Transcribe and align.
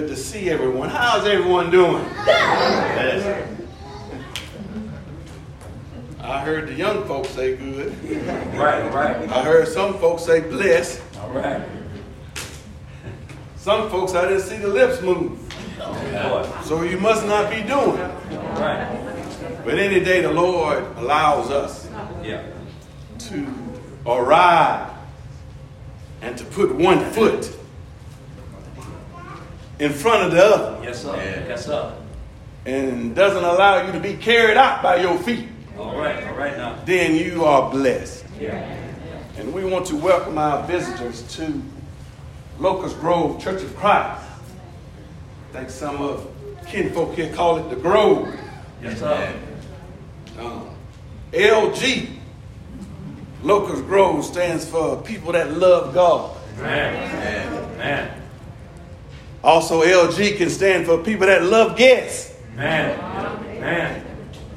good 0.00 0.08
to 0.08 0.16
see 0.16 0.50
everyone. 0.50 0.88
How's 0.88 1.24
everyone 1.24 1.70
doing? 1.70 2.04
I 6.20 6.40
heard 6.44 6.66
the 6.66 6.74
young 6.74 7.04
folks 7.06 7.28
say 7.28 7.54
good. 7.56 7.92
Right, 8.58 8.92
right. 8.92 9.30
I 9.30 9.44
heard 9.44 9.68
some 9.68 9.96
folks 9.98 10.24
say 10.24 10.40
blessed. 10.40 11.00
All 11.20 11.30
right. 11.30 11.62
Some 13.56 13.88
folks 13.88 14.14
I 14.14 14.22
didn't 14.26 14.42
see 14.42 14.56
the 14.56 14.66
lips 14.66 15.00
move. 15.00 15.38
So 16.64 16.82
you 16.82 16.98
must 16.98 17.24
not 17.26 17.48
be 17.48 17.62
doing. 17.62 17.96
it. 17.96 18.10
Right. 18.58 19.60
But 19.64 19.78
any 19.78 20.00
day 20.04 20.22
the 20.22 20.32
Lord 20.32 20.82
allows 20.96 21.52
us 21.52 21.88
Yeah. 22.20 22.42
to 23.30 23.46
arrive 24.04 24.90
and 26.20 26.36
to 26.36 26.44
put 26.46 26.74
one 26.74 26.98
foot 27.12 27.56
in 29.84 29.92
front 29.92 30.22
of 30.24 30.32
the 30.32 30.42
other 30.44 30.82
Yes, 30.82 31.02
sir. 31.02 31.44
Yes, 31.48 31.66
sir. 31.66 31.92
and 32.66 33.14
doesn't 33.14 33.44
allow 33.44 33.84
you 33.86 33.92
to 33.92 34.00
be 34.00 34.14
carried 34.14 34.56
out 34.56 34.82
by 34.82 34.96
your 34.96 35.18
feet, 35.18 35.48
All 35.78 35.96
right. 35.96 36.26
All 36.26 36.34
right 36.34 36.56
now. 36.56 36.78
then 36.86 37.14
you 37.16 37.44
are 37.44 37.70
blessed. 37.70 38.24
Yeah. 38.40 38.80
And 39.36 39.52
we 39.52 39.64
want 39.64 39.84
to 39.86 39.96
welcome 39.96 40.38
our 40.38 40.66
visitors 40.66 41.22
to 41.36 41.60
Locust 42.58 42.98
Grove 43.00 43.42
Church 43.42 43.62
of 43.62 43.76
Christ. 43.76 44.22
I 45.50 45.52
think 45.58 45.70
some 45.70 46.00
of 46.00 46.26
kinfolk 46.66 47.14
here 47.14 47.32
call 47.34 47.58
it 47.58 47.68
the 47.68 47.76
Grove. 47.76 48.28
Yes, 48.82 49.00
sir. 49.00 49.34
Um, 50.38 50.70
LG, 51.32 52.08
Locust 53.42 53.84
Grove, 53.86 54.24
stands 54.24 54.64
for 54.68 55.02
people 55.02 55.32
that 55.32 55.52
love 55.52 55.92
God. 55.92 56.36
Man. 56.58 57.76
Man. 57.78 58.23
Also, 59.44 59.82
LG 59.82 60.38
can 60.38 60.48
stand 60.48 60.86
for 60.86 60.96
people 60.96 61.26
that 61.26 61.42
love 61.42 61.76
guests. 61.76 62.34
Man. 62.56 62.98
Man. 63.60 64.06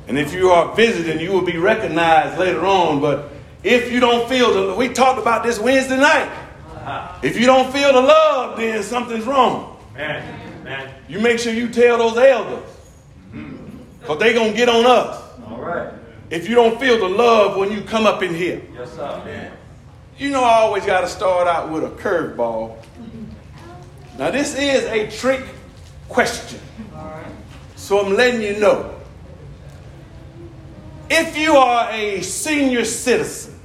And 0.07 0.17
if 0.17 0.33
you 0.33 0.51
are 0.51 0.73
visiting, 0.75 1.19
you 1.19 1.33
will 1.33 1.41
be 1.41 1.57
recognized 1.57 2.39
later 2.39 2.65
on. 2.65 3.01
But 3.01 3.29
if 3.65 3.91
you 3.91 3.99
don't 3.99 4.29
feel 4.29 4.53
the, 4.53 4.75
we 4.75 4.87
talked 4.87 5.19
about 5.19 5.43
this 5.43 5.59
Wednesday 5.59 5.97
night. 5.97 6.31
Uh-huh. 6.71 7.19
If 7.21 7.37
you 7.37 7.45
don't 7.45 7.69
feel 7.73 7.91
the 7.91 8.01
love, 8.01 8.57
then 8.57 8.81
something's 8.81 9.25
wrong. 9.25 9.77
Man. 9.93 10.63
Man. 10.63 10.93
You 11.09 11.19
make 11.19 11.39
sure 11.39 11.51
you 11.51 11.67
tell 11.67 11.97
those 11.97 12.17
elders. 12.17 12.63
Because 13.99 14.19
they're 14.19 14.33
going 14.33 14.51
to 14.51 14.57
get 14.57 14.69
on 14.69 14.85
us. 14.85 15.21
All 15.49 15.59
right. 15.59 15.91
If 16.29 16.47
you 16.47 16.55
don't 16.55 16.79
feel 16.79 16.97
the 16.97 17.13
love 17.13 17.57
when 17.57 17.73
you 17.73 17.81
come 17.81 18.05
up 18.05 18.23
in 18.23 18.33
here. 18.33 18.61
Yes, 18.73 18.93
sir. 18.93 19.21
Man. 19.25 19.51
You 20.17 20.29
know, 20.29 20.45
I 20.45 20.59
always 20.59 20.85
got 20.85 21.01
to 21.01 21.07
start 21.07 21.45
out 21.45 21.71
with 21.71 21.83
a 21.83 21.89
curveball. 21.89 22.81
Now, 24.17 24.31
this 24.31 24.55
is 24.55 24.83
a 24.85 25.09
trick 25.15 25.45
question. 26.09 26.59
So 27.75 28.03
I'm 28.03 28.15
letting 28.15 28.41
you 28.41 28.59
know. 28.59 28.95
If 31.09 31.37
you 31.37 31.55
are 31.55 31.89
a 31.91 32.21
senior 32.21 32.83
citizen, 32.83 33.57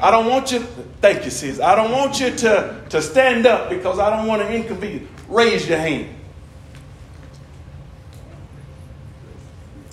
I 0.00 0.10
don't 0.10 0.28
want 0.28 0.50
you, 0.52 0.60
thank 1.00 1.24
you, 1.24 1.30
sis. 1.30 1.60
I 1.60 1.74
don't 1.74 1.92
want 1.92 2.18
you 2.18 2.30
to, 2.30 2.82
to 2.88 3.02
stand 3.02 3.46
up 3.46 3.68
because 3.68 3.98
I 3.98 4.10
don't 4.16 4.26
want 4.26 4.42
to 4.42 4.52
inconvenience. 4.52 5.08
Raise 5.28 5.68
your 5.68 5.78
hand. 5.78 6.08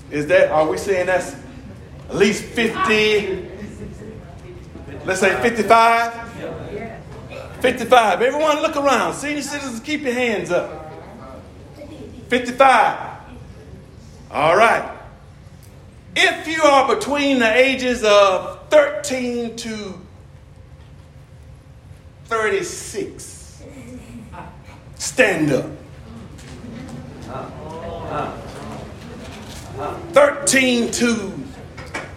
Is 0.09 0.25
that, 0.27 0.52
are 0.52 0.67
we 0.67 0.77
saying 0.77 1.08
that's 1.08 1.36
at 2.09 2.16
least 2.16 2.43
50? 2.43 3.47
Let's 5.05 5.19
say 5.19 5.39
55? 5.41 6.28
55. 7.61 8.21
Everyone 8.21 8.61
look 8.61 8.75
around. 8.75 9.13
Senior 9.13 9.41
citizens, 9.41 9.79
keep 9.79 10.02
your 10.02 10.13
hands 10.13 10.52
up. 10.52 10.91
55. 12.29 13.09
All 14.31 14.55
right. 14.55 14.97
If 16.15 16.47
you 16.47 16.61
are 16.64 16.95
between 16.95 17.39
the 17.39 17.52
ages 17.53 18.03
of 18.03 18.70
13 18.70 19.55
to 19.58 19.99
36, 22.25 23.64
stand 24.95 25.52
up. 25.52 25.65
13 30.14 30.91
to 30.91 31.33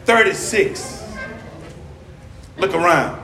36. 0.05 1.05
Look 2.59 2.75
around. 2.75 3.22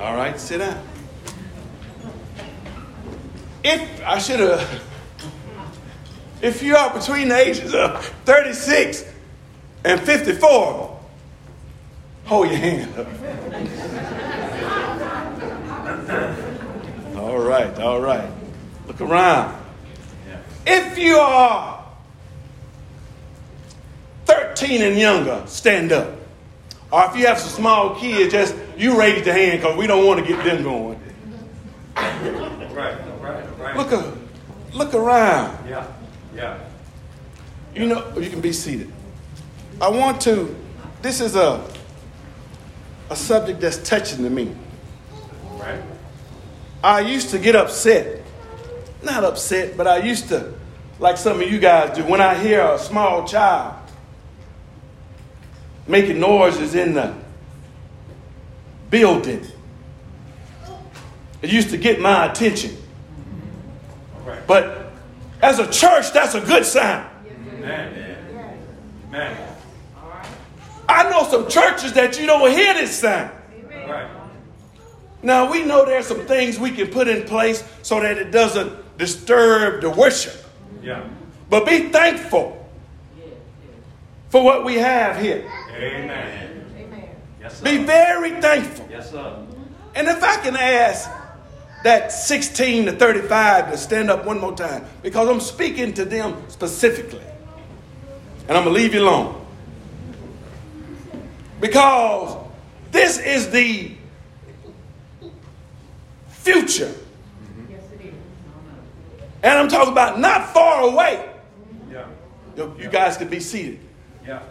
All 0.00 0.14
right, 0.14 0.38
sit 0.38 0.58
down. 0.58 0.82
If 3.62 4.02
I 4.04 4.18
should 4.18 4.40
have, 4.40 4.82
if 6.42 6.62
you 6.62 6.76
are 6.76 6.92
between 6.92 7.28
the 7.28 7.36
ages 7.36 7.74
of 7.74 8.04
36 8.24 9.04
and 9.84 10.00
54, 10.00 11.00
hold 12.24 12.48
your 12.48 12.56
hand 12.56 12.98
up. 12.98 13.06
All 17.16 17.38
right, 17.38 17.78
all 17.78 18.00
right. 18.00 18.30
Look 18.86 19.00
around. 19.00 19.62
If 20.66 20.98
you 20.98 21.16
are 21.16 21.84
13 24.26 24.82
and 24.82 24.98
younger, 24.98 25.42
stand 25.46 25.92
up. 25.92 26.18
Or 26.92 27.06
if 27.06 27.16
you 27.16 27.26
have 27.26 27.38
some 27.38 27.50
small 27.50 27.94
kids, 27.96 28.32
just 28.32 28.54
you 28.76 28.98
raise 28.98 29.24
your 29.24 29.34
hand 29.34 29.60
because 29.60 29.76
we 29.76 29.86
don't 29.86 30.06
want 30.06 30.20
to 30.20 30.26
get 30.26 30.44
them 30.44 30.62
going. 30.62 31.00
Right. 31.96 32.96
Right. 33.20 33.58
Right. 33.58 33.76
Look, 33.76 33.92
a, 33.92 34.16
look 34.72 34.94
around. 34.94 35.68
Yeah. 35.68 35.86
Yeah. 36.34 36.58
You 37.74 37.86
know, 37.86 38.12
oh, 38.14 38.20
you 38.20 38.30
can 38.30 38.40
be 38.40 38.52
seated. 38.52 38.92
I 39.80 39.88
want 39.88 40.20
to, 40.22 40.54
this 41.02 41.20
is 41.20 41.36
a, 41.36 41.64
a 43.10 43.16
subject 43.16 43.60
that's 43.60 43.78
touching 43.88 44.24
to 44.24 44.30
me. 44.30 44.54
Right. 45.52 45.80
I 46.82 47.00
used 47.00 47.30
to 47.30 47.38
get 47.38 47.56
upset. 47.56 48.22
Not 49.02 49.24
upset, 49.24 49.76
but 49.76 49.86
I 49.86 49.98
used 49.98 50.28
to, 50.28 50.54
like 50.98 51.16
some 51.16 51.40
of 51.40 51.50
you 51.50 51.58
guys 51.58 51.96
do, 51.96 52.04
when 52.04 52.20
I 52.20 52.34
hear 52.34 52.60
a 52.60 52.78
small 52.78 53.26
child 53.26 53.76
making 55.86 56.18
noises 56.18 56.74
in 56.74 56.94
the 56.94 57.14
building. 58.90 59.46
It 61.42 61.50
used 61.50 61.70
to 61.70 61.76
get 61.76 62.00
my 62.00 62.26
attention. 62.30 62.76
Right. 64.24 64.46
But 64.46 64.92
as 65.42 65.58
a 65.58 65.70
church, 65.70 66.12
that's 66.12 66.34
a 66.34 66.40
good 66.40 66.64
sign. 66.64 67.06
Man. 67.60 68.16
Man. 69.10 69.56
I 70.88 71.10
know 71.10 71.28
some 71.28 71.48
churches 71.48 71.92
that 71.94 72.18
you 72.18 72.26
don't 72.26 72.50
hear 72.50 72.74
this 72.74 72.98
sound. 72.98 73.30
Right. 73.86 74.08
Now 75.22 75.50
we 75.50 75.64
know 75.64 75.84
there's 75.84 76.06
some 76.06 76.26
things 76.26 76.58
we 76.58 76.70
can 76.70 76.88
put 76.88 77.08
in 77.08 77.24
place 77.24 77.64
so 77.82 78.00
that 78.00 78.18
it 78.18 78.30
doesn't 78.30 78.98
disturb 78.98 79.80
the 79.82 79.90
worship. 79.90 80.44
Yeah. 80.82 81.06
But 81.48 81.66
be 81.66 81.88
thankful 81.88 82.68
for 84.28 84.42
what 84.42 84.64
we 84.64 84.74
have 84.74 85.20
here. 85.20 85.50
Amen. 85.72 86.53
Yes, 87.44 87.58
sir. 87.58 87.64
Be 87.64 87.84
very 87.84 88.40
thankful. 88.40 88.88
Yes, 88.90 89.10
sir. 89.10 89.46
And 89.94 90.08
if 90.08 90.22
I 90.22 90.36
can 90.38 90.56
ask 90.56 91.10
that 91.84 92.10
16 92.10 92.86
to 92.86 92.92
35 92.92 93.70
to 93.70 93.76
stand 93.76 94.10
up 94.10 94.24
one 94.24 94.40
more 94.40 94.56
time, 94.56 94.86
because 95.02 95.28
I'm 95.28 95.40
speaking 95.40 95.92
to 95.94 96.06
them 96.06 96.42
specifically. 96.48 97.20
And 98.48 98.56
I'm 98.56 98.64
going 98.64 98.74
to 98.74 98.80
leave 98.80 98.94
you 98.94 99.02
alone. 99.02 99.44
Because 101.60 102.36
this 102.90 103.18
is 103.18 103.50
the 103.50 103.92
future. 106.28 106.94
Yes, 107.68 107.82
it 107.92 108.06
is. 108.06 108.14
And 109.42 109.58
I'm 109.58 109.68
talking 109.68 109.92
about 109.92 110.18
not 110.18 110.52
far 110.54 110.82
away. 110.82 111.28
Yeah. 111.92 112.06
You 112.56 112.74
you 112.78 112.88
guys 112.88 113.18
could 113.18 113.30
be 113.30 113.40
seated. 113.40 113.80
Yeah. 114.26 114.42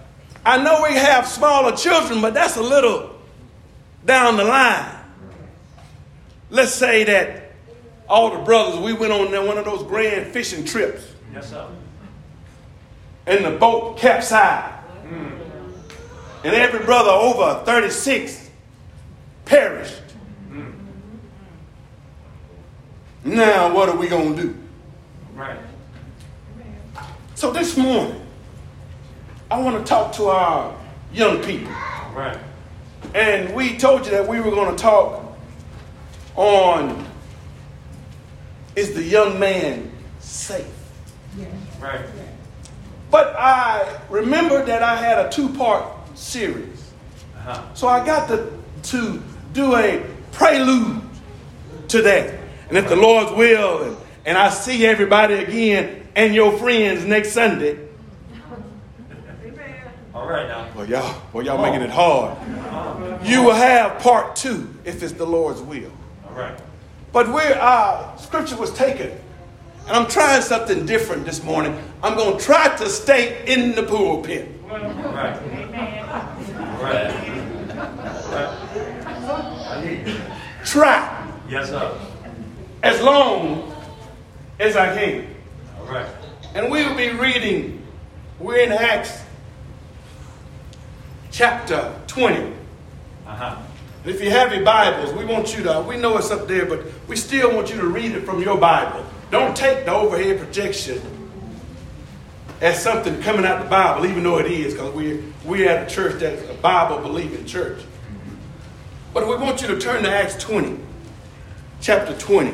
I 0.45 0.61
know 0.61 0.83
we 0.83 0.93
have 0.95 1.27
smaller 1.27 1.75
children, 1.75 2.21
but 2.21 2.33
that's 2.33 2.57
a 2.57 2.61
little 2.61 3.11
down 4.05 4.35
the 4.37 4.43
line. 4.43 4.93
Let's 6.49 6.73
say 6.73 7.03
that 7.05 7.51
all 8.09 8.37
the 8.37 8.43
brothers, 8.43 8.79
we 8.79 8.93
went 8.93 9.13
on 9.13 9.31
one 9.47 9.57
of 9.57 9.65
those 9.65 9.83
grand 9.83 10.33
fishing 10.33 10.65
trips, 10.65 11.03
Yes, 11.33 11.49
sir. 11.49 11.67
and 13.25 13.45
the 13.45 13.51
boat 13.51 13.97
capsized. 13.97 14.71
And 16.45 16.53
every 16.53 16.83
brother 16.83 17.09
over 17.09 17.63
36 17.65 18.49
perished. 19.45 20.01
Now, 23.23 23.73
what 23.73 23.87
are 23.87 23.95
we 23.95 24.07
going 24.09 24.35
to 24.35 24.41
do? 24.41 24.55
Right. 25.33 25.57
So, 27.35 27.51
this 27.51 27.77
morning, 27.77 28.22
I 29.53 29.59
want 29.59 29.77
to 29.77 29.87
talk 29.87 30.13
to 30.13 30.29
our 30.29 30.75
young 31.13 31.43
people. 31.43 31.71
Right. 32.15 32.39
And 33.13 33.53
we 33.53 33.77
told 33.77 34.03
you 34.03 34.11
that 34.13 34.27
we 34.27 34.39
were 34.39 34.49
going 34.49 34.75
to 34.75 34.81
talk 34.81 35.37
on 36.35 37.05
is 38.75 38.95
the 38.95 39.03
young 39.03 39.39
man 39.39 39.91
safe? 40.19 40.65
Right. 41.79 42.03
But 43.11 43.35
I 43.37 43.99
remember 44.09 44.65
that 44.65 44.81
I 44.81 44.95
had 44.95 45.23
a 45.23 45.29
two 45.29 45.49
part 45.49 45.85
series. 46.17 46.91
Uh-huh. 47.37 47.75
So 47.75 47.87
I 47.87 48.03
got 48.03 48.27
to, 48.29 48.51
to 48.83 49.21
do 49.53 49.75
a 49.75 50.03
prelude 50.31 51.03
to 51.89 52.01
that. 52.01 52.39
And 52.69 52.77
if 52.79 52.89
the 52.89 52.95
Lord's 52.95 53.31
will, 53.33 53.83
and, 53.83 53.97
and 54.25 54.35
I 54.35 54.49
see 54.49 54.83
everybody 54.87 55.35
again 55.35 56.07
and 56.15 56.33
your 56.33 56.57
friends 56.57 57.05
next 57.05 57.33
Sunday. 57.33 57.82
All 60.23 60.29
right 60.29 60.47
now. 60.47 60.69
Well, 60.73 60.89
y'all, 60.89 61.21
well, 61.33 61.45
y'all 61.45 61.61
making 61.61 61.81
it 61.81 61.89
hard. 61.89 62.37
You 63.27 63.43
will 63.43 63.53
have 63.55 63.99
part 64.01 64.37
two 64.37 64.73
if 64.85 65.03
it's 65.03 65.11
the 65.11 65.25
Lord's 65.25 65.61
will. 65.61 65.91
All 66.25 66.33
right. 66.33 66.57
But 67.11 67.27
where 67.27 67.59
our 67.61 68.17
scripture 68.17 68.55
was 68.55 68.71
taken, 68.73 69.11
and 69.85 69.91
I'm 69.97 70.07
trying 70.07 70.41
something 70.41 70.85
different 70.85 71.25
this 71.25 71.43
morning. 71.43 71.77
I'm 72.01 72.15
going 72.15 72.37
to 72.37 72.43
try 72.43 72.73
to 72.77 72.87
stay 72.87 73.43
in 73.53 73.75
the 73.75 73.83
pulpit. 73.83 74.47
All 74.69 74.77
right. 74.79 75.35
All 76.57 76.83
right. 76.83 77.11
Try 80.63 81.33
Yes, 81.49 81.67
sir. 81.67 81.99
as 82.81 83.01
long 83.01 83.75
as 84.61 84.77
I 84.77 84.95
can. 84.95 85.27
All 85.81 85.87
right. 85.87 86.07
And 86.55 86.71
we 86.71 86.85
will 86.85 86.95
be 86.95 87.09
reading, 87.09 87.85
we're 88.39 88.59
in 88.59 88.71
Acts 88.71 89.22
chapter 91.33 91.99
20. 92.07 92.53
Uh-huh. 93.25 93.57
And 94.03 94.11
if 94.11 94.21
you 94.21 94.29
have 94.29 94.53
your 94.53 94.63
Bibles, 94.63 95.13
we 95.13 95.25
want 95.25 95.57
you 95.57 95.63
to, 95.63 95.81
we 95.81 95.97
know 95.97 96.17
it's 96.17 96.29
up 96.29 96.47
there, 96.47 96.65
but 96.65 96.81
we 97.07 97.15
still 97.15 97.53
want 97.53 97.69
you 97.69 97.77
to 97.77 97.87
read 97.87 98.11
it 98.11 98.21
from 98.23 98.41
your 98.41 98.57
Bible. 98.57 99.03
Don't 99.31 99.57
take 99.57 99.85
the 99.85 99.93
overhead 99.93 100.37
projection 100.37 101.01
as 102.61 102.81
something 102.81 103.19
coming 103.21 103.45
out 103.45 103.63
the 103.63 103.69
Bible, 103.69 104.05
even 104.05 104.23
though 104.23 104.37
it 104.37 104.45
is, 104.45 104.73
because 104.73 104.93
we're, 104.93 105.21
we're 105.43 105.67
at 105.67 105.91
a 105.91 105.93
church 105.93 106.19
that's 106.19 106.47
a 106.49 106.53
Bible 106.53 106.99
believing 106.99 107.43
church. 107.45 107.81
But 109.11 109.27
we 109.27 109.35
want 109.35 109.61
you 109.61 109.67
to 109.69 109.79
turn 109.79 110.03
to 110.03 110.11
Acts 110.11 110.35
20, 110.35 110.77
chapter 111.81 112.15
20. 112.17 112.53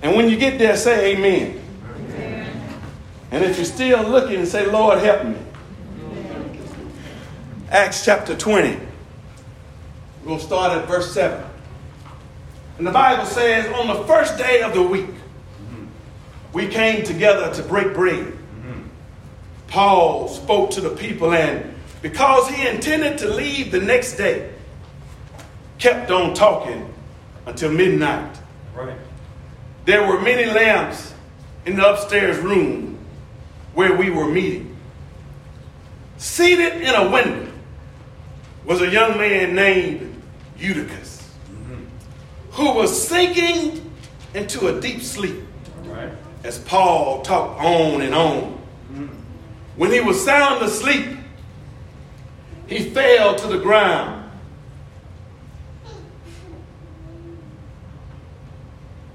And 0.00 0.16
when 0.16 0.30
you 0.30 0.38
get 0.38 0.58
there, 0.58 0.76
say 0.76 1.14
amen. 1.14 1.60
And 3.30 3.44
if 3.44 3.56
you're 3.56 3.66
still 3.66 4.02
looking, 4.02 4.44
say, 4.46 4.66
Lord, 4.66 4.98
help 4.98 5.24
me. 5.24 5.36
Acts 7.72 8.04
chapter 8.04 8.36
20. 8.36 8.78
We'll 10.26 10.38
start 10.38 10.76
at 10.76 10.86
verse 10.86 11.10
7. 11.14 11.42
And 12.76 12.86
the 12.86 12.90
Bible 12.90 13.24
says, 13.24 13.66
on 13.72 13.86
the 13.86 14.04
first 14.04 14.36
day 14.36 14.60
of 14.60 14.74
the 14.74 14.82
week, 14.82 15.06
mm-hmm. 15.06 15.86
we 16.52 16.68
came 16.68 17.02
together 17.02 17.50
to 17.54 17.62
break 17.62 17.94
bread. 17.94 18.26
Mm-hmm. 18.26 18.82
Paul 19.68 20.28
spoke 20.28 20.72
to 20.72 20.82
the 20.82 20.90
people, 20.90 21.32
and 21.32 21.74
because 22.02 22.46
he 22.50 22.68
intended 22.68 23.16
to 23.20 23.30
leave 23.30 23.72
the 23.72 23.80
next 23.80 24.18
day, 24.18 24.52
kept 25.78 26.10
on 26.10 26.34
talking 26.34 26.92
until 27.46 27.72
midnight. 27.72 28.38
Right. 28.74 28.98
There 29.86 30.06
were 30.06 30.20
many 30.20 30.44
lamps 30.44 31.14
in 31.64 31.76
the 31.76 31.90
upstairs 31.90 32.36
room 32.36 32.98
where 33.72 33.96
we 33.96 34.10
were 34.10 34.28
meeting. 34.28 34.76
Seated 36.18 36.82
in 36.82 36.94
a 36.94 37.10
window 37.10 37.41
was 38.64 38.80
a 38.80 38.90
young 38.90 39.18
man 39.18 39.54
named 39.54 40.22
Eutychus, 40.58 41.28
who 42.52 42.72
was 42.74 43.08
sinking 43.08 43.90
into 44.34 44.68
a 44.68 44.80
deep 44.80 45.02
sleep 45.02 45.36
Right. 45.84 46.10
as 46.44 46.58
Paul 46.58 47.22
talked 47.22 47.60
on 47.60 48.02
and 48.02 48.14
on. 48.14 48.58
When 49.76 49.90
he 49.90 50.00
was 50.00 50.22
sound 50.22 50.62
asleep, 50.62 51.16
he 52.66 52.90
fell 52.90 53.34
to 53.34 53.46
the 53.46 53.58
ground. 53.58 54.30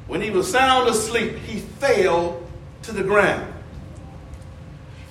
When 0.07 0.21
he 0.21 0.29
was 0.31 0.49
sound 0.51 0.89
asleep, 0.89 1.37
he 1.39 1.59
fell 1.59 2.41
to 2.83 2.91
the 2.91 3.03
ground 3.03 3.53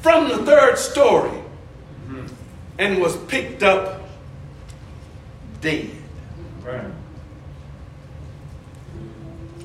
from 0.01 0.29
the 0.29 0.39
third 0.39 0.79
story 0.79 1.31
mm-hmm. 2.09 2.27
and 2.79 3.01
was 3.01 3.17
picked 3.25 3.63
up 3.63 4.06
dead. 5.67 5.91
Right. 6.63 6.91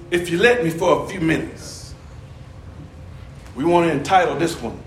If 0.09 0.29
you 0.29 0.39
let 0.39 0.63
me 0.63 0.71
for 0.71 1.05
a 1.05 1.07
few 1.07 1.21
minutes, 1.21 1.93
we 3.55 3.63
want 3.63 3.87
to 3.87 3.93
entitle 3.95 4.35
this 4.35 4.59
one 4.59 4.79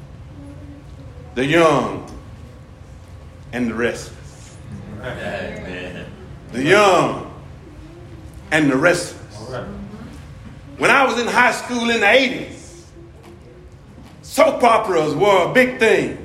The 1.35 1.47
Young 1.47 2.11
and 3.53 3.71
the 3.71 3.75
Restless. 3.75 4.57
Right. 4.99 6.05
The 6.53 6.63
Young 6.63 7.33
and 8.51 8.71
the 8.71 8.77
Restless. 8.77 9.49
Right. 9.49 9.67
When 10.79 10.91
I 10.91 11.05
was 11.05 11.21
in 11.21 11.29
high 11.29 11.53
school 11.53 11.91
in 11.91 12.01
the 12.01 12.07
80s, 12.07 12.83
soap 14.23 14.63
operas 14.65 15.15
were 15.15 15.51
a 15.51 15.55
big 15.55 15.79
thing. 15.79 16.24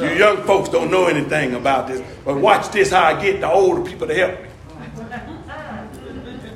You 0.00 0.08
young 0.10 0.42
folks 0.44 0.68
don't 0.68 0.90
know 0.90 1.06
anything 1.06 1.54
about 1.54 1.88
this, 1.88 2.02
but 2.24 2.36
watch 2.36 2.70
this 2.70 2.90
how 2.90 3.04
I 3.04 3.20
get 3.20 3.40
the 3.40 3.50
older 3.50 3.88
people 3.88 4.06
to 4.06 4.14
help 4.14 4.40
me. 4.40 4.48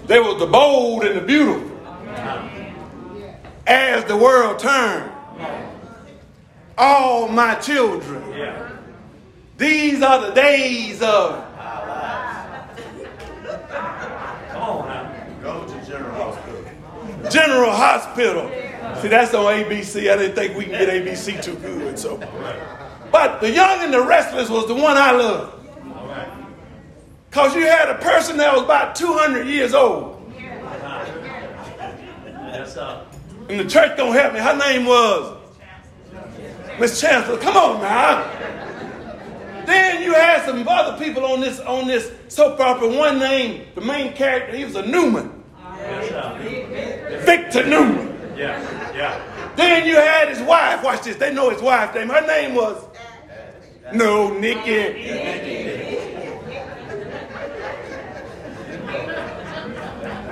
They 0.06 0.18
was 0.20 0.38
the 0.38 0.46
bold 0.46 1.04
and 1.04 1.16
the 1.16 1.20
beautiful. 1.20 1.70
As 3.66 4.04
the 4.04 4.16
world 4.16 4.58
turned, 4.58 5.10
all 6.76 7.28
my 7.28 7.54
children, 7.56 8.22
these 9.56 10.02
are 10.02 10.26
the 10.26 10.32
days 10.32 11.00
of 11.02 11.44
Come 14.50 14.62
on 14.62 14.86
now. 14.88 15.26
Go 15.42 15.66
to 15.66 15.86
General 15.86 16.32
Hospital. 16.32 17.30
General 17.30 17.70
Hospital. 17.72 18.48
See, 19.02 19.08
that's 19.08 19.34
on 19.34 19.44
ABC. 19.44 20.10
I 20.10 20.16
didn't 20.16 20.34
think 20.34 20.56
we 20.56 20.64
can 20.64 20.72
get 20.72 20.88
ABC 20.88 21.42
too 21.42 21.56
good. 21.56 21.98
So, 21.98 22.16
but 23.14 23.40
the 23.40 23.48
young 23.48 23.78
and 23.78 23.94
the 23.94 24.02
restless 24.02 24.50
was 24.50 24.66
the 24.66 24.74
one 24.74 24.96
I 24.96 25.12
loved. 25.12 25.68
Because 27.30 27.54
you 27.54 27.62
had 27.64 27.88
a 27.88 27.94
person 27.94 28.36
that 28.38 28.52
was 28.52 28.64
about 28.64 28.96
200 28.96 29.46
years 29.46 29.72
old. 29.72 30.20
And 33.48 33.60
the 33.60 33.66
church 33.66 33.96
don't 33.96 34.12
help 34.12 34.34
me. 34.34 34.40
Her 34.40 34.56
name 34.56 34.84
was 34.86 35.36
Miss 36.80 37.00
Chancellor. 37.00 37.38
Come 37.38 37.56
on 37.56 37.80
now. 37.80 38.28
Then 39.64 40.02
you 40.02 40.12
had 40.12 40.44
some 40.44 40.66
other 40.66 40.98
people 40.98 41.24
on 41.24 41.40
this 41.40 41.60
on 41.60 41.86
this 41.86 42.10
soap 42.26 42.58
opera. 42.58 42.88
One 42.88 43.20
name, 43.20 43.68
the 43.76 43.80
main 43.80 44.12
character, 44.14 44.56
he 44.56 44.64
was 44.64 44.74
a 44.74 44.84
Newman. 44.84 45.44
Victor 47.24 47.64
Newman. 47.64 48.08
Yeah. 48.36 48.60
Yeah. 48.92 49.52
Then 49.54 49.86
you 49.86 49.94
had 49.94 50.28
his 50.28 50.40
wife. 50.40 50.82
Watch 50.82 51.02
this. 51.02 51.16
They 51.16 51.32
know 51.32 51.50
his 51.50 51.62
wife's 51.62 51.94
name. 51.94 52.08
Her 52.08 52.26
name 52.26 52.56
was 52.56 52.84
No, 53.92 54.32
Nikki. 54.38 55.10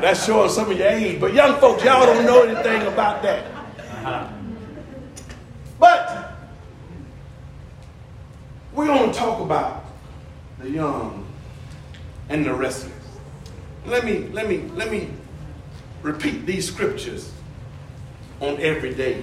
That's 0.00 0.24
showing 0.24 0.50
some 0.50 0.70
of 0.70 0.78
your 0.78 0.88
age. 0.88 1.20
But 1.20 1.34
young 1.34 1.60
folks, 1.60 1.84
y'all 1.84 2.06
don't 2.06 2.24
know 2.24 2.42
anything 2.42 2.86
about 2.86 3.22
that. 3.22 4.32
But 5.78 6.32
we're 8.72 8.86
going 8.86 9.12
to 9.12 9.18
talk 9.18 9.40
about 9.40 9.84
the 10.58 10.70
young 10.70 11.26
and 12.28 12.44
the 12.44 12.54
restless. 12.54 12.92
Let 13.86 14.04
me 14.04 14.28
let 14.28 14.48
me 14.48 14.58
let 14.74 14.90
me 14.90 15.10
repeat 16.02 16.46
these 16.46 16.66
scriptures 16.66 17.32
on 18.40 18.58
everyday 18.60 19.22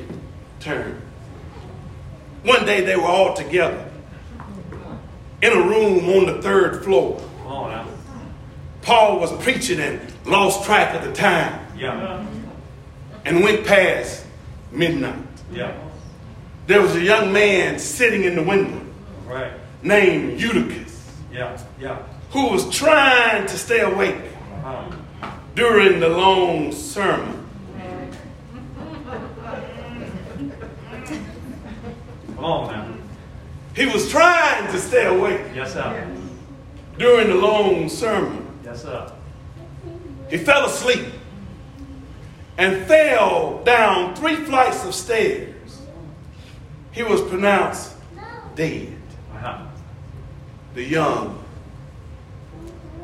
term. 0.60 1.02
One 2.44 2.66
day 2.66 2.82
they 2.82 2.96
were 2.96 3.04
all 3.04 3.34
together 3.34 3.89
in 5.42 5.52
a 5.54 5.62
room 5.62 6.10
on 6.10 6.26
the 6.26 6.42
third 6.42 6.84
floor. 6.84 7.22
On 7.46 7.70
now. 7.72 7.86
Paul 8.82 9.20
was 9.20 9.32
preaching 9.44 9.80
and 9.80 10.00
lost 10.26 10.64
track 10.66 10.96
of 10.96 11.04
the 11.04 11.14
time 11.14 11.60
Yeah. 11.78 12.24
and 13.26 13.44
went 13.44 13.66
past 13.66 14.26
midnight. 14.72 15.16
Yeah. 15.52 15.72
There 16.68 16.82
was 16.82 16.96
a 16.96 17.02
young 17.02 17.32
man 17.34 17.80
sitting 17.80 18.24
in 18.24 18.36
the 18.36 18.44
window 18.44 18.82
Right. 19.28 19.52
named 19.82 20.40
Eutychus 20.40 21.04
Yeah. 21.32 21.58
Yeah. 21.80 21.98
who 22.32 22.48
was 22.50 22.70
trying 22.70 23.46
to 23.48 23.58
stay 23.58 23.80
awake 23.82 24.16
Uh-huh. 24.64 25.30
during 25.56 26.00
the 26.00 26.10
long 26.10 26.72
sermon. 26.72 27.36
Come 32.36 32.46
on 32.46 32.72
now. 32.72 32.86
He 33.80 33.86
was 33.86 34.10
trying 34.10 34.70
to 34.74 34.78
stay 34.78 35.06
awake 35.06 35.40
Yes, 35.56 35.72
sir. 35.72 36.06
during 36.98 37.30
the 37.30 37.36
long 37.36 37.88
sermon. 37.88 38.46
Yes, 38.62 38.82
sir. 38.82 39.10
He 40.30 40.38
fell 40.38 40.66
asleep 40.66 41.06
and 42.58 42.86
fell 42.88 43.64
down 43.64 44.16
three 44.16 44.36
flights 44.36 44.84
of 44.84 44.94
stairs. 44.94 45.80
He 46.92 47.04
was 47.04 47.22
pronounced 47.22 47.94
dead. 48.54 48.98
Uh-huh. 49.36 49.66
The 50.74 50.84
young 50.84 51.42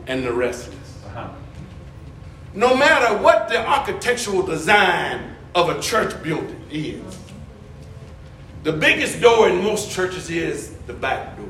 and 0.07 0.25
the 0.25 0.33
restless. 0.33 0.99
Uh-huh. 1.05 1.29
No 2.53 2.75
matter 2.75 3.17
what 3.23 3.47
the 3.47 3.65
architectural 3.65 4.41
design 4.41 5.35
of 5.55 5.69
a 5.69 5.79
church 5.81 6.21
building 6.21 6.61
is, 6.69 7.17
the 8.65 8.73
biggest 8.73 9.21
door 9.21 9.47
in 9.47 9.63
most 9.63 9.91
churches 9.91 10.29
is 10.29 10.73
the 10.87 10.93
back 10.93 11.37
door. 11.37 11.45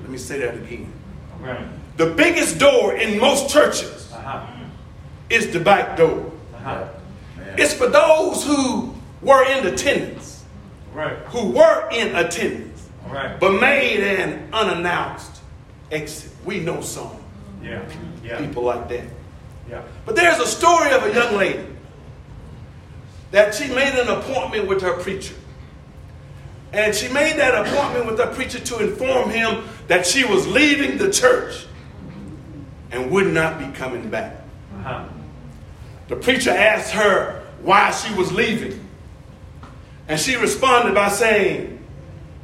Let 0.00 0.08
me 0.08 0.16
say 0.18 0.38
that 0.40 0.54
again. 0.54 0.92
Right. 1.40 1.66
The 1.96 2.06
biggest 2.06 2.58
door 2.58 2.94
in 2.94 3.18
most 3.18 3.50
churches 3.50 4.12
Uh-huh. 4.12 4.46
is 5.28 5.50
the 5.52 5.58
back 5.58 5.96
door. 5.96 6.30
Uh-huh. 6.54 6.84
It's 7.58 7.74
for 7.74 7.88
those 7.88 8.44
who 8.46 8.94
were 9.22 9.44
in 9.44 9.66
attendance, 9.66 10.44
Right. 10.94 11.16
who 11.26 11.50
were 11.50 11.88
in 11.90 12.14
attendance, 12.14 12.88
Right. 13.08 13.38
but 13.40 13.60
made 13.60 14.00
an 14.00 14.48
unannounced 14.52 15.40
exit. 15.90 16.30
We 16.44 16.60
know 16.60 16.80
some 16.80 17.10
Yeah. 17.60 17.80
Yeah. 18.22 18.38
people 18.38 18.62
like 18.62 18.88
that. 18.88 19.04
Yeah. 19.68 19.80
But 20.06 20.14
there's 20.14 20.38
a 20.38 20.46
story 20.46 20.92
of 20.92 21.02
a 21.04 21.12
young 21.12 21.36
lady 21.36 21.66
that 23.34 23.52
she 23.52 23.66
made 23.66 23.92
an 23.98 24.06
appointment 24.06 24.68
with 24.68 24.80
her 24.80 24.92
preacher. 24.92 25.34
And 26.72 26.94
she 26.94 27.08
made 27.08 27.36
that 27.38 27.66
appointment 27.66 28.06
with 28.06 28.16
her 28.20 28.32
preacher 28.32 28.60
to 28.60 28.78
inform 28.78 29.28
him 29.30 29.64
that 29.88 30.06
she 30.06 30.22
was 30.24 30.46
leaving 30.46 30.98
the 30.98 31.10
church 31.10 31.66
and 32.92 33.10
would 33.10 33.26
not 33.26 33.58
be 33.58 33.66
coming 33.76 34.08
back. 34.08 34.36
Uh-huh. 34.76 35.08
The 36.06 36.14
preacher 36.14 36.50
asked 36.52 36.92
her 36.92 37.42
why 37.62 37.90
she 37.90 38.14
was 38.14 38.30
leaving. 38.30 38.78
And 40.06 40.20
she 40.20 40.36
responded 40.36 40.94
by 40.94 41.08
saying, 41.08 41.84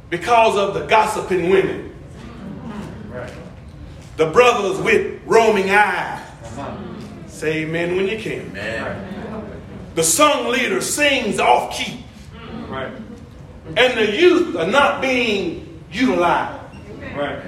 Because 0.09 0.57
of 0.57 0.73
the 0.73 0.87
gossiping 0.87 1.49
women, 1.49 1.95
Right. 3.09 3.31
the 4.17 4.25
brothers 4.25 4.83
with 4.83 5.21
roaming 5.25 5.69
eyes. 5.69 6.19
Uh-huh. 6.43 6.75
Say 7.27 7.61
amen 7.61 7.95
when 7.95 8.09
you 8.09 8.17
can. 8.19 8.53
Right. 8.53 9.10
The 10.01 10.07
song 10.07 10.47
leader 10.47 10.81
sings 10.81 11.39
off 11.39 11.77
key, 11.77 12.03
Right. 12.67 12.91
and 13.77 13.99
the 13.99 14.11
youth 14.17 14.55
are 14.55 14.65
not 14.65 14.99
being 14.99 15.79
utilized. 15.91 16.59
Right. 17.15 17.39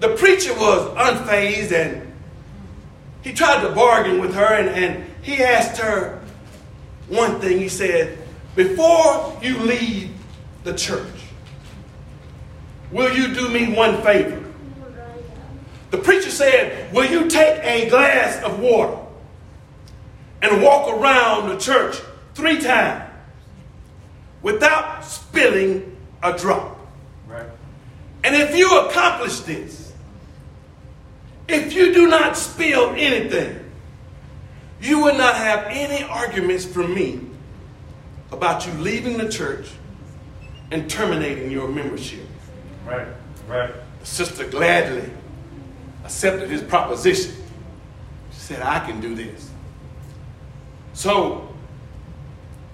The 0.00 0.08
preacher 0.16 0.52
was 0.52 0.90
unfazed 0.98 1.72
and 1.72 2.12
he 3.22 3.32
tried 3.32 3.62
to 3.62 3.70
bargain 3.70 4.20
with 4.20 4.34
her 4.34 4.52
and, 4.54 4.68
and 4.68 5.10
he 5.22 5.42
asked 5.42 5.80
her 5.80 6.20
one 7.08 7.40
thing. 7.40 7.58
He 7.58 7.70
said, 7.70 8.18
Before 8.54 9.34
you 9.42 9.56
leave 9.60 10.10
the 10.64 10.74
church, 10.74 11.08
will 12.92 13.16
you 13.16 13.32
do 13.32 13.48
me 13.48 13.74
one 13.74 14.02
favor? 14.02 14.44
The 15.90 15.96
preacher 15.96 16.30
said, 16.30 16.92
Will 16.92 17.10
you 17.10 17.30
take 17.30 17.64
a 17.64 17.88
glass 17.88 18.42
of 18.42 18.60
water 18.60 18.98
and 20.44 20.62
walk 20.62 20.92
around 20.92 21.48
the 21.48 21.56
church 21.56 21.96
three 22.34 22.60
times 22.60 23.10
without 24.42 25.02
spilling 25.02 25.96
a 26.22 26.36
drop? 26.36 26.78
Right. 27.26 27.46
And 28.22 28.36
if 28.36 28.54
you 28.54 28.78
accomplish 28.80 29.40
this, 29.40 29.92
if 31.48 31.72
you 31.72 31.94
do 31.94 32.08
not 32.08 32.36
spill 32.36 32.90
anything, 32.90 33.58
you 34.80 34.98
will 34.98 35.16
not 35.16 35.34
have 35.36 35.64
any 35.68 36.04
arguments 36.04 36.66
from 36.66 36.94
me 36.94 37.20
about 38.30 38.66
you 38.66 38.72
leaving 38.74 39.16
the 39.16 39.30
church 39.30 39.70
and 40.70 40.90
terminating 40.90 41.50
your 41.50 41.68
membership. 41.68 42.26
Right. 42.86 43.08
Right. 43.48 43.72
The 44.00 44.06
sister 44.06 44.46
gladly 44.46 45.08
accepted 46.04 46.50
his 46.50 46.62
proposition. 46.62 47.34
She 48.32 48.40
said, 48.40 48.60
I 48.60 48.80
can 48.80 49.00
do 49.00 49.14
this. 49.14 49.50
So 50.94 51.48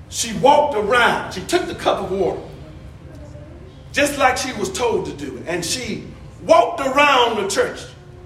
she 0.08 0.32
walked 0.38 0.76
around. 0.76 1.32
She 1.32 1.40
took 1.40 1.66
the 1.66 1.74
cup 1.74 1.98
of 2.04 2.12
water, 2.12 2.40
just 3.92 4.18
like 4.18 4.36
she 4.36 4.52
was 4.52 4.70
told 4.72 5.06
to 5.06 5.12
do, 5.12 5.42
and 5.46 5.64
she 5.64 6.06
walked 6.42 6.80
around 6.80 7.42
the 7.42 7.48
church 7.48 7.80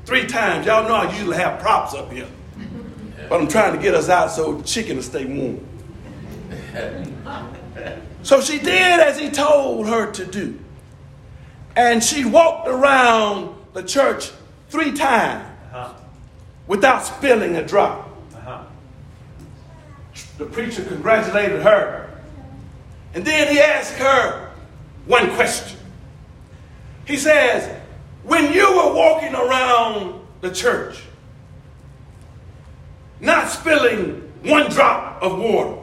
three 0.04 0.26
times. 0.26 0.66
Y'all 0.66 0.86
know 0.86 0.94
I 0.94 1.10
usually 1.12 1.36
have 1.36 1.60
props 1.60 1.94
up 1.94 2.12
here, 2.12 2.28
but 3.28 3.40
I'm 3.40 3.48
trying 3.48 3.74
to 3.74 3.82
get 3.82 3.94
us 3.94 4.08
out 4.08 4.30
so 4.30 4.54
the 4.54 4.64
chicken 4.64 4.96
will 4.96 5.02
stay 5.02 5.24
warm. 5.24 5.66
So 8.22 8.40
she 8.40 8.58
did 8.58 9.00
as 9.00 9.18
he 9.18 9.30
told 9.30 9.88
her 9.88 10.10
to 10.12 10.24
do. 10.24 10.58
And 11.76 12.02
she 12.02 12.24
walked 12.24 12.68
around 12.68 13.54
the 13.72 13.82
church 13.82 14.30
three 14.68 14.92
times 14.92 15.44
without 16.66 17.04
spilling 17.04 17.56
a 17.56 17.66
drop. 17.66 18.08
The 20.38 20.46
preacher 20.46 20.82
congratulated 20.84 21.62
her. 21.62 22.10
And 23.14 23.24
then 23.24 23.52
he 23.52 23.60
asked 23.60 23.94
her 23.94 24.50
one 25.06 25.30
question. 25.34 25.78
He 27.04 27.16
says, 27.16 27.70
When 28.24 28.52
you 28.52 28.66
were 28.66 28.94
walking 28.94 29.34
around 29.34 30.20
the 30.40 30.50
church, 30.50 31.02
not 33.20 33.48
spilling 33.48 34.32
one 34.42 34.70
drop 34.70 35.22
of 35.22 35.38
water, 35.38 35.80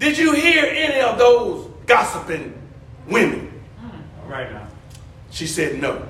did 0.00 0.18
you 0.18 0.32
hear 0.32 0.64
any 0.64 1.00
of 1.00 1.16
those 1.18 1.70
gossiping 1.86 2.58
women? 3.08 3.62
All 3.82 4.30
right 4.30 4.50
now. 4.52 4.66
She 5.30 5.46
said, 5.46 5.80
No. 5.80 6.06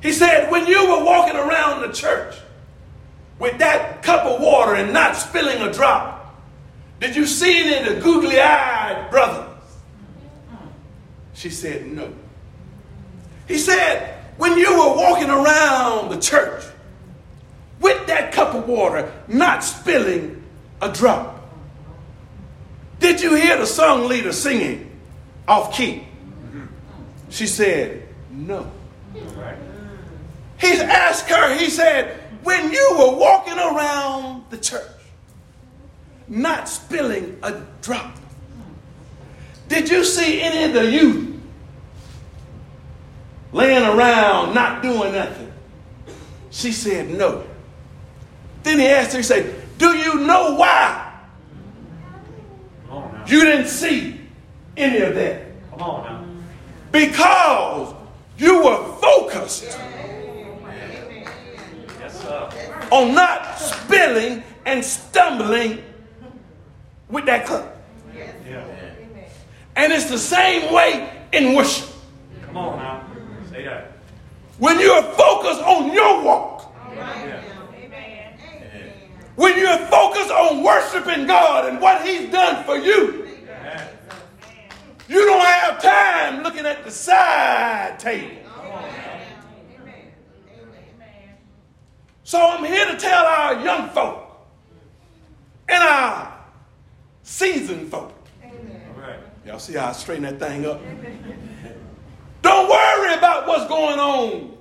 He 0.00 0.12
said, 0.12 0.50
When 0.50 0.66
you 0.66 0.88
were 0.88 1.04
walking 1.04 1.36
around 1.36 1.82
the 1.82 1.92
church 1.92 2.36
with 3.38 3.58
that 3.58 4.02
cup 4.02 4.24
of 4.24 4.40
water 4.40 4.74
and 4.74 4.92
not 4.92 5.16
spilling 5.16 5.60
a 5.62 5.72
drop, 5.72 6.16
did 7.00 7.14
you 7.14 7.26
see 7.26 7.58
it 7.58 7.86
in 7.86 7.94
the 7.94 8.00
googly 8.00 8.40
eyed 8.40 9.10
brothers? 9.10 9.52
She 11.34 11.50
said, 11.50 11.86
No. 11.86 12.12
He 13.46 13.58
said, 13.58 14.18
When 14.38 14.56
you 14.56 14.70
were 14.72 14.96
walking 14.96 15.28
around 15.28 16.10
the 16.10 16.18
church 16.18 16.64
with 17.80 18.06
that 18.06 18.32
cup 18.32 18.54
of 18.54 18.66
water, 18.66 19.12
not 19.28 19.62
spilling 19.62 20.42
a 20.80 20.90
drop, 20.90 21.34
did 22.98 23.20
you 23.20 23.34
hear 23.34 23.58
the 23.58 23.66
song 23.66 24.08
leader 24.08 24.32
singing 24.32 24.90
off 25.46 25.74
key? 25.74 26.08
She 27.28 27.46
said, 27.46 28.08
No. 28.30 28.70
He 30.58 30.72
asked 30.80 31.28
her, 31.28 31.54
he 31.54 31.68
said, 31.68 32.18
when 32.46 32.70
you 32.70 32.96
were 32.96 33.16
walking 33.16 33.58
around 33.58 34.44
the 34.50 34.56
church, 34.56 34.86
not 36.28 36.68
spilling 36.68 37.36
a 37.42 37.60
drop, 37.82 38.16
did 39.66 39.90
you 39.90 40.04
see 40.04 40.40
any 40.40 40.62
of 40.62 40.72
the 40.72 40.88
youth 40.88 41.40
laying 43.50 43.82
around 43.82 44.54
not 44.54 44.80
doing 44.80 45.12
nothing? 45.12 45.52
She 46.52 46.70
said, 46.70 47.10
no. 47.10 47.44
Then 48.62 48.78
he 48.78 48.86
asked 48.86 49.10
her, 49.10 49.18
he 49.18 49.24
said, 49.24 49.52
do 49.76 49.96
you 49.96 50.20
know 50.20 50.54
why 50.54 51.14
Come 52.88 52.98
on 52.98 53.12
now. 53.12 53.24
you 53.26 53.44
didn't 53.44 53.66
see 53.66 54.20
any 54.76 54.98
of 54.98 55.16
that? 55.16 55.46
Come 55.70 55.82
on 55.82 56.04
now. 56.04 56.42
Because 56.92 57.92
you 58.38 58.62
were 58.62 58.84
focused 59.00 59.72
sir. 59.72 60.15
On 62.90 63.14
not 63.14 63.58
spilling 63.58 64.42
and 64.64 64.84
stumbling 64.84 65.82
with 67.08 67.24
that 67.26 67.46
cup. 67.46 67.76
Yeah. 68.14 68.64
And 69.76 69.92
it's 69.92 70.10
the 70.10 70.18
same 70.18 70.72
way 70.72 71.10
in 71.32 71.54
worship. 71.54 71.88
Come 72.46 72.56
on 72.56 72.78
now. 72.78 73.06
Say 73.50 73.64
that. 73.64 73.92
When 74.58 74.80
you're 74.80 75.02
focused 75.02 75.60
on 75.60 75.92
your 75.92 76.22
walk, 76.22 76.74
Yeah. 76.94 77.42
when 79.36 79.58
you're 79.58 79.78
focused 79.86 80.30
on 80.30 80.62
worshiping 80.62 81.26
God 81.26 81.68
and 81.68 81.80
what 81.80 82.06
He's 82.06 82.30
done 82.32 82.64
for 82.64 82.78
you, 82.78 83.28
Yeah. 83.46 83.82
you 85.08 85.26
don't 85.26 85.44
have 85.44 85.82
time 85.82 86.42
looking 86.42 86.64
at 86.64 86.84
the 86.84 86.90
side 86.90 87.98
table. 87.98 88.36
So 92.26 92.44
I'm 92.44 92.64
here 92.64 92.86
to 92.86 92.96
tell 92.96 93.24
our 93.24 93.64
young 93.64 93.88
folk 93.90 94.20
and 95.68 95.80
our 95.80 96.36
seasoned 97.22 97.88
folk. 97.88 98.12
Right. 98.98 99.20
Y'all 99.46 99.60
see 99.60 99.74
how 99.74 99.90
I 99.90 99.92
straighten 99.92 100.24
that 100.24 100.40
thing 100.40 100.66
up? 100.66 100.80
Don't 102.42 102.68
worry 102.68 103.14
about 103.14 103.46
what's 103.46 103.68
going 103.68 104.00
on 104.00 104.58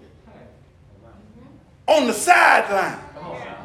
on 1.87 2.05
the 2.05 2.13
sideline. 2.13 2.99
Come 3.15 3.25
on 3.25 3.39
now. 3.39 3.57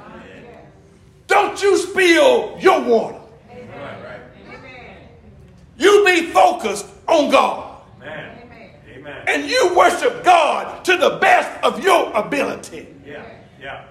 Don't 1.26 1.62
you 1.62 1.76
spill 1.76 2.56
your 2.58 2.80
water. 2.80 3.20
You 5.76 6.06
be 6.06 6.22
focused 6.28 6.86
on 7.06 7.30
God. 7.30 7.82
Amen. 8.02 9.24
And 9.28 9.44
you 9.44 9.74
worship 9.76 10.24
God 10.24 10.86
to 10.86 10.96
the 10.96 11.18
best 11.20 11.62
of 11.62 11.84
your 11.84 12.10
ability. 12.16 12.88
Yeah. 13.04 13.26
Yeah. 13.60 13.84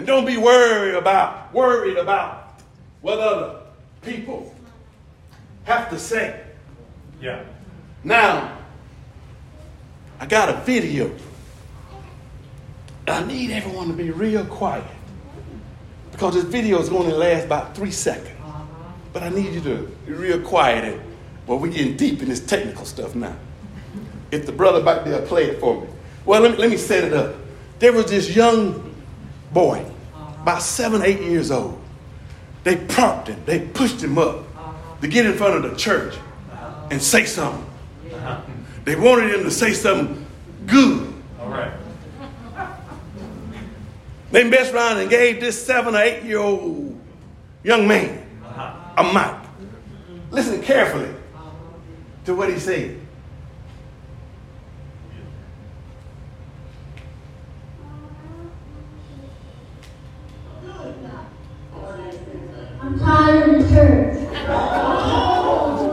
And 0.00 0.06
don't 0.06 0.24
be 0.24 0.38
worried 0.38 0.94
about 0.94 1.52
worried 1.52 1.98
about 1.98 2.58
what 3.02 3.18
other 3.18 3.60
people 4.00 4.54
have 5.64 5.90
to 5.90 5.98
say. 5.98 6.42
Yeah. 7.20 7.44
Now, 8.02 8.56
I 10.18 10.24
got 10.24 10.48
a 10.48 10.54
video. 10.62 11.14
I 13.06 13.22
need 13.24 13.50
everyone 13.50 13.88
to 13.88 13.92
be 13.92 14.10
real 14.10 14.46
quiet 14.46 14.86
because 16.12 16.32
this 16.32 16.44
video 16.44 16.80
is 16.80 16.88
going 16.88 17.10
to 17.10 17.14
last 17.14 17.44
about 17.44 17.76
three 17.76 17.90
seconds. 17.90 18.30
But 19.12 19.22
I 19.22 19.28
need 19.28 19.52
you 19.52 19.60
to 19.60 19.96
be 20.06 20.14
real 20.14 20.40
quiet. 20.40 20.94
And, 20.94 21.02
well, 21.46 21.58
we're 21.58 21.68
getting 21.68 21.98
deep 21.98 22.22
in 22.22 22.30
this 22.30 22.40
technical 22.40 22.86
stuff 22.86 23.14
now. 23.14 23.36
If 24.30 24.46
the 24.46 24.52
brother 24.52 24.82
back 24.82 25.04
there 25.04 25.20
play 25.20 25.50
it 25.50 25.60
for 25.60 25.78
me. 25.78 25.88
Well, 26.24 26.40
let 26.40 26.52
me, 26.52 26.56
let 26.56 26.70
me 26.70 26.78
set 26.78 27.04
it 27.04 27.12
up. 27.12 27.34
There 27.80 27.92
was 27.92 28.06
this 28.06 28.34
young 28.34 28.89
boy, 29.52 29.84
about 30.42 30.62
seven, 30.62 31.02
eight 31.02 31.20
years 31.20 31.50
old. 31.50 31.80
They 32.64 32.76
prompted 32.76 33.36
him, 33.36 33.44
they 33.46 33.60
pushed 33.60 34.02
him 34.02 34.18
up 34.18 34.44
to 35.00 35.08
get 35.08 35.26
in 35.26 35.34
front 35.34 35.64
of 35.64 35.70
the 35.70 35.76
church 35.76 36.14
and 36.90 37.02
say 37.02 37.24
something. 37.24 37.66
They 38.84 38.96
wanted 38.96 39.34
him 39.34 39.44
to 39.44 39.50
say 39.50 39.72
something 39.72 40.26
good. 40.66 41.12
All 41.40 41.48
right. 41.48 41.72
They 44.30 44.44
messed 44.44 44.72
around 44.72 44.98
and 44.98 45.10
gave 45.10 45.40
this 45.40 45.64
seven 45.64 45.94
or 45.94 45.98
eight 45.98 46.22
year 46.22 46.38
old 46.38 46.98
young 47.62 47.86
man 47.86 48.26
a 48.96 49.04
mic. 49.12 49.36
Listen 50.30 50.62
carefully 50.62 51.10
to 52.24 52.34
what 52.34 52.48
he 52.48 52.58
said. 52.58 52.98
I'm 63.10 63.26
tired 63.26 63.60
of 63.60 63.68
church. 63.70 64.16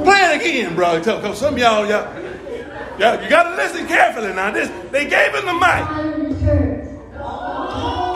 Play 0.03 0.19
it 0.19 0.41
again, 0.41 0.75
bro. 0.75 0.99
Because 0.99 1.37
some 1.39 1.53
of 1.55 1.59
y'all, 1.59 1.85
y'all, 1.87 2.13
y'all, 2.99 3.21
you 3.23 3.29
got 3.29 3.49
to 3.49 3.55
listen 3.55 3.87
carefully 3.87 4.33
now. 4.33 4.51
This, 4.51 4.69
they 4.91 5.07
gave 5.09 5.33
him 5.33 5.45
the 5.45 5.53
mic. 5.53 5.61
Tired 5.61 6.31
of 6.31 6.39
church. 6.41 6.83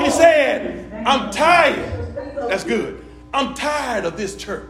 He 0.05 0.10
said, 0.12 1.03
I'm 1.05 1.31
tired. 1.31 2.15
That's 2.50 2.63
good. 2.63 3.03
I'm 3.34 3.53
tired 3.53 4.05
of 4.05 4.17
this 4.17 4.36
church. 4.36 4.67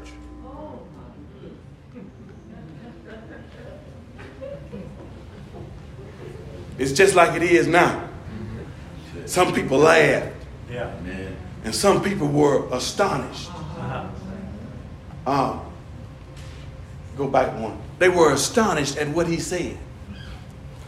It's 6.77 6.91
just 6.91 7.15
like 7.15 7.35
it 7.35 7.43
is 7.43 7.67
now. 7.67 8.07
Some 9.25 9.53
people 9.53 9.77
laughed, 9.77 10.33
Yeah. 10.69 10.91
man. 11.03 11.35
and 11.63 11.75
some 11.75 12.01
people 12.03 12.27
were 12.27 12.67
astonished. 12.71 13.50
Uh-huh. 13.50 14.07
Um, 15.25 15.61
go 17.17 17.27
back 17.27 17.57
one. 17.59 17.77
They 17.99 18.09
were 18.09 18.33
astonished 18.33 18.97
at 18.97 19.07
what 19.09 19.27
he 19.27 19.39
said. 19.39 19.77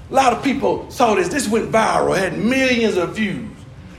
A 0.09 0.13
lot 0.13 0.33
of 0.33 0.43
people 0.43 0.89
saw 0.91 1.15
this. 1.15 1.29
This 1.29 1.47
went 1.47 1.71
viral, 1.71 2.17
had 2.17 2.37
millions 2.37 2.97
of 2.97 3.15
views. 3.15 3.49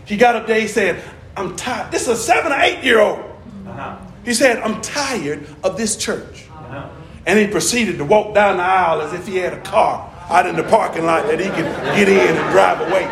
He 0.05 0.17
got 0.17 0.37
up 0.37 0.47
there, 0.47 0.61
he 0.61 0.69
said, 0.69 1.03
I'm 1.37 1.57
tired. 1.57 1.91
This 1.91 2.03
is 2.03 2.09
a 2.09 2.17
seven 2.17 2.53
or 2.53 2.61
eight 2.61 2.85
year 2.85 3.01
old. 3.01 3.19
Uh-huh. 3.67 3.97
He 4.25 4.35
said, 4.35 4.59
I'm 4.59 4.81
tired 4.81 5.47
of 5.63 5.77
this 5.77 5.97
church. 5.97 6.47
Uh-huh. 6.51 6.89
And 7.27 7.39
he 7.39 7.47
proceeded 7.47 7.99
to 7.99 8.05
walk 8.05 8.35
down 8.35 8.59
the 8.59 8.63
aisle 8.63 9.01
as 9.01 9.13
if 9.13 9.27
he 9.27 9.37
had 9.37 9.53
a 9.53 9.61
car 9.63 10.11
out 10.29 10.47
in 10.47 10.57
the 10.57 10.63
parking 10.65 11.05
lot 11.05 11.27
that 11.27 11.39
he 11.39 11.47
could 11.47 11.65
get 11.97 12.09
in 12.09 12.37
and 12.37 12.53
drive 12.53 12.81
away. 12.81 13.07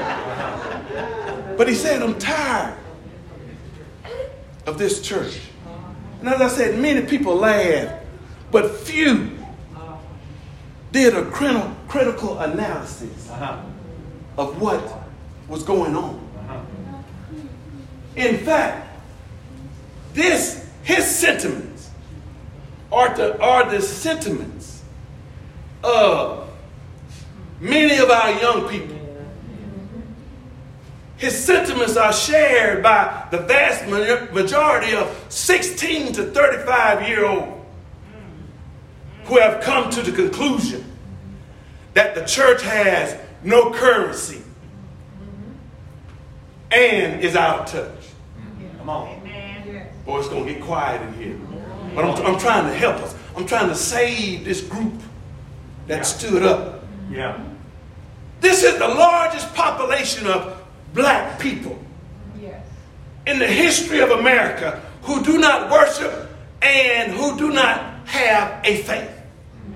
But 1.56 1.68
he 1.68 1.74
said, 1.74 2.02
I'm 2.02 2.18
tired 2.18 2.78
of 4.66 4.78
this 4.78 5.00
church. 5.00 5.40
And 6.22 6.28
as 6.28 6.40
I 6.40 6.46
said, 6.46 6.78
many 6.78 7.04
people 7.04 7.35
laughed, 7.35 8.06
but 8.52 8.70
few 8.70 9.32
did 10.92 11.16
a 11.16 11.24
critical, 11.88 12.38
analysis 12.38 13.28
Uh-huh. 13.28 13.56
of 14.38 14.61
what 14.61 14.80
was 15.48 15.64
going 15.64 15.96
on. 15.96 16.20
Uh-huh. 16.38 16.61
In 18.14 18.38
fact, 18.38 18.88
this 20.14 20.64
his 20.85 21.04
sentiments 21.04 21.90
are 22.92 23.12
the, 23.16 23.40
are 23.42 23.68
the 23.68 23.82
sentiments 23.82 24.82
of 25.82 26.48
many 27.61 27.98
of 27.98 28.11
our 28.11 28.30
young 28.40 28.68
people. 28.68 28.96
His 31.22 31.38
sentiments 31.38 31.96
are 31.96 32.12
shared 32.12 32.82
by 32.82 33.28
the 33.30 33.38
vast 33.38 33.87
majority 34.32 34.92
of 34.96 35.24
16 35.28 36.14
to 36.14 36.24
35 36.24 37.06
year 37.08 37.24
old 37.24 37.64
who 39.26 39.38
have 39.38 39.62
come 39.62 39.88
to 39.90 40.02
the 40.02 40.11
conclusion 40.11 40.85
that 41.94 42.16
the 42.16 42.24
church 42.24 42.62
has 42.62 43.16
no 43.44 43.70
currency 43.72 44.42
and 46.72 47.20
is 47.20 47.37
out 47.37 47.61
of 47.61 47.66
touch. 47.66 48.04
Come 48.78 48.88
on. 48.88 49.20
Boy, 50.04 50.18
it's 50.18 50.28
going 50.28 50.44
to 50.44 50.52
get 50.54 50.61
quiet 50.61 51.02
in 51.02 51.14
here. 51.22 51.38
But 51.94 52.04
I'm, 52.04 52.26
I'm 52.35 52.40
trying 52.40 52.66
to 52.66 52.74
help 52.74 52.96
us. 52.96 53.14
I'm 53.37 53.46
trying 53.46 53.68
to 53.68 53.76
save 53.76 54.44
this 54.44 54.61
group 54.61 54.94
that 55.87 55.98
Yeah. 55.98 56.02
stood 56.02 56.42
up. 56.42 56.82
Yeah. 57.08 57.38
This 58.40 58.64
is 58.64 58.76
the 58.80 58.88
largest 58.88 59.54
population 59.54 60.26
of 60.26 60.58
black 60.94 61.38
people 61.38 61.78
yes. 62.40 62.64
in 63.26 63.38
the 63.38 63.46
history 63.46 64.00
of 64.00 64.11
America 64.11 64.83
who 65.02 65.22
do 65.22 65.38
not 65.38 65.70
worship 65.70 66.28
and 66.61 67.12
who 67.12 67.37
do 67.37 67.50
not 67.50 68.07
have 68.07 68.61
a 68.64 68.83
faith. 68.83 69.11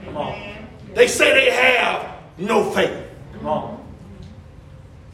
Come 0.05 0.17
on. 0.17 0.57
They 0.95 1.09
say 1.09 1.35
they 1.35 1.51
have 1.51 2.17
no 2.39 2.71
faith. 2.71 3.07
Come 3.35 3.47
on. 3.47 3.77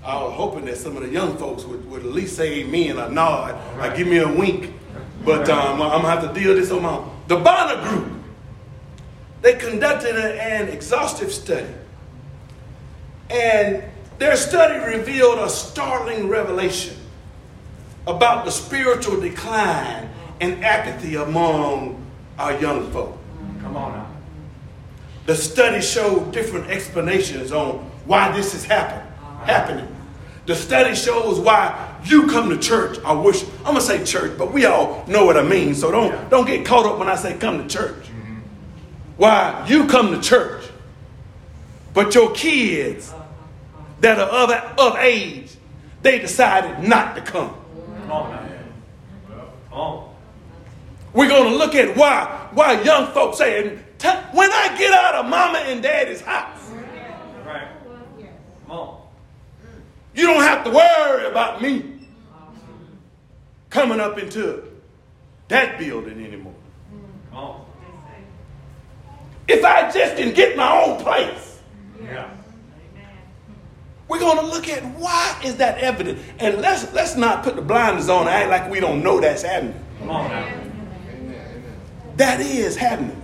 I 0.04 0.22
was 0.22 0.34
hoping 0.34 0.64
that 0.64 0.76
some 0.76 0.96
of 0.96 1.02
the 1.02 1.08
young 1.08 1.36
folks 1.36 1.64
would, 1.64 1.88
would 1.88 2.04
at 2.04 2.12
least 2.12 2.36
say 2.36 2.60
amen 2.60 2.98
or 2.98 3.08
nod 3.08 3.56
or 3.78 3.96
give 3.96 4.08
me 4.08 4.18
a 4.18 4.28
wink. 4.28 4.74
But 5.24 5.48
um, 5.48 5.80
I'm 5.80 6.02
going 6.02 6.02
to 6.02 6.08
have 6.08 6.34
to 6.34 6.40
deal 6.40 6.54
this 6.54 6.70
on 6.72 6.82
my 6.82 6.90
own. 6.90 7.20
The 7.28 7.36
Barna 7.36 7.88
Group, 7.88 8.12
they 9.42 9.54
conducted 9.54 10.16
a- 10.16 10.42
an 10.42 10.68
exhaustive 10.68 11.32
study. 11.32 11.72
And 13.30 13.84
their 14.22 14.36
study 14.36 14.78
revealed 14.96 15.40
a 15.40 15.48
startling 15.48 16.28
revelation 16.28 16.96
about 18.06 18.44
the 18.44 18.52
spiritual 18.52 19.20
decline 19.20 20.08
and 20.40 20.64
apathy 20.64 21.16
among 21.16 22.00
our 22.38 22.56
young 22.60 22.88
folk. 22.92 23.18
Come 23.60 23.76
on 23.76 23.90
now. 23.90 24.06
The 25.26 25.34
study 25.34 25.82
showed 25.82 26.32
different 26.32 26.70
explanations 26.70 27.50
on 27.50 27.78
why 28.06 28.30
this 28.30 28.54
is 28.54 28.64
happen, 28.64 29.04
happening. 29.44 29.88
The 30.46 30.54
study 30.54 30.94
shows 30.94 31.40
why 31.40 31.92
you 32.04 32.28
come 32.28 32.48
to 32.50 32.58
church 32.58 33.00
I 33.04 33.14
worship. 33.14 33.48
I'm 33.58 33.74
gonna 33.74 33.80
say 33.80 34.04
church, 34.04 34.38
but 34.38 34.52
we 34.52 34.66
all 34.66 35.04
know 35.08 35.26
what 35.26 35.36
I 35.36 35.42
mean. 35.42 35.74
So 35.74 35.90
don't 35.90 36.30
don't 36.30 36.46
get 36.46 36.64
caught 36.64 36.86
up 36.86 37.00
when 37.00 37.08
I 37.08 37.16
say 37.16 37.36
come 37.36 37.58
to 37.58 37.68
church. 37.68 38.06
Why 39.16 39.66
you 39.68 39.88
come 39.88 40.12
to 40.12 40.20
church, 40.20 40.64
but 41.92 42.14
your 42.14 42.32
kids 42.32 43.12
that 44.02 44.18
are 44.18 44.28
of, 44.28 44.50
of 44.78 44.96
age, 44.98 45.56
they 46.02 46.18
decided 46.18 46.86
not 46.86 47.14
to 47.14 47.22
come. 47.22 47.54
Come 48.00 48.10
on 48.10 48.30
now. 48.30 48.48
Come 49.70 49.78
on. 49.78 50.14
We're 51.14 51.28
going 51.28 51.50
to 51.50 51.56
look 51.56 51.74
at 51.74 51.96
why 51.96 52.48
why 52.52 52.82
young 52.82 53.12
folks 53.12 53.38
saying, 53.38 53.82
when 54.32 54.50
I 54.50 54.74
get 54.76 54.92
out 54.92 55.14
of 55.14 55.26
mama 55.30 55.58
and 55.58 55.82
daddy's 55.82 56.20
house, 56.20 56.70
Right. 57.46 57.68
Come 58.66 58.70
on. 58.70 59.00
You 60.14 60.26
don't 60.26 60.42
have 60.42 60.64
to 60.64 60.70
worry 60.70 61.26
about 61.26 61.62
me 61.62 62.06
coming 63.70 64.00
up 64.00 64.18
into 64.18 64.64
that 65.48 65.78
building 65.78 66.24
anymore. 66.24 66.54
Come 67.30 67.38
on. 67.38 67.66
If 69.48 69.64
I 69.64 69.90
just 69.90 70.16
can 70.16 70.32
get 70.34 70.56
my 70.56 70.82
own 70.82 71.02
place, 71.02 71.60
Yeah. 72.02 72.28
We're 74.12 74.18
going 74.18 74.36
to 74.36 74.44
look 74.44 74.68
at 74.68 74.84
why 74.98 75.40
is 75.42 75.56
that 75.56 75.78
evident, 75.78 76.18
and 76.38 76.60
let's 76.60 76.92
let's 76.92 77.16
not 77.16 77.42
put 77.42 77.56
the 77.56 77.62
blinders 77.62 78.10
on 78.10 78.28
and 78.28 78.28
act 78.28 78.50
like 78.50 78.70
we 78.70 78.78
don't 78.78 79.02
know 79.02 79.18
that's 79.18 79.40
happening. 79.40 79.74
Come 80.00 80.10
on 80.10 80.28
now. 80.30 80.60
That 82.16 82.40
is 82.40 82.76
happening. 82.76 83.16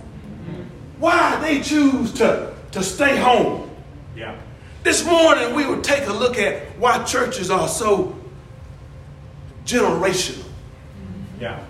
Why 0.97 1.39
they 1.41 1.61
choose 1.61 2.11
to 2.13 2.55
to 2.71 2.81
stay 2.81 3.17
home. 3.17 3.69
Yeah. 4.15 4.35
This 4.81 5.05
morning 5.05 5.53
we 5.53 5.67
would 5.67 5.83
take 5.83 6.07
a 6.07 6.11
look 6.11 6.39
at 6.39 6.63
why 6.79 7.03
churches 7.03 7.51
are 7.51 7.67
so 7.67 8.17
generational. 9.65 10.43
Yeah. 11.39 11.63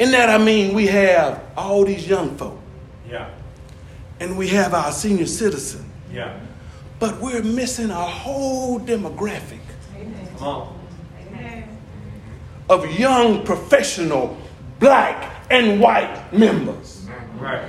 In 0.00 0.10
that 0.10 0.30
I 0.30 0.38
mean 0.44 0.74
we 0.74 0.88
have 0.88 1.44
all 1.56 1.84
these 1.84 2.08
young 2.08 2.36
folk 2.36 2.58
Yeah. 3.08 3.30
and 4.18 4.36
we 4.36 4.48
have 4.48 4.74
our 4.74 4.90
senior 4.90 5.26
citizen, 5.26 5.88
Yeah. 6.12 6.40
But 6.98 7.20
we're 7.20 7.42
missing 7.42 7.90
a 7.90 7.94
whole 7.94 8.78
demographic 8.80 9.58
Come 10.38 10.46
on. 10.48 10.78
of 12.70 12.98
young 12.98 13.44
professional 13.44 14.36
black 14.80 15.32
and 15.50 15.80
white 15.80 16.32
members. 16.32 17.06
Right. 17.38 17.68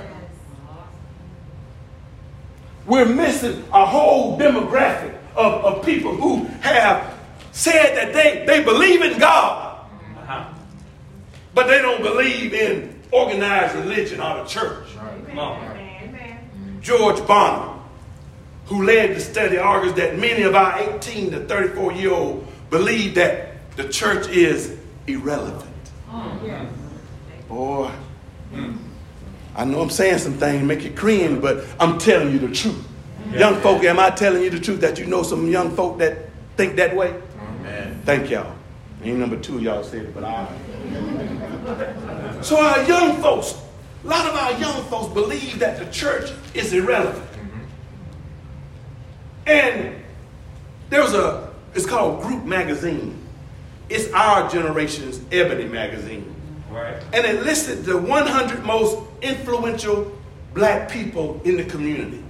We're 2.86 3.04
missing 3.06 3.64
a 3.72 3.84
whole 3.84 4.38
demographic 4.38 5.16
of, 5.34 5.64
of 5.64 5.84
people 5.84 6.14
who 6.14 6.44
have 6.60 7.14
said 7.52 7.96
that 7.96 8.12
they, 8.14 8.44
they 8.46 8.62
believe 8.62 9.02
in 9.02 9.18
God, 9.18 9.78
Uh-huh. 10.18 10.44
but 11.54 11.66
they 11.66 11.78
don't 11.82 12.02
believe 12.02 12.54
in 12.54 13.00
organized 13.10 13.74
religion 13.74 14.20
or 14.20 14.38
the 14.38 14.44
church. 14.44 14.86
Come 15.28 15.38
on. 15.38 15.76
George 16.80 17.16
Barna, 17.16 17.75
who 18.66 18.84
led 18.84 19.16
the 19.16 19.20
study, 19.20 19.58
argues 19.58 19.94
that 19.94 20.18
many 20.18 20.42
of 20.42 20.54
our 20.54 20.78
18 20.96 21.30
to 21.30 21.40
34 21.46 21.92
year 21.92 22.12
old 22.12 22.46
believe 22.70 23.14
that 23.14 23.76
the 23.76 23.88
church 23.88 24.28
is 24.28 24.76
irrelevant. 25.06 25.70
Boy, 27.48 27.90
I 29.54 29.64
know 29.64 29.80
I'm 29.80 29.90
saying 29.90 30.18
some 30.18 30.34
things 30.34 30.62
make 30.64 30.82
you 30.82 30.90
cringe, 30.90 31.40
but 31.40 31.64
I'm 31.78 31.98
telling 31.98 32.32
you 32.32 32.38
the 32.38 32.52
truth. 32.52 32.84
Young 33.32 33.60
folk, 33.60 33.82
am 33.84 33.98
I 33.98 34.10
telling 34.10 34.42
you 34.42 34.50
the 34.50 34.60
truth 34.60 34.80
that 34.80 34.98
you 34.98 35.06
know 35.06 35.22
some 35.22 35.48
young 35.48 35.74
folk 35.74 35.98
that 35.98 36.30
think 36.56 36.76
that 36.76 36.94
way? 36.94 37.14
Amen. 37.40 38.00
Thank 38.04 38.30
y'all. 38.30 38.54
Ain't 39.02 39.18
number 39.18 39.36
two 39.36 39.56
of 39.56 39.62
y'all 39.62 39.84
said 39.84 40.06
it, 40.06 40.14
but 40.14 40.24
I. 40.24 40.46
So 42.42 42.60
our 42.60 42.82
young 42.84 43.20
folks, 43.20 43.60
a 44.04 44.06
lot 44.06 44.26
of 44.26 44.34
our 44.34 44.52
young 44.58 44.82
folks 44.84 45.12
believe 45.12 45.58
that 45.58 45.78
the 45.78 45.86
church 45.92 46.30
is 46.54 46.72
irrelevant. 46.72 47.24
And 49.46 49.96
there 50.90 51.02
was 51.02 51.14
a, 51.14 51.52
it's 51.74 51.86
called 51.86 52.22
Group 52.22 52.44
Magazine. 52.44 53.18
It's 53.88 54.12
our 54.12 54.50
generation's 54.50 55.20
Ebony 55.30 55.66
magazine. 55.66 56.34
Right. 56.70 57.00
And 57.12 57.24
it 57.24 57.44
listed 57.44 57.84
the 57.84 57.96
100 57.96 58.64
most 58.64 58.98
influential 59.22 60.12
black 60.54 60.90
people 60.90 61.40
in 61.44 61.56
the 61.56 61.64
community. 61.64 62.22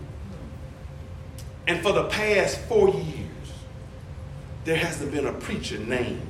And 1.67 1.83
for 1.83 1.93
the 1.93 2.05
past 2.05 2.59
four 2.63 2.91
years, 2.91 3.27
there 4.65 4.77
hasn't 4.77 5.13
been 5.13 5.27
a 5.27 5.33
preacher 5.33 5.79
named 5.79 6.23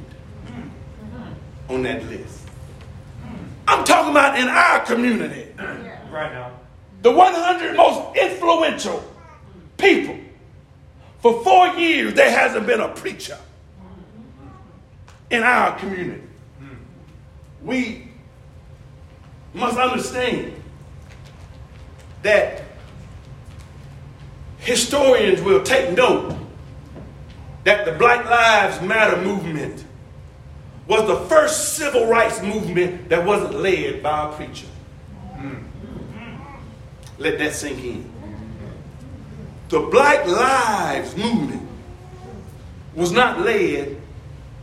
mm-hmm. 0.47 1.73
on 1.73 1.83
that 1.83 2.05
list. 2.05 2.47
I'm 3.69 3.85
talking 3.85 4.13
about 4.13 4.39
in 4.39 4.49
our 4.49 4.85
community. 4.85 5.49
Right 5.59 6.33
now. 6.33 6.53
The 7.03 7.11
100 7.11 7.77
most 7.77 8.17
influential 8.17 9.03
people. 9.77 10.19
For 11.21 11.43
four 11.43 11.69
years, 11.69 12.15
there 12.15 12.31
hasn't 12.31 12.67
been 12.67 12.81
a 12.81 12.89
preacher 12.89 13.39
in 15.31 15.43
our 15.43 15.79
community. 15.79 16.23
We 17.63 18.09
must 19.55 19.79
understand 19.79 20.55
that 22.23 22.63
historians 24.59 25.41
will 25.41 25.63
take 25.63 25.97
note 25.97 26.37
that 27.65 27.85
the 27.85 27.93
Black 27.93 28.25
Lives 28.27 28.81
Matter 28.81 29.21
movement 29.21 29.85
was 30.87 31.07
the 31.09 31.17
first 31.29 31.75
civil 31.75 32.07
rights 32.07 32.41
movement 32.41 33.09
that 33.09 33.25
wasn't 33.25 33.55
led 33.55 34.03
by 34.03 34.29
a 34.29 34.33
preacher. 34.33 34.67
Let 37.19 37.39
that 37.39 37.55
sink 37.55 37.83
in. 37.83 38.13
The 39.69 39.81
Black 39.81 40.27
Lives 40.27 41.17
movement 41.17 41.69
was 42.95 43.11
not 43.11 43.41
led 43.41 44.01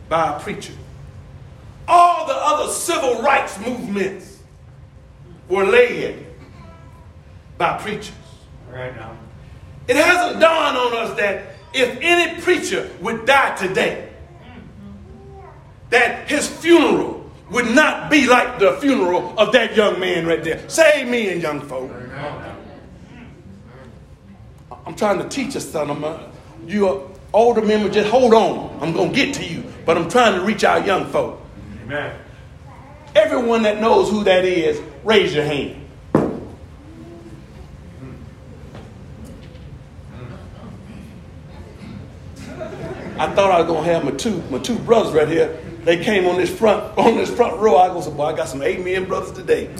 by 0.08 0.36
a 0.36 0.40
preacher. 0.40 0.72
All 1.86 2.26
the 2.26 2.34
other 2.34 2.72
civil 2.72 3.20
rights 3.22 3.58
movements 3.58 4.38
were 5.48 5.64
led 5.64 6.24
by 7.58 7.78
preachers. 7.78 8.14
Right 8.70 8.96
now. 8.96 9.16
It 9.86 9.96
hasn't 9.96 10.40
dawned 10.40 10.76
on 10.76 10.94
us 10.96 11.16
that 11.18 11.54
if 11.74 11.98
any 12.00 12.40
preacher 12.40 12.90
would 13.00 13.26
die 13.26 13.54
today, 13.56 14.08
that 15.90 16.28
his 16.30 16.48
funeral 16.48 17.30
would 17.50 17.66
not 17.74 18.10
be 18.10 18.26
like 18.26 18.58
the 18.58 18.72
funeral 18.80 19.34
of 19.38 19.52
that 19.52 19.76
young 19.76 20.00
man 20.00 20.26
right 20.26 20.42
there. 20.42 20.66
Say 20.68 21.04
me 21.04 21.28
and 21.28 21.42
young 21.42 21.60
folk. 21.60 21.90
Come 24.84 24.94
on 24.94 24.98
now. 24.98 25.12
I'm 25.12 25.16
trying 25.16 25.18
to 25.18 25.28
teach 25.28 25.56
us 25.56 25.68
something. 25.68 25.96
I'm, 25.96 26.04
uh, 26.04 26.18
you 26.66 27.10
older 27.32 27.62
members, 27.62 27.94
just 27.94 28.10
hold 28.10 28.34
on. 28.34 28.78
I'm 28.80 28.92
going 28.92 29.10
to 29.10 29.14
get 29.14 29.34
to 29.36 29.44
you. 29.44 29.64
But 29.84 29.96
I'm 29.98 30.08
trying 30.08 30.34
to 30.34 30.44
reach 30.44 30.64
our 30.64 30.84
young 30.84 31.06
folk. 31.06 31.40
Amen. 31.84 32.18
Everyone 33.14 33.62
that 33.62 33.80
knows 33.80 34.10
who 34.10 34.24
that 34.24 34.44
is, 34.44 34.80
raise 35.04 35.34
your 35.34 35.44
hand. 35.44 35.80
I 43.16 43.32
thought 43.32 43.52
I 43.52 43.60
was 43.60 43.68
gonna 43.68 43.84
have 43.84 44.04
my 44.04 44.10
two 44.10 44.42
my 44.50 44.58
two 44.58 44.76
brothers 44.80 45.12
right 45.12 45.28
here. 45.28 45.56
They 45.84 46.02
came 46.02 46.26
on 46.26 46.36
this 46.36 46.50
front 46.52 46.98
on 46.98 47.16
this 47.16 47.30
front 47.30 47.60
row. 47.60 47.76
I 47.76 47.86
go, 47.88 48.00
so 48.00 48.10
boy, 48.10 48.24
I 48.24 48.36
got 48.36 48.48
some 48.48 48.60
amen 48.60 49.04
brothers 49.04 49.30
today, 49.30 49.70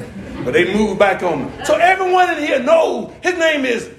but 0.45 0.53
they 0.53 0.73
moved 0.73 1.01
back 1.01 1.25
on 1.25 1.47
me. 1.47 1.65
So 1.65 1.75
everyone 1.75 2.31
in 2.31 2.39
here 2.47 2.63
knows 2.63 3.13
his 3.25 3.37
name 3.37 3.65
is. 3.65 3.91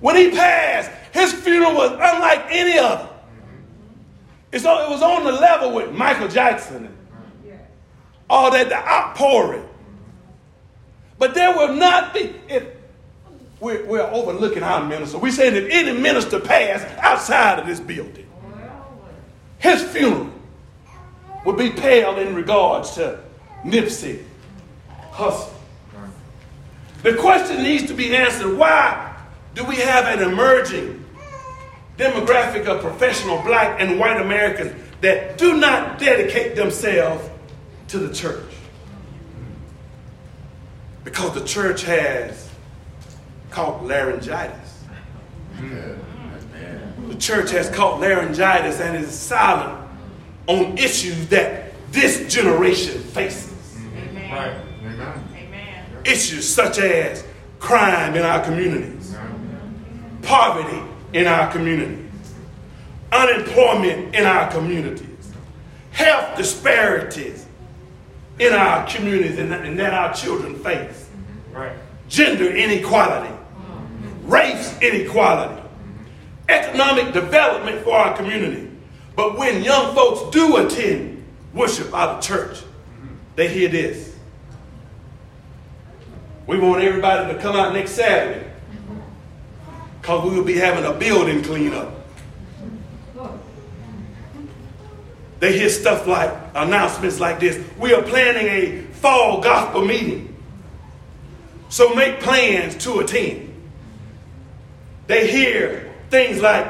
When 0.00 0.16
he 0.16 0.30
passed, 0.30 0.90
his 1.12 1.32
funeral 1.32 1.74
was 1.74 1.92
unlike 1.92 2.46
any 2.48 2.78
other. 2.78 3.08
It's 4.52 4.64
it 4.64 4.90
was 4.90 5.02
on 5.02 5.24
the 5.24 5.32
level 5.32 5.72
with 5.72 5.92
Michael 5.92 6.28
Jackson 6.28 6.96
all 8.30 8.52
that, 8.52 8.68
the 8.68 8.76
outpouring. 8.76 9.66
But 11.18 11.34
there 11.34 11.54
will 11.54 11.74
not 11.74 12.14
be, 12.14 12.32
if 12.48 12.64
we're, 13.58 13.84
we're 13.84 14.02
overlooking 14.02 14.62
our 14.62 14.86
minister, 14.86 15.18
we're 15.18 15.32
saying 15.32 15.56
if 15.56 15.68
any 15.68 16.00
minister 16.00 16.38
passed 16.40 16.86
outside 16.98 17.58
of 17.58 17.66
this 17.66 17.80
building, 17.80 18.26
his 19.58 19.82
funeral 19.82 20.30
would 21.44 21.58
be 21.58 21.70
pale 21.70 22.18
in 22.18 22.34
regards 22.34 22.92
to 22.92 23.20
Nipsey 23.64 24.22
Hussle. 25.10 25.52
The 27.02 27.14
question 27.14 27.62
needs 27.62 27.86
to 27.88 27.94
be 27.94 28.14
answered 28.14 28.56
why 28.56 29.09
do 29.54 29.64
we 29.64 29.76
have 29.76 30.06
an 30.06 30.30
emerging 30.30 31.04
demographic 32.00 32.66
of 32.66 32.80
professional 32.80 33.42
black 33.42 33.80
and 33.80 33.98
white 33.98 34.20
Americans 34.20 34.72
that 35.02 35.38
do 35.38 35.56
not 35.56 35.98
dedicate 35.98 36.56
themselves 36.56 37.28
to 37.88 37.98
the 37.98 38.12
church. 38.14 38.44
Because 41.04 41.34
the 41.34 41.44
church 41.44 41.82
has 41.82 42.48
caught 43.50 43.84
laryngitis. 43.84 44.84
The 47.08 47.16
church 47.16 47.50
has 47.50 47.68
caught 47.70 48.00
laryngitis 48.00 48.80
and 48.80 48.96
is 48.96 49.10
silent 49.10 49.78
on 50.46 50.78
issues 50.78 51.28
that 51.28 51.72
this 51.90 52.32
generation 52.32 53.02
faces. 53.02 53.78
Right. 54.30 54.56
Issues 56.04 56.48
such 56.48 56.78
as 56.78 57.24
crime 57.58 58.14
in 58.14 58.22
our 58.22 58.42
communities, 58.44 58.99
poverty 60.22 60.82
in 61.12 61.26
our 61.26 61.50
communities, 61.50 62.06
unemployment 63.12 64.14
in 64.14 64.24
our 64.24 64.50
communities, 64.50 65.06
health 65.92 66.36
disparities 66.36 67.46
in 68.38 68.52
our 68.52 68.86
communities 68.86 69.38
and 69.38 69.50
that, 69.52 69.64
and 69.64 69.78
that 69.78 69.92
our 69.92 70.14
children 70.14 70.54
face, 70.56 71.08
Right. 71.52 71.72
gender 72.08 72.50
inequality, 72.50 73.32
race 74.24 74.74
inequality, 74.80 75.60
economic 76.48 77.12
development 77.12 77.82
for 77.84 77.94
our 77.94 78.16
community. 78.16 78.70
But 79.16 79.36
when 79.36 79.62
young 79.62 79.94
folks 79.94 80.34
do 80.34 80.56
attend 80.56 81.24
worship 81.52 81.92
out 81.92 82.10
of 82.10 82.22
church, 82.22 82.58
they 83.36 83.48
hear 83.48 83.68
this. 83.68 84.14
We 86.46 86.58
want 86.58 86.82
everybody 86.82 87.32
to 87.32 87.40
come 87.40 87.54
out 87.56 87.74
next 87.74 87.92
Saturday 87.92 88.49
because 90.00 90.28
we 90.28 90.36
will 90.36 90.44
be 90.44 90.56
having 90.56 90.84
a 90.84 90.92
building 90.92 91.42
cleanup. 91.42 91.94
They 95.40 95.58
hear 95.58 95.70
stuff 95.70 96.06
like 96.06 96.32
announcements 96.54 97.18
like 97.18 97.40
this. 97.40 97.62
We 97.78 97.94
are 97.94 98.02
planning 98.02 98.46
a 98.46 98.82
fall 98.92 99.40
gospel 99.40 99.84
meeting. 99.84 100.36
So 101.70 101.94
make 101.94 102.20
plans 102.20 102.76
to 102.84 103.00
attend. 103.00 103.54
They 105.06 105.30
hear 105.30 105.92
things 106.10 106.40
like 106.40 106.66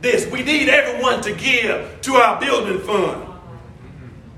this. 0.00 0.26
We 0.26 0.42
need 0.42 0.68
everyone 0.68 1.22
to 1.22 1.34
give 1.34 2.00
to 2.02 2.14
our 2.14 2.40
building 2.40 2.80
fund 2.80 3.26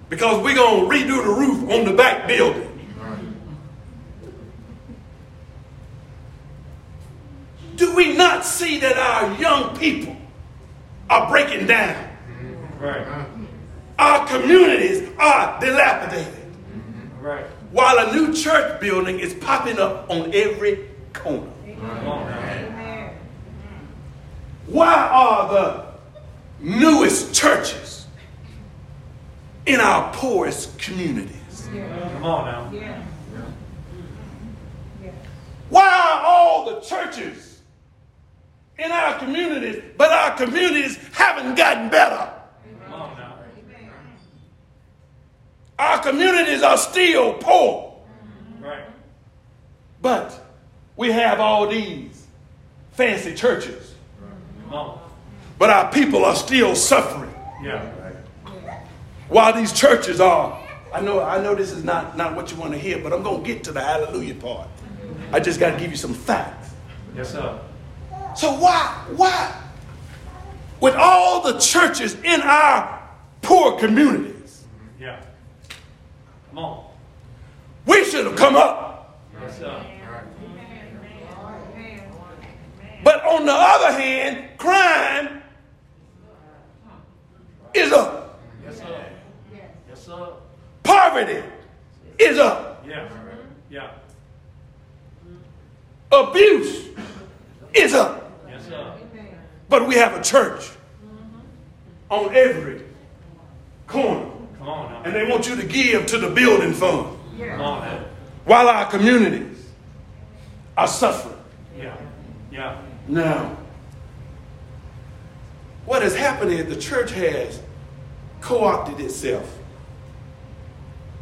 because 0.09 0.43
we're 0.43 0.55
going 0.55 0.89
to 0.89 0.97
redo 0.97 1.23
the 1.23 1.31
roof 1.31 1.71
on 1.71 1.85
the 1.85 1.93
back 1.93 2.27
building. 2.27 2.66
Do 7.77 7.95
we 7.95 8.15
not 8.15 8.45
see 8.45 8.81
that 8.81 8.97
our 8.97 9.39
young 9.39 9.77
people 9.77 10.17
are 11.11 11.29
breaking 11.29 11.67
down? 11.67 12.09
Right. 12.81 13.07
Our 13.99 14.27
communities 14.27 15.11
are 15.19 15.61
dilapidated. 15.61 16.35
Right. 17.21 17.45
While 17.73 18.09
a 18.09 18.13
new 18.15 18.33
church 18.33 18.81
building 18.81 19.21
is 19.21 19.35
popping 19.35 19.79
up 19.79 20.09
on 20.09 20.33
every 20.33 20.89
corner. 21.13 21.51
Come 21.79 22.09
on 22.09 22.31
now. 22.31 23.11
Why 24.67 24.95
are 24.95 25.49
the 25.53 25.87
newest 26.61 27.35
churches 27.35 28.07
in 29.67 29.81
our 29.81 30.13
poorest 30.15 30.79
communities? 30.79 31.69
Come 31.73 32.25
on 32.25 32.73
now. 32.73 33.03
Why 35.69 35.89
are 35.89 36.25
all 36.25 36.65
the 36.75 36.81
churches 36.81 37.56
in 38.79 38.93
our 38.93 39.19
communities, 39.19 39.83
but 39.97 40.11
our 40.11 40.37
communities 40.37 40.97
haven't 41.13 41.55
gotten 41.57 41.89
better? 41.89 42.33
Our 45.79 45.99
communities 45.99 46.63
are 46.63 46.79
still 46.79 47.35
poor, 47.35 47.97
Right. 48.61 48.85
but 50.01 50.43
we 50.97 51.13
have 51.13 51.39
all 51.39 51.69
these 51.69 52.27
fancy 52.93 53.35
churches, 53.35 53.95
but 54.71 55.71
our 55.71 55.91
people 55.93 56.25
are 56.25 56.35
still 56.35 56.75
suffering. 56.75 57.33
Yeah. 57.63 57.83
While 59.29 59.53
these 59.53 59.73
churches 59.73 60.19
are, 60.21 60.59
I 60.95 61.01
know, 61.01 61.21
I 61.23 61.43
know 61.43 61.55
this 61.55 61.73
is 61.73 61.85
not, 61.85 62.17
not 62.17 62.35
what 62.35 62.51
you 62.51 62.57
want 62.57 62.73
to 62.73 62.79
hear, 62.79 62.99
but 62.99 63.13
I'm 63.13 63.23
going 63.23 63.43
to 63.43 63.47
get 63.47 63.63
to 63.65 63.73
the 63.73 63.81
hallelujah 63.81 64.35
part. 64.37 64.69
I 65.33 65.41
just 65.41 65.61
got 65.61 65.73
to 65.75 65.79
give 65.79 65.91
you 65.91 65.97
some 65.97 66.15
facts. 66.15 66.71
Yes, 67.15 67.33
sir. 67.33 67.59
So 68.37 68.53
why, 68.53 69.05
why, 69.17 69.63
with 70.81 70.95
all 70.95 71.41
the 71.43 71.59
churches 71.59 72.15
in 72.23 72.43
our 72.43 73.03
poor 73.41 73.79
communities, 73.79 74.65
Yeah. 75.01 75.21
Come 76.51 76.59
on. 76.59 76.85
we 77.87 78.05
should 78.05 78.27
have 78.27 78.37
come 78.37 78.57
up. 78.57 79.19
Yes, 79.41 79.59
sir. 79.59 79.83
But 83.03 83.25
on 83.25 83.47
the 83.47 83.53
other 83.53 83.93
hand, 83.93 84.59
crime 84.59 85.43
is 87.73 87.93
up. 87.93 88.41
Yes, 88.65 88.79
sir. 88.79 89.05
Yes, 89.89 90.05
sir. 90.05 90.33
Poverty 90.83 91.43
is 92.19 92.39
up. 92.39 92.85
Yeah. 92.87 93.09
Yeah. 93.71 93.91
Abuse 96.13 96.89
is 97.75 97.95
up. 97.95 98.26
Yes, 98.71 98.79
sir. 98.79 98.93
But 99.69 99.89
we 99.89 99.97
have 99.97 100.15
a 100.19 100.23
church 100.23 100.71
on 102.09 102.35
every 102.35 102.83
corner. 103.87 104.31
Come 104.59 104.69
on 104.69 104.93
now. 104.93 105.03
And 105.05 105.15
they 105.15 105.29
want 105.29 105.49
you 105.49 105.57
to 105.57 105.65
give 105.67 106.07
to 106.07 106.19
the 106.19 106.31
building 106.31 106.73
fund 106.73 107.17
Come 107.39 107.61
on 107.61 107.81
now. 107.83 108.05
while 108.45 108.69
our 108.69 108.89
communities 108.91 109.65
are 110.77 110.87
suffering. 110.89 111.37
Yeah. 111.79 111.97
Yeah. 112.53 112.81
Now, 113.09 113.57
what 115.85 116.03
has 116.03 116.15
happened 116.17 116.53
is 116.53 116.67
the 116.67 116.81
church 116.81 117.11
has 117.13 117.61
co 118.41 118.65
opted 118.65 119.01
itself 119.01 119.59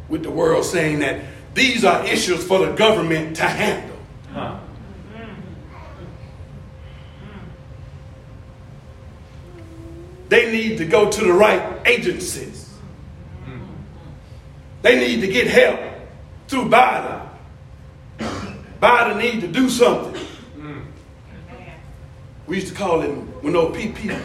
with 0.09 0.23
the 0.23 0.31
world 0.31 0.65
saying 0.65 0.99
that 0.99 1.21
these 1.53 1.83
are 1.83 2.05
issues 2.05 2.45
for 2.45 2.59
the 2.65 2.73
government 2.73 3.35
to 3.37 3.43
handle. 3.43 3.97
Huh. 4.33 4.59
They 10.29 10.51
need 10.51 10.77
to 10.79 10.85
go 10.85 11.09
to 11.09 11.23
the 11.23 11.33
right 11.33 11.81
agencies. 11.85 12.73
They 14.81 14.99
need 14.99 15.21
to 15.21 15.27
get 15.27 15.47
help 15.47 15.79
through 16.47 16.69
Biden. 16.69 17.27
Biden 18.79 19.17
need 19.17 19.41
to 19.41 19.47
do 19.47 19.69
something. 19.69 20.21
We 22.47 22.57
used 22.57 22.67
to 22.67 22.75
call 22.75 23.01
him, 23.01 23.27
when 23.41 23.53
those 23.53 23.75
PP, 23.75 24.21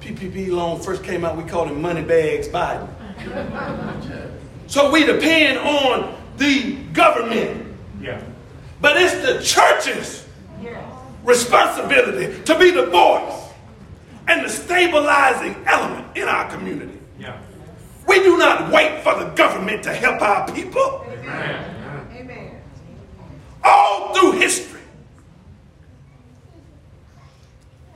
PPP 0.00 0.50
loan 0.50 0.80
first 0.80 1.04
came 1.04 1.24
out, 1.24 1.36
we 1.36 1.44
called 1.44 1.68
him 1.68 1.82
money 1.82 2.02
bags 2.02 2.48
Biden. 2.48 2.88
so 4.66 4.90
we 4.90 5.04
depend 5.04 5.58
on 5.58 6.16
the 6.38 6.76
government. 6.94 7.76
Yeah. 8.00 8.22
But 8.80 8.96
it's 8.96 9.14
the 9.26 9.42
church's 9.42 10.26
responsibility 11.24 12.42
to 12.44 12.58
be 12.58 12.70
the 12.70 12.86
voice 12.86 13.47
and 14.28 14.44
the 14.44 14.48
stabilizing 14.48 15.56
element 15.66 16.16
in 16.16 16.28
our 16.28 16.48
community. 16.50 16.98
Yeah. 17.18 17.40
We 18.06 18.20
do 18.22 18.36
not 18.38 18.70
wait 18.72 19.02
for 19.02 19.18
the 19.18 19.30
government 19.30 19.82
to 19.84 19.92
help 19.92 20.20
our 20.22 20.50
people. 20.52 21.04
Amen. 21.10 22.60
All 23.64 24.14
through 24.14 24.32
history, 24.32 24.80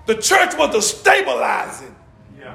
the 0.06 0.16
church 0.16 0.56
was 0.58 0.72
the 0.72 0.82
stabilizing 0.82 1.94
Yeah. 2.38 2.54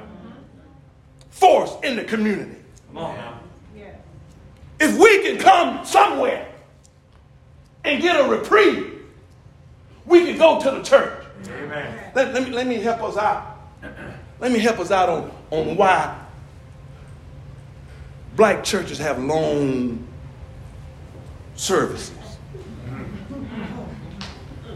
force 1.30 1.72
in 1.82 1.96
the 1.96 2.04
community. 2.04 2.56
Come 2.88 2.98
on 2.98 3.16
now. 3.16 3.34
If 4.80 4.96
we 4.96 5.22
can 5.24 5.38
come 5.38 5.84
somewhere 5.84 6.46
and 7.84 8.00
get 8.00 8.20
a 8.24 8.28
reprieve, 8.28 9.02
we 10.06 10.24
can 10.24 10.38
go 10.38 10.60
to 10.60 10.70
the 10.70 10.82
church. 10.82 11.24
Amen. 11.48 12.12
Let, 12.14 12.32
let 12.34 12.44
me, 12.44 12.50
let 12.50 12.66
me 12.66 12.76
help 12.76 13.02
us 13.02 13.16
out. 13.16 13.57
Let 14.40 14.52
me 14.52 14.58
help 14.58 14.78
us 14.78 14.90
out 14.90 15.08
on, 15.08 15.30
on 15.50 15.76
why 15.76 16.18
black 18.36 18.62
churches 18.62 18.98
have 18.98 19.22
long 19.22 20.06
services. 21.56 22.14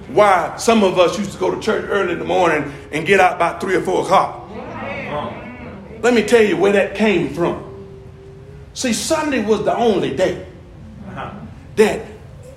Why 0.08 0.56
some 0.58 0.82
of 0.82 0.98
us 0.98 1.18
used 1.18 1.32
to 1.32 1.38
go 1.38 1.54
to 1.54 1.60
church 1.60 1.86
early 1.88 2.12
in 2.12 2.18
the 2.18 2.24
morning 2.24 2.72
and 2.90 3.06
get 3.06 3.20
out 3.20 3.36
about 3.36 3.60
three 3.60 3.76
or 3.76 3.80
four 3.80 4.02
o'clock. 4.02 4.50
Let 6.02 6.12
me 6.12 6.24
tell 6.24 6.42
you 6.42 6.56
where 6.56 6.72
that 6.72 6.96
came 6.96 7.32
from. 7.32 7.68
See, 8.74 8.92
Sunday 8.92 9.44
was 9.44 9.64
the 9.64 9.76
only 9.76 10.16
day 10.16 10.46
that 11.76 12.04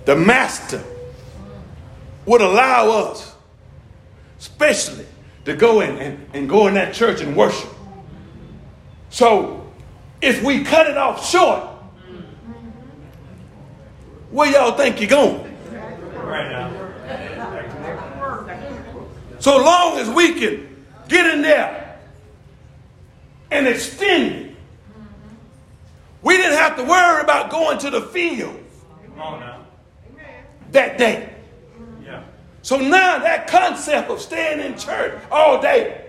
the 0.05 0.15
master 0.15 0.83
would 2.25 2.41
allow 2.41 2.89
us, 2.89 3.35
especially, 4.39 5.05
to 5.45 5.55
go 5.55 5.81
in 5.81 5.97
and, 5.97 6.25
and 6.33 6.49
go 6.49 6.67
in 6.67 6.73
that 6.73 6.93
church 6.93 7.21
and 7.21 7.35
worship. 7.35 7.69
So, 9.09 9.71
if 10.21 10.43
we 10.43 10.63
cut 10.63 10.87
it 10.87 10.97
off 10.97 11.25
short, 11.25 11.63
where 14.31 14.51
y'all 14.51 14.75
think 14.75 14.99
you're 14.99 15.09
going? 15.09 15.55
Right 16.15 16.49
now. 16.51 16.71
So 19.39 19.57
long 19.57 19.99
as 19.99 20.09
we 20.09 20.33
can 20.33 20.83
get 21.07 21.27
in 21.31 21.43
there 21.43 21.99
and 23.51 23.67
extend 23.67 24.35
it, 24.35 24.55
we 26.23 26.35
didn't 26.37 26.57
have 26.57 26.75
to 26.77 26.83
worry 26.83 27.21
about 27.21 27.51
going 27.51 27.77
to 27.79 27.91
the 27.91 28.01
field 28.01 28.59
Come 29.09 29.19
on 29.19 29.39
now. 29.39 29.65
that 30.71 30.97
day. 30.97 31.34
So 32.65 32.79
now 32.79 33.19
that 33.19 33.45
concept 33.45 34.09
of 34.09 34.19
staying 34.19 34.59
in 34.59 34.75
church 34.75 35.21
all 35.29 35.61
day, 35.61 36.03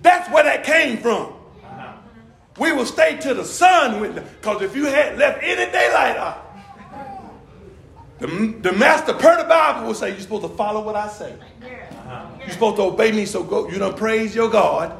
that's 0.00 0.30
where 0.30 0.42
that 0.42 0.64
came 0.64 0.96
from. 0.96 1.34
We 2.56 2.72
will 2.72 2.86
stay 2.86 3.18
till 3.20 3.34
the 3.34 3.44
sun 3.44 4.00
went 4.00 4.16
down. 4.16 4.24
Because 4.40 4.62
if 4.62 4.74
you 4.74 4.86
had 4.86 5.18
left 5.18 5.40
any 5.42 5.70
daylight 5.70 6.16
out, 6.16 6.50
the, 8.18 8.26
the 8.62 8.72
master 8.72 9.12
per 9.12 9.36
the 9.36 9.46
Bible 9.46 9.88
will 9.88 9.94
say, 9.94 10.12
You're 10.12 10.20
supposed 10.20 10.44
to 10.44 10.56
follow 10.56 10.80
what 10.80 10.96
I 10.96 11.08
say. 11.08 11.34
Uh-huh. 11.34 12.26
You're 12.38 12.52
supposed 12.52 12.76
to 12.76 12.84
obey 12.84 13.12
me, 13.12 13.26
so 13.26 13.42
go. 13.44 13.68
You 13.68 13.78
don't 13.78 13.98
praise 13.98 14.34
your 14.34 14.48
God. 14.48 14.98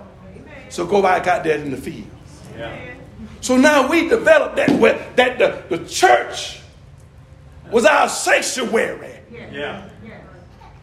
So 0.69 0.85
go 0.85 1.01
back 1.01 1.27
out 1.27 1.43
there 1.43 1.57
in 1.57 1.71
the 1.71 1.79
field. 1.79 2.07
Yeah. 2.55 2.93
So 3.41 3.57
now 3.57 3.89
we 3.89 4.11
developed 4.11 4.57
that 4.57 5.17
that 5.17 5.39
the, 5.39 5.75
the 5.75 5.89
church 5.89 6.61
was 7.71 7.85
our 7.85 8.09
sanctuary 8.09 9.13
Yeah. 9.31 9.89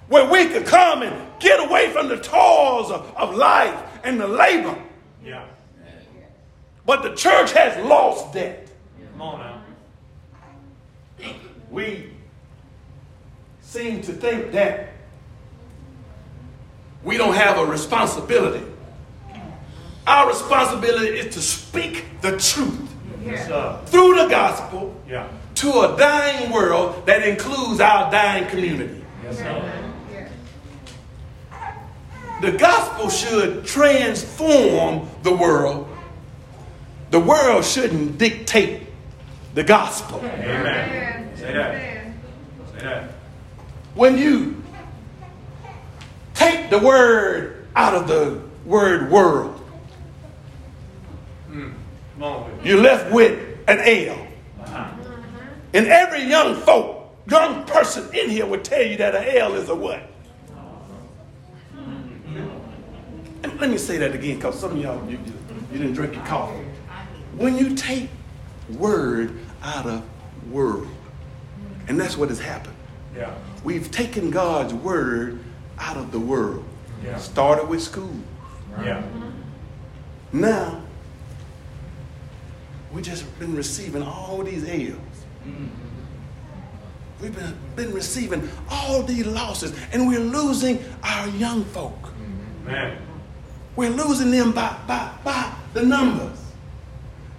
where 0.07 0.29
we 0.29 0.47
could 0.47 0.65
come 0.65 1.01
and 1.03 1.15
get 1.39 1.59
away 1.59 1.89
from 1.91 2.07
the 2.09 2.17
toils 2.17 2.91
of, 2.91 3.13
of 3.15 3.35
life 3.35 3.73
and 4.03 4.19
the 4.19 4.27
labor. 4.27 4.75
Yeah. 5.23 5.45
But 6.85 7.03
the 7.03 7.15
church 7.15 7.53
has 7.53 7.83
lost 7.85 8.33
that. 8.33 8.67
Come 9.11 9.21
on 9.21 9.39
now. 9.39 11.33
We 11.71 12.11
seem 13.61 14.01
to 14.01 14.11
think 14.13 14.51
that 14.51 14.89
we 17.03 17.17
don't 17.17 17.35
have 17.35 17.57
a 17.57 17.65
responsibility. 17.65 18.65
Our 20.05 20.27
responsibility 20.29 21.07
is 21.19 21.33
to 21.35 21.41
speak 21.41 22.05
the 22.21 22.31
truth 22.37 22.89
Yes, 23.25 23.47
through 23.89 24.15
the 24.15 24.27
gospel 24.27 24.93
Yeah. 25.07 25.27
To 25.55 25.69
a 25.81 25.97
dying 25.97 26.51
world 26.51 27.05
that 27.05 27.27
includes 27.27 27.79
our 27.79 28.11
dying 28.11 28.47
community. 28.47 29.03
Yes. 29.23 29.83
The 32.41 32.51
gospel 32.51 33.09
should 33.09 33.65
transform 33.65 35.07
the 35.21 35.33
world. 35.33 35.87
The 37.11 37.19
world 37.19 37.63
shouldn't 37.63 38.17
dictate 38.17 38.81
the 39.53 39.63
gospel. 39.63 40.19
Amen. 40.19 41.37
Say 41.37 41.53
that. 41.53 42.13
Say 42.73 42.79
that. 42.79 43.11
When 43.95 44.17
you 44.17 44.61
take 46.33 46.69
the 46.69 46.79
word 46.79 47.67
out 47.75 47.93
of 47.93 48.07
the 48.07 48.41
word 48.65 49.11
world, 49.11 49.57
hmm. 51.47 51.69
Come 52.15 52.23
on 52.23 52.45
with 52.45 52.59
it. 52.59 52.67
you're 52.67 52.81
left 52.81 53.13
with 53.13 53.39
an 53.67 53.79
L. 53.79 54.22
And 55.73 55.87
every 55.87 56.23
young 56.23 56.55
folk, 56.55 57.15
young 57.27 57.65
person 57.65 58.07
in 58.13 58.29
here 58.29 58.45
would 58.45 58.63
tell 58.63 58.81
you 58.83 58.97
that 58.97 59.15
an 59.15 59.37
L 59.37 59.55
is 59.55 59.69
a 59.69 59.75
what? 59.75 60.03
And 63.43 63.59
let 63.59 63.69
me 63.69 63.77
say 63.77 63.97
that 63.97 64.13
again, 64.13 64.37
because 64.37 64.59
some 64.59 64.71
of 64.71 64.77
y'all, 64.77 65.03
you, 65.09 65.17
you, 65.17 65.33
you 65.71 65.77
didn't 65.79 65.93
drink 65.93 66.15
your 66.15 66.25
coffee. 66.25 66.63
When 67.35 67.57
you 67.57 67.75
take 67.75 68.09
word 68.69 69.37
out 69.61 69.85
of 69.85 70.03
world, 70.51 70.87
and 71.87 71.99
that's 71.99 72.17
what 72.17 72.29
has 72.29 72.39
happened. 72.39 72.75
Yeah. 73.15 73.33
We've 73.63 73.89
taken 73.91 74.31
God's 74.31 74.73
word 74.73 75.39
out 75.77 75.97
of 75.97 76.11
the 76.11 76.19
world. 76.19 76.63
Yeah. 77.03 77.17
Started 77.17 77.67
with 77.67 77.81
school. 77.81 78.15
Yeah. 78.81 79.03
Now, 80.31 80.81
we 82.91 83.01
just 83.01 83.39
been 83.39 83.55
receiving 83.55 84.03
all 84.03 84.43
these 84.43 84.67
L's. 84.67 84.97
We've 87.21 87.33
been, 87.33 87.55
been 87.75 87.93
receiving 87.93 88.49
all 88.69 89.03
these 89.03 89.25
losses, 89.25 89.73
and 89.93 90.07
we're 90.07 90.19
losing 90.19 90.83
our 91.03 91.27
young 91.29 91.63
folk. 91.65 92.13
Man. 92.65 92.97
We're 93.75 93.89
losing 93.89 94.29
them 94.29 94.51
by, 94.51 94.77
by, 94.87 95.11
by 95.23 95.53
the 95.73 95.83
numbers. 95.83 96.37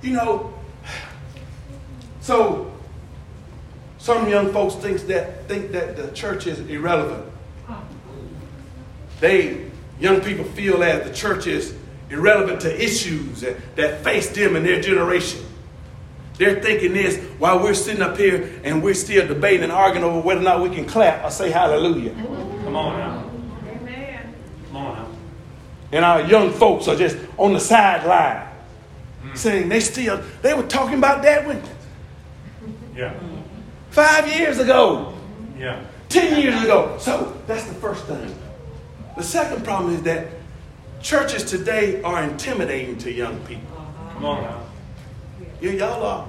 You 0.03 0.15
know, 0.15 0.55
so 2.21 2.73
some 3.99 4.29
young 4.29 4.53
folks 4.53 4.75
thinks 4.75 5.03
that 5.05 5.49
think 5.49 5.73
that 5.73 5.97
the 5.97 6.11
church 6.13 6.47
is 6.47 6.61
irrelevant. 6.61 7.33
They 9.21 9.71
young 10.01 10.21
people 10.21 10.45
feel 10.45 10.79
that 10.79 11.05
the 11.05 11.13
church 11.13 11.47
is 11.47 11.75
irrelevant 12.11 12.61
to 12.63 12.85
issues 12.85 13.41
that, 13.41 13.77
that 13.77 14.03
face 14.03 14.29
them 14.31 14.57
in 14.57 14.65
their 14.65 14.81
generation. 14.81 15.45
They're 16.39 16.61
thinking 16.61 16.93
this 16.95 17.17
while 17.39 17.63
we're 17.63 17.75
sitting 17.75 18.03
up 18.03 18.17
here 18.17 18.61
and 18.65 18.83
we're 18.83 18.95
still 18.95 19.27
debating 19.27 19.63
and 19.65 19.73
arguing 19.73 20.05
over 20.05 20.21
whether 20.21 20.41
or 20.41 20.45
not 20.45 20.61
we 20.63 20.69
can 20.75 20.85
clap 20.85 21.25
or 21.25 21.31
say 21.31 21.51
hallelujah. 21.51 22.13
Come 22.65 22.75
on 22.77 22.99
now. 22.99 23.31
Amen. 23.71 24.35
Come 24.69 24.77
on 24.77 24.95
now. 24.97 25.09
And 25.93 26.05
our 26.05 26.23
young 26.23 26.51
folks 26.51 26.89
are 26.89 26.97
just 26.97 27.17
on 27.39 27.53
the 27.53 27.61
sideline 27.61 28.49
saying 29.35 29.69
they 29.69 29.81
still, 29.81 30.23
they 30.43 30.55
were 30.55 30.65
talking 30.65 30.99
about 30.99 31.23
that 31.23 31.47
when 31.47 31.63
Yeah. 32.97 33.13
five 33.91 34.29
years 34.29 34.59
ago, 34.59 35.15
Yeah. 35.57 35.81
10 36.09 36.41
years 36.41 36.63
ago. 36.63 36.97
So 36.99 37.33
that's 37.47 37.65
the 37.65 37.75
first 37.75 38.05
thing. 38.07 38.35
The 39.17 39.23
second 39.23 39.65
problem 39.65 39.95
is 39.95 40.03
that 40.03 40.27
churches 41.01 41.45
today 41.45 42.03
are 42.03 42.23
intimidating 42.25 42.97
to 42.99 43.13
young 43.13 43.39
people. 43.47 43.63
Come 44.15 44.25
on 44.25 44.43
now. 44.43 44.61
Yeah, 45.61 45.71
y'all 45.73 46.03
are. 46.05 46.29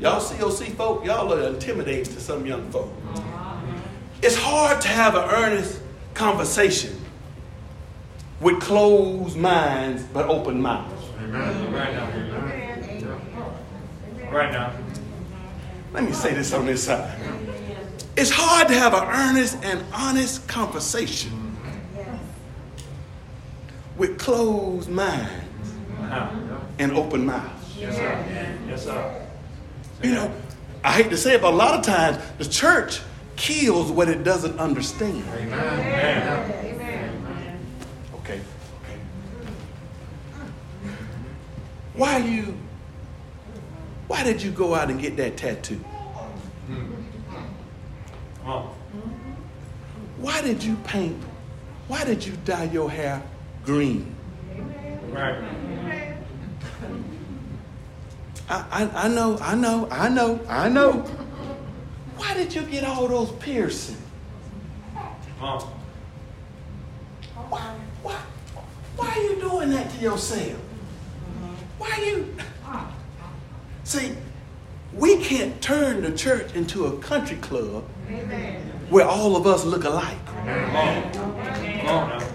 Y'all 0.00 0.20
COC 0.20 0.74
folk, 0.74 1.04
y'all 1.04 1.32
are 1.32 1.48
intimidating 1.48 2.04
to 2.04 2.20
some 2.20 2.44
young 2.46 2.70
folk. 2.70 2.90
It's 4.22 4.36
hard 4.36 4.80
to 4.82 4.88
have 4.88 5.14
an 5.14 5.24
earnest 5.30 5.80
conversation 6.14 6.98
with 8.40 8.60
closed 8.60 9.36
minds 9.36 10.02
but 10.12 10.28
open 10.28 10.60
mouths. 10.60 10.92
Right 11.18 11.92
now. 11.92 12.10
Right 14.30 14.52
now. 14.52 14.72
Let 15.92 16.04
me 16.04 16.12
say 16.12 16.34
this 16.34 16.52
on 16.52 16.66
this 16.66 16.84
side. 16.84 17.18
It's 18.16 18.30
hard 18.30 18.68
to 18.68 18.74
have 18.74 18.92
an 18.94 19.04
earnest 19.04 19.58
and 19.62 19.82
honest 19.94 20.46
conversation 20.48 21.56
with 23.96 24.18
closed 24.18 24.90
minds 24.90 25.30
Uh-huh. 26.00 26.28
and 26.78 26.92
open 26.92 27.24
mouths. 27.24 27.55
Yes, 27.78 27.96
sir. 27.96 28.24
Yes, 28.68 28.84
sir. 28.84 29.26
You 30.02 30.12
know, 30.12 30.32
I 30.82 30.92
hate 30.92 31.10
to 31.10 31.16
say 31.16 31.34
it, 31.34 31.42
but 31.42 31.52
a 31.52 31.56
lot 31.56 31.78
of 31.78 31.84
times 31.84 32.18
the 32.38 32.44
church 32.44 33.00
kills 33.36 33.90
what 33.90 34.08
it 34.08 34.24
doesn't 34.24 34.58
understand. 34.58 35.24
Amen. 35.34 36.70
Okay. 38.14 38.40
Okay. 38.82 39.00
Why 41.94 42.18
you 42.18 42.56
why 44.06 44.22
did 44.22 44.42
you 44.42 44.50
go 44.50 44.74
out 44.74 44.90
and 44.90 45.00
get 45.00 45.16
that 45.16 45.36
tattoo? 45.36 45.74
Hmm. 46.66 46.92
Why 50.18 50.40
did 50.40 50.62
you 50.62 50.76
paint? 50.84 51.20
Why 51.88 52.04
did 52.04 52.24
you 52.24 52.34
dye 52.44 52.64
your 52.64 52.90
hair 52.90 53.22
green? 53.64 54.14
Right. 55.10 55.65
I, 58.48 58.64
I, 58.70 59.04
I 59.04 59.08
know, 59.08 59.38
I 59.40 59.54
know, 59.54 59.88
I 59.90 60.08
know, 60.08 60.40
I 60.48 60.68
know. 60.68 60.92
Why 62.16 62.34
did 62.34 62.54
you 62.54 62.62
get 62.62 62.84
all 62.84 63.08
those 63.08 63.32
piercings? 63.32 64.00
On. 65.40 65.60
Why, 67.48 67.74
why, 68.02 68.16
why 68.96 69.08
are 69.08 69.22
you 69.22 69.40
doing 69.40 69.70
that 69.70 69.90
to 69.90 69.98
yourself? 69.98 70.58
Why 71.78 71.96
you? 71.98 72.34
See, 73.84 74.16
we 74.94 75.18
can't 75.18 75.60
turn 75.60 76.02
the 76.02 76.12
church 76.12 76.54
into 76.54 76.86
a 76.86 76.98
country 76.98 77.36
club 77.36 77.84
where 78.88 79.06
all 79.06 79.36
of 79.36 79.46
us 79.46 79.64
look 79.64 79.84
alike. 79.84 80.24
Come 80.26 80.76
on. 80.76 81.12
Come 81.12 81.88
on 81.88 82.18
now. 82.18 82.28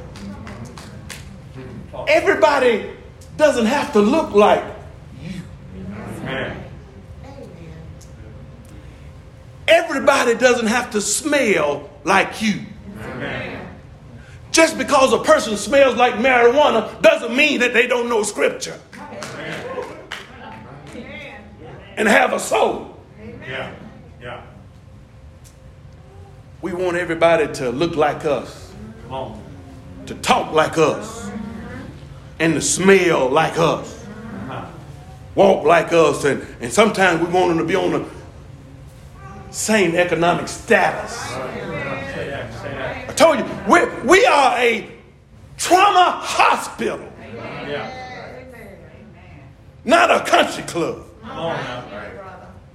Everybody 2.07 2.91
doesn't 3.37 3.65
have 3.65 3.91
to 3.93 3.99
look 3.99 4.31
like. 4.31 4.63
Man. 6.23 6.63
Everybody 9.67 10.35
doesn't 10.35 10.67
have 10.67 10.91
to 10.91 11.01
smell 11.01 11.89
like 12.03 12.41
you. 12.41 12.61
Amen. 12.99 13.67
Just 14.51 14.77
because 14.77 15.13
a 15.13 15.19
person 15.19 15.55
smells 15.55 15.95
like 15.95 16.15
marijuana 16.15 17.01
doesn't 17.01 17.35
mean 17.35 17.61
that 17.61 17.73
they 17.73 17.87
don't 17.87 18.09
know 18.09 18.23
scripture 18.23 18.77
and 21.95 22.07
have 22.07 22.33
a 22.33 22.39
soul. 22.39 22.97
Yeah. 23.47 23.73
Yeah. 24.21 24.41
We 26.61 26.73
want 26.73 26.97
everybody 26.97 27.51
to 27.55 27.69
look 27.69 27.95
like 27.95 28.25
us, 28.25 28.73
to 29.09 30.15
talk 30.15 30.51
like 30.51 30.77
us, 30.77 31.31
and 32.39 32.55
to 32.55 32.61
smell 32.61 33.29
like 33.29 33.57
us. 33.57 34.00
Walk 35.35 35.65
like 35.65 35.93
us, 35.93 36.23
and, 36.25 36.45
and 36.59 36.71
sometimes 36.71 37.25
we 37.25 37.31
want 37.31 37.49
them 37.49 37.57
to 37.59 37.65
be 37.65 37.75
on 37.75 37.91
the 37.91 38.05
same 39.51 39.95
economic 39.95 40.47
status. 40.47 41.17
I 41.31 43.13
told 43.15 43.39
you, 43.39 43.45
we 43.67 43.85
we 44.03 44.25
are 44.25 44.57
a 44.57 44.89
trauma 45.57 46.11
hospital, 46.21 46.99
not 49.85 50.11
a 50.11 50.21
country 50.29 50.63
club. 50.63 51.05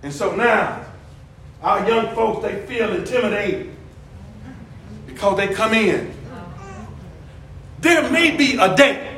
And 0.03 0.13
so 0.13 0.37
now, 0.37 0.85
our 1.63 1.89
young 1.89 2.15
folks, 2.15 2.43
they 2.47 2.65
feel 2.67 2.95
intimidated 2.95 3.75
because 5.07 5.37
they 5.37 5.49
come 5.49 5.75
in. 5.75 6.13
There 7.81 8.09
may 8.11 8.37
be 8.37 8.57
a 8.57 8.75
day 8.77 9.16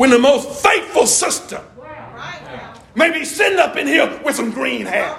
when 0.00 0.08
the 0.08 0.18
most 0.18 0.62
faithful 0.62 1.06
sister 1.06 1.60
may 2.94 3.12
be 3.12 3.22
sitting 3.22 3.58
up 3.58 3.76
in 3.76 3.86
here 3.86 4.18
with 4.24 4.34
some 4.34 4.50
green 4.50 4.86
hair. 4.86 5.14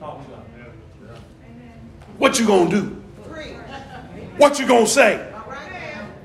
Talk 0.00 0.24
to 0.24 0.30
them. 0.32 0.42
What 2.18 2.40
you 2.40 2.46
gonna 2.48 2.68
do? 2.68 2.82
What 4.38 4.58
you 4.58 4.66
gonna 4.66 4.88
say? 4.88 5.24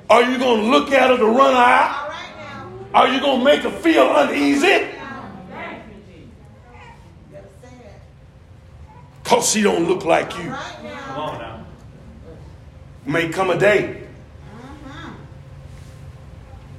Are 0.09 0.23
you 0.23 0.39
gonna 0.39 0.63
look 0.63 0.91
at 0.91 1.11
her 1.11 1.17
to 1.17 1.25
run 1.27 1.53
her 1.53 1.61
out? 1.61 2.15
Are 2.95 3.09
you 3.09 3.21
gonna 3.21 3.43
make 3.43 3.61
her 3.61 3.69
feel 3.69 4.11
uneasy? 4.17 4.87
Cause 9.23 9.51
she 9.51 9.61
don't 9.61 9.87
look 9.87 10.03
like 10.03 10.35
you. 10.35 10.49
Come 10.49 11.19
on 11.19 11.37
now. 11.37 11.65
may 13.05 13.29
come 13.29 13.51
a 13.51 13.59
day 13.59 14.06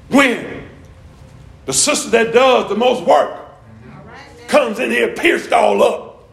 when 0.09 0.69
the 1.67 1.73
sister 1.73 2.11
that 2.11 2.33
does 2.33 2.69
the 2.69 2.77
most 2.77 3.05
work 3.05 3.39
comes 4.47 4.79
in 4.79 4.91
here 4.91 5.15
pierced 5.15 5.53
all 5.53 5.83
up. 5.83 6.29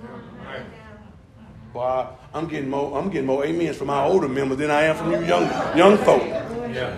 Boy, 1.74 2.08
I'm 2.34 2.48
getting 2.48 2.70
more, 2.70 2.98
I'm 2.98 3.10
getting 3.10 3.28
more 3.28 3.46
amens 3.46 3.78
from 3.78 3.88
my 3.88 4.04
older 4.04 4.30
members 4.30 4.58
than 4.58 4.72
I 4.72 4.84
am 4.84 4.96
from 4.96 5.12
you 5.12 5.26
young 5.26 5.78
young 5.78 5.98
folk. 5.98 6.24
Yeah. 6.24 6.96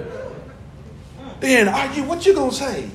Then 1.40 1.68
are 1.68 1.94
you 1.94 2.04
what 2.04 2.26
you 2.26 2.34
gonna 2.34 2.52
say? 2.52 2.90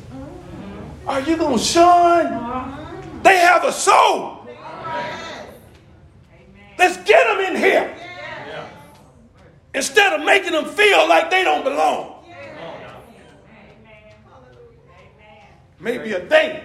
Are 1.06 1.20
you 1.20 1.36
gonna 1.36 1.58
shun? 1.58 3.22
They 3.22 3.38
have 3.38 3.64
a 3.64 3.72
soul. 3.72 4.46
Let's 6.78 6.96
get 7.08 7.26
them 7.26 7.54
in 7.54 7.56
here. 7.60 7.96
Instead 9.74 10.12
of 10.12 10.26
making 10.26 10.52
them 10.52 10.66
feel 10.66 11.08
like 11.08 11.30
they 11.30 11.44
don't 11.44 11.64
belong. 11.64 12.24
Come 12.24 12.64
on 12.64 12.80
now. 12.80 13.00
Maybe 15.82 16.12
a 16.12 16.20
day 16.24 16.62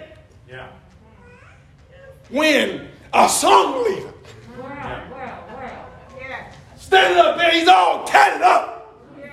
Yeah. 0.47 0.67
when 2.29 2.87
a 3.13 3.27
song 3.27 3.83
leader 3.83 4.13
Yeah. 6.21 6.43
standing 6.77 7.17
up 7.17 7.37
there, 7.37 7.49
he's 7.51 7.67
all 7.67 8.03
tatted 8.03 8.43
up. 8.43 8.95
Yeah. 9.19 9.31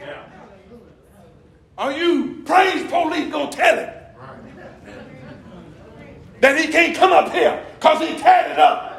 Are 1.76 1.92
you 1.92 2.42
praise 2.46 2.90
police 2.90 3.30
gonna 3.30 3.50
tell 3.50 3.76
him 3.76 3.90
that 6.40 6.56
he 6.58 6.68
can't 6.68 6.96
come 6.96 7.12
up 7.12 7.30
here 7.30 7.62
because 7.78 8.00
he 8.08 8.16
tatted 8.18 8.58
up? 8.58 8.90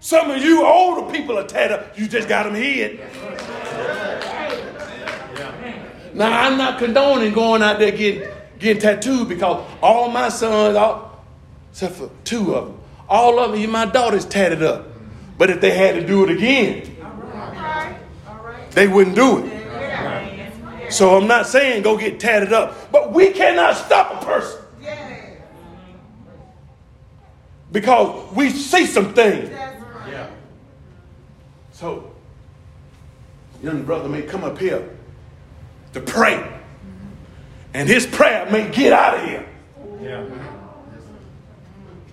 Some 0.00 0.30
of 0.30 0.38
you 0.40 0.64
older 0.64 1.10
people 1.12 1.36
are 1.36 1.44
tatted 1.44 1.72
up. 1.80 1.98
You 1.98 2.06
just 2.06 2.28
got 2.28 2.44
them 2.44 2.54
hid. 2.54 3.00
Now 6.14 6.40
I'm 6.42 6.56
not 6.56 6.78
condoning 6.78 7.32
going 7.34 7.62
out 7.62 7.80
there 7.80 7.90
getting 7.90 8.28
getting 8.58 8.80
tattooed 8.80 9.28
because 9.28 9.66
all 9.82 10.10
my 10.10 10.28
sons, 10.28 10.76
all, 10.76 11.24
except 11.70 11.94
for 11.94 12.10
two 12.24 12.54
of 12.54 12.66
them, 12.66 12.80
all 13.08 13.38
of 13.38 13.52
them, 13.52 13.70
my 13.70 13.86
daughter's 13.86 14.24
tatted 14.24 14.62
up. 14.62 14.86
But 15.36 15.50
if 15.50 15.60
they 15.60 15.70
had 15.70 15.94
to 15.94 16.06
do 16.06 16.24
it 16.24 16.30
again, 16.30 16.96
they 18.72 18.88
wouldn't 18.88 19.16
do 19.16 19.44
it. 19.44 20.92
So 20.92 21.16
I'm 21.16 21.26
not 21.26 21.46
saying 21.46 21.82
go 21.82 21.96
get 21.96 22.18
tatted 22.18 22.52
up, 22.52 22.90
but 22.90 23.12
we 23.12 23.30
cannot 23.30 23.76
stop 23.76 24.22
a 24.22 24.24
person 24.24 24.62
because 27.70 28.32
we 28.34 28.50
see 28.50 28.86
some 28.86 29.12
things. 29.14 29.50
So, 31.72 32.10
young 33.62 33.84
brother 33.84 34.08
may 34.08 34.22
come 34.22 34.42
up 34.42 34.58
here 34.58 34.88
to 35.92 36.00
pray, 36.00 36.57
and 37.74 37.88
his 37.88 38.06
prayer 38.06 38.50
may 38.50 38.70
get 38.70 38.92
out 38.92 39.14
of 39.18 39.24
here. 39.24 39.46
Yeah. 40.02 40.24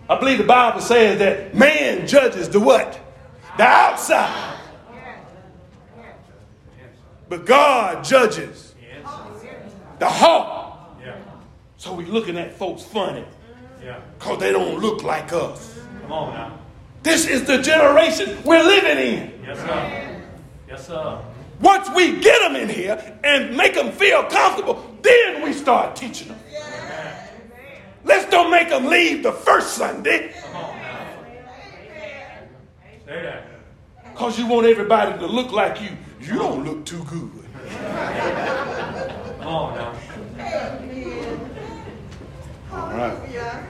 I 0.09 0.19
believe 0.19 0.37
the 0.37 0.43
Bible 0.43 0.81
says 0.81 1.19
that 1.19 1.55
man 1.55 2.07
judges 2.07 2.49
the 2.49 2.59
what? 2.59 2.99
The 3.57 3.63
outside. 3.63 4.59
But 7.27 7.45
God 7.45 8.03
judges 8.03 8.75
the 9.97 10.07
heart. 10.07 10.77
Yeah. 11.01 11.17
So 11.77 11.93
we 11.93 12.05
looking 12.05 12.37
at 12.37 12.53
folks 12.53 12.83
funny 12.83 13.25
Yeah. 13.83 13.99
because 14.19 14.39
they 14.39 14.51
don't 14.51 14.79
look 14.79 15.03
like 15.03 15.33
us. 15.33 15.79
Come 16.01 16.11
on 16.11 16.33
now. 16.33 16.59
This 17.01 17.27
is 17.27 17.45
the 17.45 17.59
generation 17.59 18.37
we're 18.43 18.63
living 18.63 18.97
in. 18.97 19.43
Yes, 19.43 19.59
sir. 19.59 20.21
Yes, 20.67 20.87
sir. 20.87 21.21
Once 21.61 21.89
we 21.95 22.19
get 22.19 22.39
them 22.41 22.55
in 22.55 22.67
here 22.67 23.17
and 23.23 23.55
make 23.55 23.73
them 23.75 23.91
feel 23.91 24.23
comfortable, 24.23 24.84
then 25.05 25.43
we 25.43 25.53
start 25.53 25.95
teaching 25.95 26.29
them. 26.29 26.39
Let's 28.03 28.29
don't 28.29 28.51
make 28.51 28.69
them 28.69 28.85
leave 28.85 29.23
the 29.23 29.31
first 29.31 29.73
Sunday 29.73 30.31
Come 30.41 30.55
on 30.55 30.77
now. 30.77 31.07
Say 33.05 33.39
because 34.03 34.39
you 34.39 34.47
want 34.47 34.65
everybody 34.65 35.17
to 35.19 35.25
look 35.27 35.51
like 35.51 35.81
you. 35.81 35.89
You 36.21 36.39
don't 36.39 36.63
look 36.63 36.85
too 36.85 37.03
good. 37.05 37.31
Come 39.39 39.47
on 39.47 39.75
now. 39.75 39.93
All 42.71 42.93
right. 42.93 43.63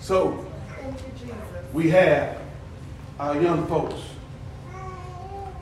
So 0.00 0.44
we 1.72 1.90
have 1.90 2.38
our 3.18 3.40
young 3.40 3.66
folks 3.66 4.00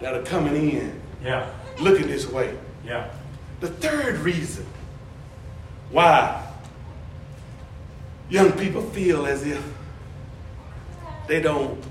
that 0.00 0.14
are 0.14 0.22
coming 0.22 0.70
in 0.70 1.00
Yeah. 1.22 1.46
looking 1.80 2.06
this 2.06 2.26
way. 2.28 2.56
Yeah. 2.84 3.10
The 3.60 3.68
third 3.68 4.16
reason 4.18 4.66
why 5.90 6.46
young 8.28 8.52
people 8.52 8.82
feel 8.82 9.26
as 9.26 9.46
if 9.46 9.62
they 11.26 11.40
don't 11.40 11.82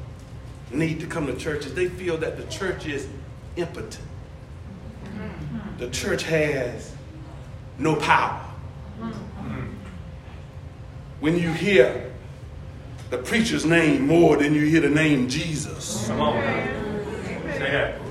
need 0.72 1.00
to 1.00 1.08
come 1.08 1.28
to 1.28 1.36
churches. 1.36 1.74
they 1.74 1.88
feel 1.88 2.18
that 2.18 2.38
the 2.38 2.44
church 2.46 2.88
is 2.88 3.08
impotent. 3.56 4.00
The 5.78 5.90
church 5.90 6.24
has 6.24 6.94
no 7.78 7.96
power. 7.96 8.40
When 11.20 11.38
you 11.38 11.52
hear 11.52 12.12
the 13.10 13.18
preacher's 13.18 13.66
name 13.66 14.08
more 14.08 14.38
than 14.38 14.54
you 14.54 14.66
hear 14.66 14.82
the 14.82 14.90
name 14.90 15.30
Jesus, 15.30 16.08
Come 16.08 16.22
on. 16.22 16.34
Say 16.34 17.60
that. 17.60 18.02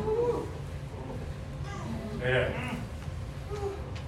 Say 2.20 2.32
that. 2.32 2.52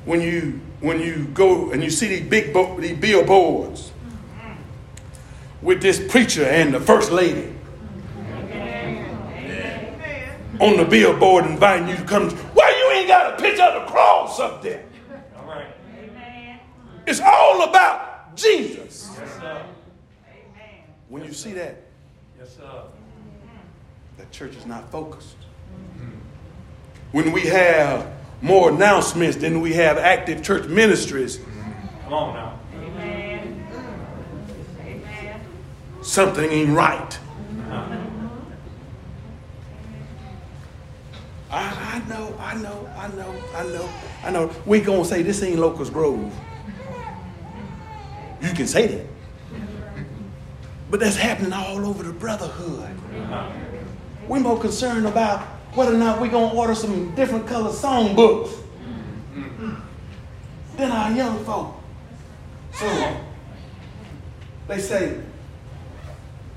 when 0.04 0.20
you 0.20 0.60
when 0.84 1.00
you 1.00 1.24
go 1.32 1.70
and 1.72 1.82
you 1.82 1.88
see 1.88 2.08
these 2.08 2.28
big 2.28 2.52
bo- 2.52 2.78
these 2.78 2.96
billboards 2.98 3.90
with 5.62 5.80
this 5.80 5.98
preacher 6.12 6.44
and 6.44 6.74
the 6.74 6.80
first 6.80 7.10
lady 7.10 7.50
on 10.60 10.76
the 10.76 10.84
billboard 10.84 11.46
inviting 11.46 11.88
you 11.88 11.96
to 11.96 12.04
come, 12.04 12.30
why 12.30 12.68
you 12.78 12.98
ain't 12.98 13.08
got 13.08 13.32
a 13.32 13.42
picture 13.42 13.62
of 13.62 13.82
the 13.86 13.90
cross 13.90 14.38
up 14.38 14.62
there? 14.62 14.84
All 15.38 15.46
right. 15.46 15.66
It's 17.06 17.20
all 17.20 17.62
about 17.68 18.36
Jesus. 18.36 19.10
Yes, 19.18 19.34
sir. 19.40 19.62
When 21.08 21.24
you 21.24 21.32
see 21.32 21.52
that, 21.54 21.80
Yes, 22.38 22.56
sir. 22.56 22.82
the 24.18 24.26
church 24.26 24.54
is 24.54 24.66
not 24.66 24.90
focused. 24.92 25.36
When 27.12 27.32
we 27.32 27.40
have 27.42 28.06
more 28.44 28.68
announcements 28.68 29.38
than 29.38 29.62
we 29.62 29.72
have 29.72 29.96
active 29.96 30.42
church 30.42 30.68
ministries, 30.68 31.40
Come 32.04 32.12
on 32.12 32.34
now. 32.34 32.60
Amen. 32.74 33.66
Something 36.02 36.50
ain't 36.50 36.76
right. 36.76 37.18
Uh-huh. 37.70 37.96
I, 41.50 42.02
I 42.04 42.08
know, 42.08 42.36
I 42.38 42.54
know, 42.56 42.90
I 42.94 43.08
know, 43.08 43.34
I 43.54 43.64
know, 43.64 43.88
I 44.24 44.30
know. 44.30 44.50
We 44.66 44.82
gonna 44.82 45.06
say 45.06 45.22
this 45.22 45.42
ain't 45.42 45.58
Locust 45.58 45.94
Grove. 45.94 46.30
You 48.42 48.50
can 48.50 48.66
say 48.66 48.86
that. 48.88 49.06
But 50.90 51.00
that's 51.00 51.16
happening 51.16 51.54
all 51.54 51.86
over 51.86 52.02
the 52.02 52.12
brotherhood. 52.12 52.94
Uh-huh. 53.16 53.50
We're 54.28 54.40
more 54.40 54.60
concerned 54.60 55.06
about 55.06 55.53
whether 55.74 55.94
or 55.94 55.98
not 55.98 56.20
we're 56.20 56.28
gonna 56.28 56.54
order 56.54 56.74
some 56.74 57.14
different 57.14 57.46
color 57.46 57.72
song 57.72 58.14
books 58.14 58.54
than 60.76 60.90
our 60.90 61.12
young 61.12 61.44
folk. 61.44 61.74
So 62.72 63.16
they 64.68 64.78
say 64.80 65.20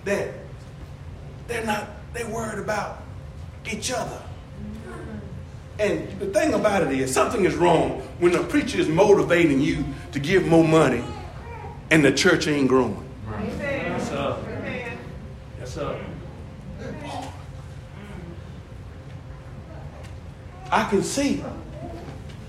that 0.05 0.29
they're 1.47 1.65
not, 1.65 1.87
they're 2.13 2.29
worried 2.29 2.59
about 2.59 3.03
each 3.71 3.91
other. 3.91 4.21
And 5.79 6.19
the 6.19 6.27
thing 6.27 6.53
about 6.53 6.81
it 6.83 6.91
is, 6.91 7.13
something 7.13 7.45
is 7.45 7.53
wrong 7.55 8.01
when 8.19 8.31
the 8.31 8.43
preacher 8.43 8.79
is 8.79 8.87
motivating 8.87 9.61
you 9.61 9.85
to 10.11 10.19
give 10.19 10.47
more 10.47 10.63
money 10.63 11.03
and 11.91 12.03
the 12.03 12.11
church 12.11 12.47
ain't 12.47 12.67
growing. 12.67 13.07
Yes, 13.29 14.09
sir. 14.09 14.37
Yes, 15.59 15.73
sir. 15.73 16.06
I 20.71 20.89
can 20.89 21.03
see 21.03 21.43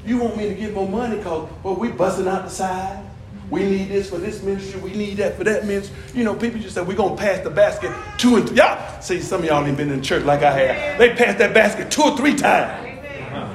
you 0.08 0.18
want 0.18 0.36
me 0.36 0.48
to 0.48 0.54
give 0.54 0.74
more 0.74 0.88
money 0.88 1.16
because, 1.16 1.50
well, 1.62 1.76
we 1.76 1.90
busting 1.90 2.26
out 2.26 2.44
the 2.44 2.50
side. 2.50 3.04
We 3.50 3.62
need 3.64 3.88
this 3.88 4.10
for 4.10 4.18
this 4.18 4.42
ministry. 4.42 4.80
We 4.80 4.92
need 4.92 5.18
that 5.18 5.36
for 5.36 5.44
that 5.44 5.66
ministry. 5.66 5.96
You 6.14 6.24
know, 6.24 6.34
people 6.34 6.60
just 6.60 6.74
say 6.74 6.82
we're 6.82 6.96
gonna 6.96 7.16
pass 7.16 7.42
the 7.42 7.50
basket 7.50 7.92
two 8.18 8.36
and 8.36 8.46
three. 8.46 8.58
Y'all 8.58 9.00
see, 9.00 9.20
some 9.20 9.40
of 9.40 9.46
y'all 9.46 9.64
ain't 9.64 9.76
been 9.76 9.90
in 9.90 10.02
church 10.02 10.24
like 10.24 10.42
I 10.42 10.52
have. 10.52 10.98
They 10.98 11.14
passed 11.14 11.38
that 11.38 11.54
basket 11.54 11.90
two 11.90 12.02
or 12.02 12.16
three 12.16 12.34
times. 12.34 12.84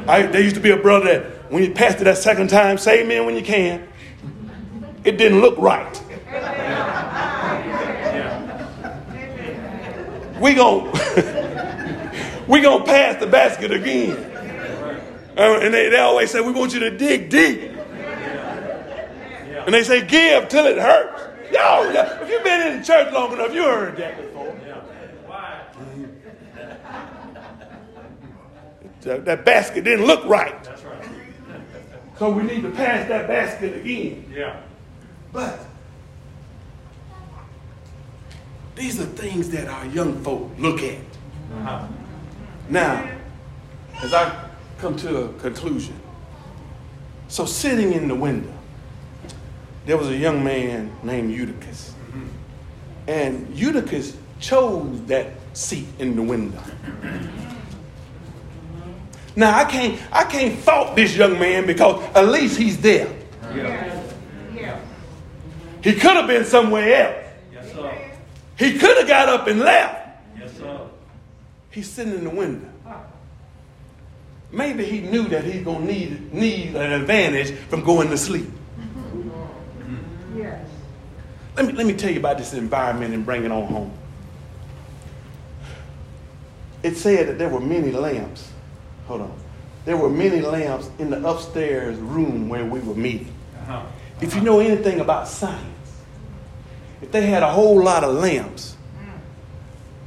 I, 0.07 0.24
there 0.24 0.41
used 0.41 0.55
to 0.55 0.61
be 0.61 0.72
a 0.72 0.78
brother 0.78 1.05
that 1.05 1.51
when 1.51 1.64
you 1.64 1.72
passed 1.72 2.01
it 2.01 2.05
that 2.05 2.18
second 2.18 2.49
time, 2.49 2.78
say 2.78 3.03
amen 3.03 3.26
when 3.26 3.36
you 3.36 3.43
can. 3.43 3.88
It 5.03 5.18
didn't 5.18 5.41
look 5.41 5.57
right. 5.57 6.01
We 10.39 10.55
gon' 10.55 10.91
we 12.47 12.61
going 12.61 12.80
to 12.80 12.86
pass 12.86 13.20
the 13.20 13.28
basket 13.28 13.72
again. 13.72 14.32
Uh, 15.36 15.59
and 15.61 15.73
they, 15.73 15.89
they 15.89 15.99
always 15.99 16.29
say, 16.31 16.41
we 16.41 16.51
want 16.51 16.73
you 16.73 16.79
to 16.81 16.95
dig 16.95 17.29
deep. 17.29 17.71
And 19.65 19.73
they 19.73 19.84
say, 19.84 20.05
give 20.05 20.49
till 20.49 20.65
it 20.65 20.77
hurts. 20.77 21.21
Yo, 21.51 21.91
if 22.21 22.29
you've 22.29 22.43
been 22.43 22.67
in 22.67 22.79
the 22.79 22.86
church 22.86 23.13
long 23.13 23.34
enough, 23.34 23.53
you 23.53 23.63
heard 23.63 23.95
that 23.97 24.17
before. 24.17 24.55
That, 29.01 29.25
that 29.25 29.43
basket 29.43 29.84
didn't 29.84 30.05
look 30.05 30.23
right. 30.25 30.63
That's 30.63 30.81
right. 30.84 31.05
So 32.17 32.29
we 32.29 32.43
need 32.43 32.61
to 32.61 32.71
pass 32.71 33.07
that 33.09 33.27
basket 33.27 33.75
again. 33.75 34.31
Yeah. 34.34 34.61
But 35.34 35.59
these 38.75 39.01
are 39.01 39.05
things 39.05 39.49
that 39.49 39.67
our 39.67 39.86
young 39.88 40.23
folk 40.23 40.51
look 40.57 40.81
at. 40.81 40.99
Uh-huh. 41.53 41.88
Now, 42.69 43.09
as 44.01 44.13
I 44.13 44.49
come 44.84 44.97
to 44.97 45.23
a 45.23 45.34
conclusion, 45.36 45.97
so 47.29 47.45
sitting 47.45 47.93
in 47.93 48.09
the 48.09 48.15
window, 48.15 48.53
there 49.86 49.95
was 49.95 50.09
a 50.09 50.17
young 50.17 50.43
man 50.43 50.91
named 51.01 51.31
Eutychus. 51.31 51.93
And 53.07 53.47
Eutychus 53.55 54.17
chose 54.41 55.01
that 55.05 55.31
seat 55.53 55.88
in 55.99 56.17
the 56.17 56.21
window. 56.21 56.61
Now 59.38 59.57
I 59.57 59.63
can't 59.63 59.99
I 60.11 60.25
can't 60.25 60.59
fault 60.59 60.97
this 60.97 61.15
young 61.15 61.39
man 61.39 61.65
because 61.65 62.03
at 62.13 62.27
least 62.27 62.57
he's 62.57 62.77
there. 62.81 63.07
Yeah. 63.55 64.03
Yeah. 64.53 64.79
He 65.81 65.93
could 65.93 66.17
have 66.17 66.27
been 66.27 66.43
somewhere 66.43 66.93
else. 66.93 67.25
Yes, 67.53 67.71
sir. 67.71 68.11
He 68.59 68.77
could 68.77 68.97
have 68.97 69.07
got 69.07 69.29
up 69.29 69.47
and 69.47 69.61
left. 69.61 70.19
Yes, 70.38 70.57
sir. 70.57 70.88
He's 71.71 71.89
sitting 71.89 72.15
in 72.15 72.25
the 72.25 72.29
window. 72.29 72.72
Maybe 74.54 74.86
he 74.86 75.01
knew 75.01 75.28
that 75.30 75.43
he's 75.43 75.64
gonna 75.64 75.84
need 75.84 76.32
need 76.32 76.76
an 76.76 76.91
advantage 76.93 77.51
from 77.70 77.84
going 77.84 78.10
to 78.10 78.18
sleep. 78.18 78.47
Yes. 80.36 80.70
Let 81.58 81.66
me 81.66 81.74
let 81.74 81.88
me 81.88 81.93
tell 81.93 82.12
you 82.12 82.20
about 82.20 82.38
this 82.38 82.54
environment 82.54 83.16
and 83.16 83.26
bring 83.26 83.43
it 83.45 83.51
on 83.51 83.66
home. 83.66 83.91
It 86.84 86.97
said 86.97 87.30
that 87.30 87.39
there 87.39 87.49
were 87.49 87.60
many 87.60 87.91
lamps. 87.91 88.51
Hold 89.08 89.22
on. 89.22 89.36
There 89.86 89.97
were 89.97 90.10
many 90.10 90.39
lamps 90.41 90.89
in 90.99 91.10
the 91.10 91.28
upstairs 91.28 91.97
room 91.97 92.47
where 92.47 92.64
we 92.64 92.80
were 92.80 92.95
meeting. 92.95 93.34
Uh-huh. 93.62 93.84
If 94.22 94.36
you 94.36 94.41
know 94.41 94.60
anything 94.60 94.99
about 94.99 95.28
science, 95.28 96.04
if 97.01 97.12
they 97.12 97.26
had 97.26 97.41
a 97.41 97.49
whole 97.49 97.82
lot 97.84 98.04
of 98.04 98.16
lamps, 98.16 98.78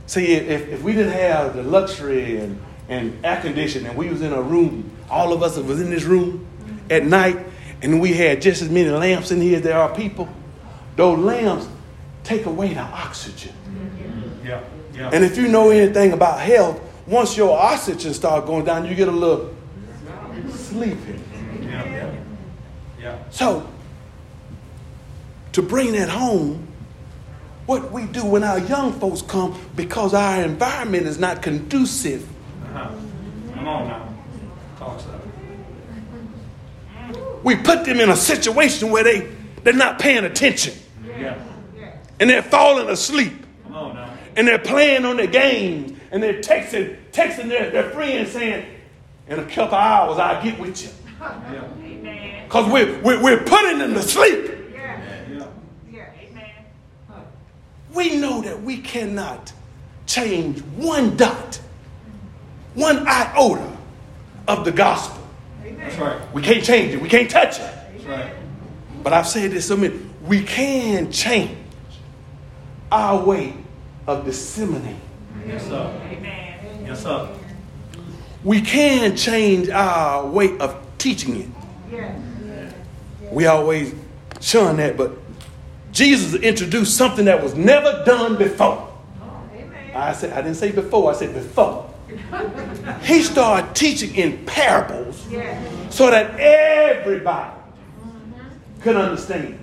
see, 0.06 0.34
if, 0.34 0.68
if 0.68 0.82
we 0.82 0.92
didn't 0.92 1.12
have 1.12 1.56
the 1.56 1.62
luxury 1.62 2.38
and, 2.38 2.58
and 2.88 3.24
air 3.24 3.40
conditioning, 3.40 3.88
and 3.88 3.96
we 3.96 4.08
was 4.08 4.22
in 4.22 4.32
a 4.32 4.40
room, 4.40 4.90
all 5.10 5.32
of 5.32 5.42
us 5.42 5.56
was 5.56 5.80
in 5.80 5.90
this 5.90 6.04
room 6.04 6.46
at 6.90 7.04
night, 7.04 7.38
and 7.82 8.00
we 8.00 8.12
had 8.12 8.40
just 8.40 8.62
as 8.62 8.70
many 8.70 8.88
lamps 8.88 9.30
in 9.30 9.40
here 9.40 9.56
as 9.56 9.62
there 9.62 9.78
are 9.78 9.94
people, 9.94 10.28
those 10.96 11.18
lamps 11.18 11.68
take 12.24 12.46
away 12.46 12.74
the 12.74 12.80
oxygen. 12.80 13.52
Yeah. 14.44 14.62
Yeah. 14.94 15.10
And 15.12 15.24
if 15.24 15.36
you 15.36 15.48
know 15.48 15.70
anything 15.70 16.12
about 16.12 16.40
health, 16.40 16.80
once 17.06 17.36
your 17.36 17.58
oxygen 17.58 18.14
starts 18.14 18.46
going 18.46 18.64
down, 18.64 18.86
you 18.86 18.94
get 18.94 19.08
a 19.08 19.12
little 19.12 19.54
sleepy. 20.48 21.20
yeah. 21.62 22.14
Yeah. 22.98 23.18
So, 23.30 23.68
to 25.52 25.62
bring 25.62 25.92
that 25.92 26.08
home, 26.08 26.66
what 27.66 27.92
we 27.92 28.06
do 28.06 28.24
when 28.24 28.44
our 28.44 28.58
young 28.58 28.92
folks 28.92 29.22
come 29.22 29.58
because 29.74 30.14
our 30.14 30.42
environment 30.42 31.06
is 31.06 31.18
not 31.18 31.42
conducive, 31.42 32.26
Come 32.84 33.68
on 33.68 33.88
now. 33.88 34.14
Talk 34.78 35.00
we 37.42 37.54
put 37.54 37.84
them 37.84 38.00
in 38.00 38.10
a 38.10 38.16
situation 38.16 38.90
where 38.90 39.04
they, 39.04 39.32
they're 39.62 39.72
not 39.72 40.00
paying 40.00 40.24
attention 40.24 40.74
Yeah. 41.06 41.38
and 42.18 42.28
they're 42.28 42.42
falling 42.42 42.88
asleep 42.88 43.32
Come 43.62 43.74
on 43.74 43.94
now. 43.94 44.12
and 44.34 44.48
they're 44.48 44.58
playing 44.58 45.04
on 45.04 45.16
their 45.16 45.28
games 45.28 45.96
and 46.10 46.20
they're 46.20 46.40
texting, 46.40 46.96
texting 47.12 47.48
their, 47.48 47.70
their 47.70 47.90
friends 47.90 48.32
saying, 48.32 48.66
in 49.28 49.38
a 49.38 49.44
couple 49.44 49.76
hours, 49.78 50.18
I'll 50.18 50.42
get 50.42 50.58
with 50.58 50.82
you. 50.82 50.88
Yeah. 51.20 52.42
Because 52.44 52.70
we're, 52.70 53.00
we're, 53.02 53.22
we're 53.22 53.42
putting 53.44 53.78
them 53.78 53.94
to 53.94 54.02
sleep. 54.02 54.50
Yeah. 54.72 55.46
We 57.94 58.16
know 58.16 58.42
that 58.42 58.60
we 58.60 58.78
cannot 58.78 59.52
change 60.06 60.60
one 60.76 61.16
dot, 61.16 61.60
one 62.76 63.06
iota 63.08 63.76
of 64.46 64.64
the 64.64 64.70
gospel. 64.70 65.20
That's 65.64 65.96
right. 65.96 66.34
We 66.34 66.42
can't 66.42 66.62
change 66.62 66.94
it. 66.94 67.00
We 67.00 67.08
can't 67.08 67.28
touch 67.28 67.58
it. 67.58 67.74
That's 67.92 68.04
right. 68.04 68.32
But 69.02 69.12
I've 69.12 69.26
said 69.26 69.50
this 69.50 69.66
so 69.66 69.76
many. 69.76 69.98
We 70.24 70.42
can 70.42 71.10
change 71.10 71.56
our 72.92 73.24
way 73.24 73.54
of 74.06 74.24
disseminating. 74.24 75.00
Yes, 75.46 75.66
sir. 75.66 76.18
Yes, 76.84 77.02
sir. 77.02 77.36
We 78.44 78.60
can 78.60 79.16
change 79.16 79.68
our 79.70 80.26
way 80.26 80.56
of 80.58 80.80
teaching 80.98 81.36
it. 81.36 81.48
Yes. 81.90 82.74
We 83.32 83.46
always 83.46 83.94
shun 84.40 84.76
that, 84.76 84.96
but 84.96 85.12
Jesus 85.92 86.34
introduced 86.34 86.96
something 86.96 87.24
that 87.24 87.42
was 87.42 87.54
never 87.54 88.04
done 88.04 88.36
before. 88.36 88.92
I 89.94 90.12
said 90.12 90.32
I 90.32 90.42
didn't 90.42 90.56
say 90.56 90.72
before, 90.72 91.10
I 91.10 91.14
said 91.14 91.32
before. 91.32 91.92
He 93.02 93.22
started 93.22 93.74
teaching 93.74 94.14
in 94.14 94.44
parables 94.46 95.22
so 95.90 96.10
that 96.10 96.38
everybody 96.38 97.50
mm-hmm. 98.00 98.80
could 98.80 98.96
understand. 98.96 99.58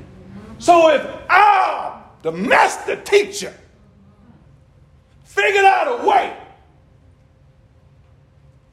So 0.60 0.90
if 0.90 1.06
our 1.30 2.04
the 2.22 2.32
master 2.32 2.96
teacher 2.96 3.54
figured 5.24 5.66
out 5.66 6.00
a 6.00 6.08
way 6.08 6.38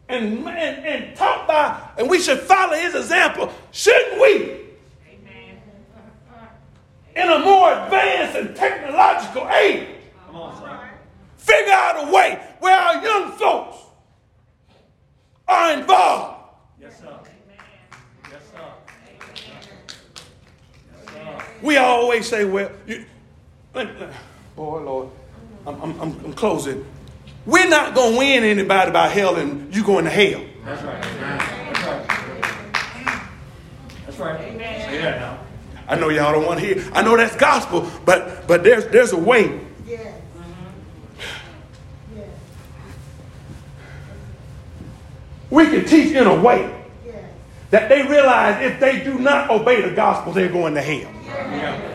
and, 0.08 0.38
and, 0.48 0.86
and 0.86 1.16
taught 1.16 1.46
by, 1.46 1.90
and 1.98 2.08
we 2.08 2.20
should 2.20 2.40
follow 2.40 2.74
his 2.74 2.94
example, 2.94 3.52
shouldn't 3.72 4.20
we? 4.20 4.56
In 7.16 7.28
a 7.28 7.38
more 7.40 7.72
advanced 7.72 8.36
and 8.36 8.56
technological 8.56 9.48
age, 9.48 9.88
Come 10.26 10.36
on, 10.36 10.56
sir. 10.60 10.89
Figure 11.40 11.72
out 11.72 12.08
a 12.08 12.12
way 12.12 12.38
where 12.60 12.76
our 12.78 13.02
young 13.02 13.32
folks 13.32 13.76
are 15.48 15.72
involved. 15.72 16.36
Yes, 16.80 16.98
sir. 17.00 17.18
Yes, 18.30 18.42
sir. 18.52 18.64
Yes, 21.04 21.12
sir. 21.14 21.44
We 21.62 21.76
always 21.78 22.28
say, 22.28 22.44
well, 22.44 22.70
you, 22.86 23.04
let- 23.74 23.98
let- 24.00 24.12
boy, 24.56 24.80
Lord, 24.82 25.08
I'm, 25.66 25.80
I'm, 25.82 26.00
I'm, 26.00 26.24
I'm 26.26 26.32
closing. 26.34 26.84
We're 27.46 27.68
not 27.68 27.94
going 27.94 28.12
to 28.12 28.18
win 28.18 28.44
anybody 28.44 28.90
by 28.90 29.08
hell 29.08 29.36
and 29.36 29.74
you 29.74 29.82
going 29.84 30.04
to 30.04 30.10
hell. 30.10 30.42
That's 30.64 30.82
right. 30.82 31.02
That's 31.02 31.86
right. 31.86 32.06
That's 34.06 34.18
right. 34.18 34.40
Say 34.40 34.98
that 34.98 35.20
now. 35.20 35.38
I 35.88 35.96
know 35.96 36.08
y'all 36.10 36.32
don't 36.32 36.46
want 36.46 36.60
to 36.60 36.66
hear. 36.66 36.84
I 36.92 37.02
know 37.02 37.16
that's 37.16 37.34
gospel, 37.34 37.90
but 38.04 38.46
but 38.46 38.62
there's 38.62 38.86
there's 38.88 39.10
a 39.12 39.18
way. 39.18 39.58
Yes. 39.86 40.14
Yes. 42.14 42.28
We 45.50 45.66
can 45.66 45.84
teach 45.84 46.14
in 46.14 46.26
a 46.26 46.40
way 46.40 46.76
that 47.70 47.88
they 47.88 48.02
realize 48.02 48.62
if 48.62 48.80
they 48.80 49.02
do 49.02 49.18
not 49.18 49.50
obey 49.50 49.80
the 49.82 49.94
gospel, 49.94 50.32
they're 50.32 50.48
going 50.48 50.74
to 50.74 50.82
hell. 50.82 51.10
Yeah. 51.26 51.90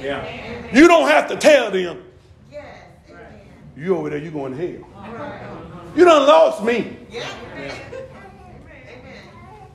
Yeah. 0.00 0.72
You 0.72 0.88
don't 0.88 1.08
have 1.08 1.28
to 1.28 1.36
tell 1.36 1.70
them, 1.70 2.02
Yes. 2.50 2.78
You 3.76 3.96
over 3.96 4.10
there, 4.10 4.18
you're 4.18 4.32
going 4.32 4.56
to 4.56 4.58
hell. 4.58 5.92
You 5.96 6.04
done 6.04 6.26
lost 6.26 6.64
me. 6.64 6.96
Yeah. 7.10 7.28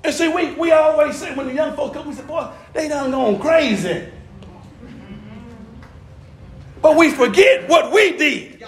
And 0.03 0.13
see, 0.13 0.29
we, 0.29 0.53
we 0.53 0.71
always 0.71 1.17
say 1.17 1.35
when 1.35 1.47
the 1.47 1.53
young 1.53 1.75
folks 1.75 1.95
come, 1.95 2.07
we 2.07 2.13
say, 2.13 2.23
boy, 2.23 2.49
they 2.73 2.87
done 2.87 3.11
gone 3.11 3.39
crazy. 3.39 4.07
But 6.81 6.95
we 6.95 7.11
forget 7.11 7.67
what 7.67 7.91
we 7.91 8.15
did. 8.17 8.63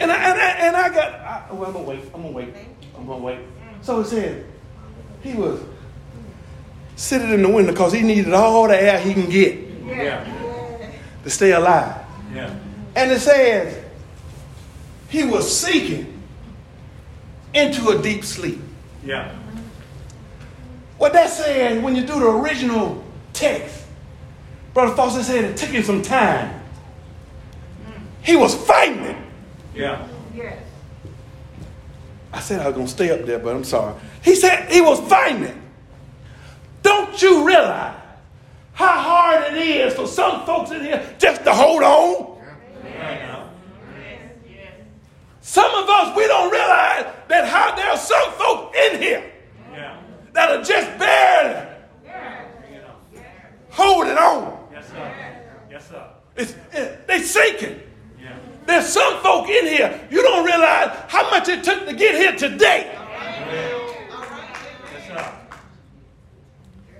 And 0.00 0.10
I, 0.10 0.16
and 0.30 0.40
I, 0.40 0.50
and 0.66 0.76
I 0.76 0.88
got, 0.88 1.14
I, 1.14 1.52
well, 1.52 1.66
I'm 1.66 1.72
going 1.72 1.84
to 1.84 1.90
wait. 1.90 2.00
I'm 2.14 2.22
going 2.22 2.24
to 2.24 2.30
wait. 2.30 2.54
I'm 2.96 3.06
going 3.06 3.18
to 3.20 3.24
wait. 3.24 3.38
So 3.82 4.00
it 4.00 4.06
said, 4.06 4.46
he 5.22 5.34
was 5.34 5.60
sitting 6.96 7.30
in 7.30 7.42
the 7.42 7.48
window 7.48 7.72
because 7.72 7.92
he 7.92 8.02
needed 8.02 8.32
all 8.34 8.68
the 8.68 8.80
air 8.80 9.00
he 9.00 9.14
can 9.14 9.28
get 9.28 9.58
Yeah. 9.84 10.24
to 11.22 11.30
stay 11.30 11.52
alive. 11.52 12.04
Yeah. 12.32 12.54
And 12.96 13.10
it 13.10 13.20
says, 13.20 13.82
he 15.08 15.24
was 15.24 15.56
sinking 15.56 16.22
into 17.52 17.88
a 17.90 18.02
deep 18.02 18.24
sleep. 18.24 18.58
Yeah. 19.04 19.34
What 20.98 21.12
that 21.12 21.30
says, 21.30 21.82
when 21.82 21.94
you 21.96 22.02
do 22.02 22.18
the 22.18 22.28
original 22.28 23.04
text, 23.32 23.84
Brother 24.72 24.94
Foster 24.96 25.22
said 25.22 25.44
it 25.44 25.56
took 25.56 25.70
him 25.70 25.82
some 25.82 26.02
time. 26.02 26.60
He 28.22 28.36
was 28.36 28.54
fighting 28.54 29.02
it. 29.04 29.16
Yeah. 29.74 30.06
Yes. 30.34 30.62
I 32.32 32.40
said 32.40 32.60
I 32.60 32.66
was 32.66 32.74
going 32.74 32.86
to 32.86 32.92
stay 32.92 33.10
up 33.10 33.26
there, 33.26 33.38
but 33.38 33.54
I'm 33.54 33.64
sorry. 33.64 33.94
He 34.22 34.34
said 34.34 34.70
he 34.70 34.80
was 34.80 35.00
fighting 35.08 35.44
it. 35.44 35.56
Don't 36.82 37.20
you 37.22 37.46
realize 37.46 37.96
how 38.72 38.98
hard 38.98 39.54
it 39.54 39.58
is 39.58 39.94
for 39.94 40.06
some 40.06 40.44
folks 40.44 40.70
in 40.72 40.80
here 40.82 41.14
just 41.18 41.44
to 41.44 41.52
hold 41.54 41.82
on? 41.82 42.38
Now. 42.84 43.50
Some 45.40 45.72
of 45.74 45.88
us, 45.88 46.16
we 46.16 46.26
don't 46.26 46.50
realize 46.50 47.06
that 47.28 47.46
how 47.46 47.76
there 47.76 47.90
are 47.90 47.96
some 47.96 48.32
folks 48.32 48.76
in 48.76 49.00
here 49.00 49.30
Yeah. 49.72 50.00
that 50.32 50.50
are 50.50 50.62
just 50.62 50.98
barely 50.98 51.68
holding 53.70 54.16
on. 54.16 54.68
Yes, 54.72 54.88
sir. 54.88 55.14
Yes, 55.70 55.88
sir. 55.88 56.06
It's, 56.36 56.54
it, 56.72 57.06
they 57.06 57.20
sinking. 57.20 57.80
There's 58.66 58.86
some 58.86 59.22
folk 59.22 59.48
in 59.48 59.66
here, 59.66 60.08
you 60.10 60.22
don't 60.22 60.44
realize 60.44 60.96
how 61.08 61.30
much 61.30 61.48
it 61.48 61.62
took 61.64 61.86
to 61.86 61.92
get 61.94 62.14
here 62.14 62.34
today. 62.36 62.98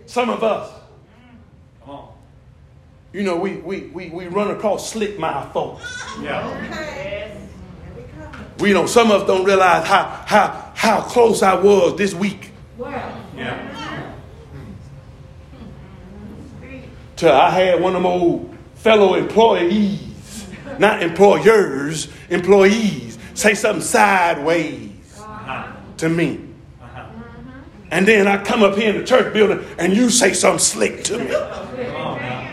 Some 0.07 0.31
of 0.31 0.43
us, 0.45 0.71
you 3.13 3.23
know, 3.23 3.37
we, 3.37 3.57
we, 3.57 3.81
we, 3.93 4.11
we 4.11 4.27
run 4.27 4.51
across 4.51 4.91
slick 4.93 5.19
mouth 5.19 5.53
folks. 5.53 5.85
Yeah. 6.21 7.31
We 8.61 8.73
don't, 8.73 8.89
some 8.89 9.11
of 9.11 9.23
us 9.23 9.27
don't 9.27 9.45
realize 9.45 9.87
how, 9.87 10.05
how, 10.27 10.73
how 10.75 11.01
close 11.01 11.43
I 11.43 11.55
was 11.55 11.97
this 11.97 12.15
week 12.15 12.51
Yeah. 13.37 14.11
to 17.17 17.33
I 17.33 17.51
had 17.51 17.81
one 17.81 17.95
of 17.97 18.03
my 18.03 18.09
old 18.09 18.57
fellow 18.75 19.15
employees, 19.15 20.01
not 20.79 21.03
employers, 21.03 22.09
employees, 22.31 23.19
say 23.35 23.55
something 23.55 23.83
sideways 23.83 24.91
Uh-huh. 25.19 25.73
to 25.99 26.09
me. 26.09 26.41
Uh-huh. 26.83 27.07
And 27.91 28.07
then 28.09 28.27
I 28.27 28.43
come 28.43 28.63
up 28.63 28.77
here 28.77 28.91
in 28.93 28.99
the 29.01 29.05
church 29.07 29.33
building 29.33 29.65
and 29.79 29.93
you 29.97 30.11
say 30.11 30.33
something 30.33 30.59
slick 30.59 31.05
to 31.05 31.19
me. 31.19 31.27
Come 31.31 31.97
on 31.97 32.19
now. 32.21 32.51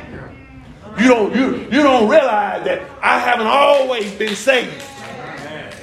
You 0.99 1.07
don't, 1.07 1.36
you, 1.36 1.55
you 1.72 1.82
don't 1.84 2.09
realize 2.09 2.63
that 2.65 2.82
I 3.01 3.17
haven't 3.19 3.47
always 3.47 4.11
been 4.13 4.36
saved. 4.36 4.84
Amen. 5.03 5.74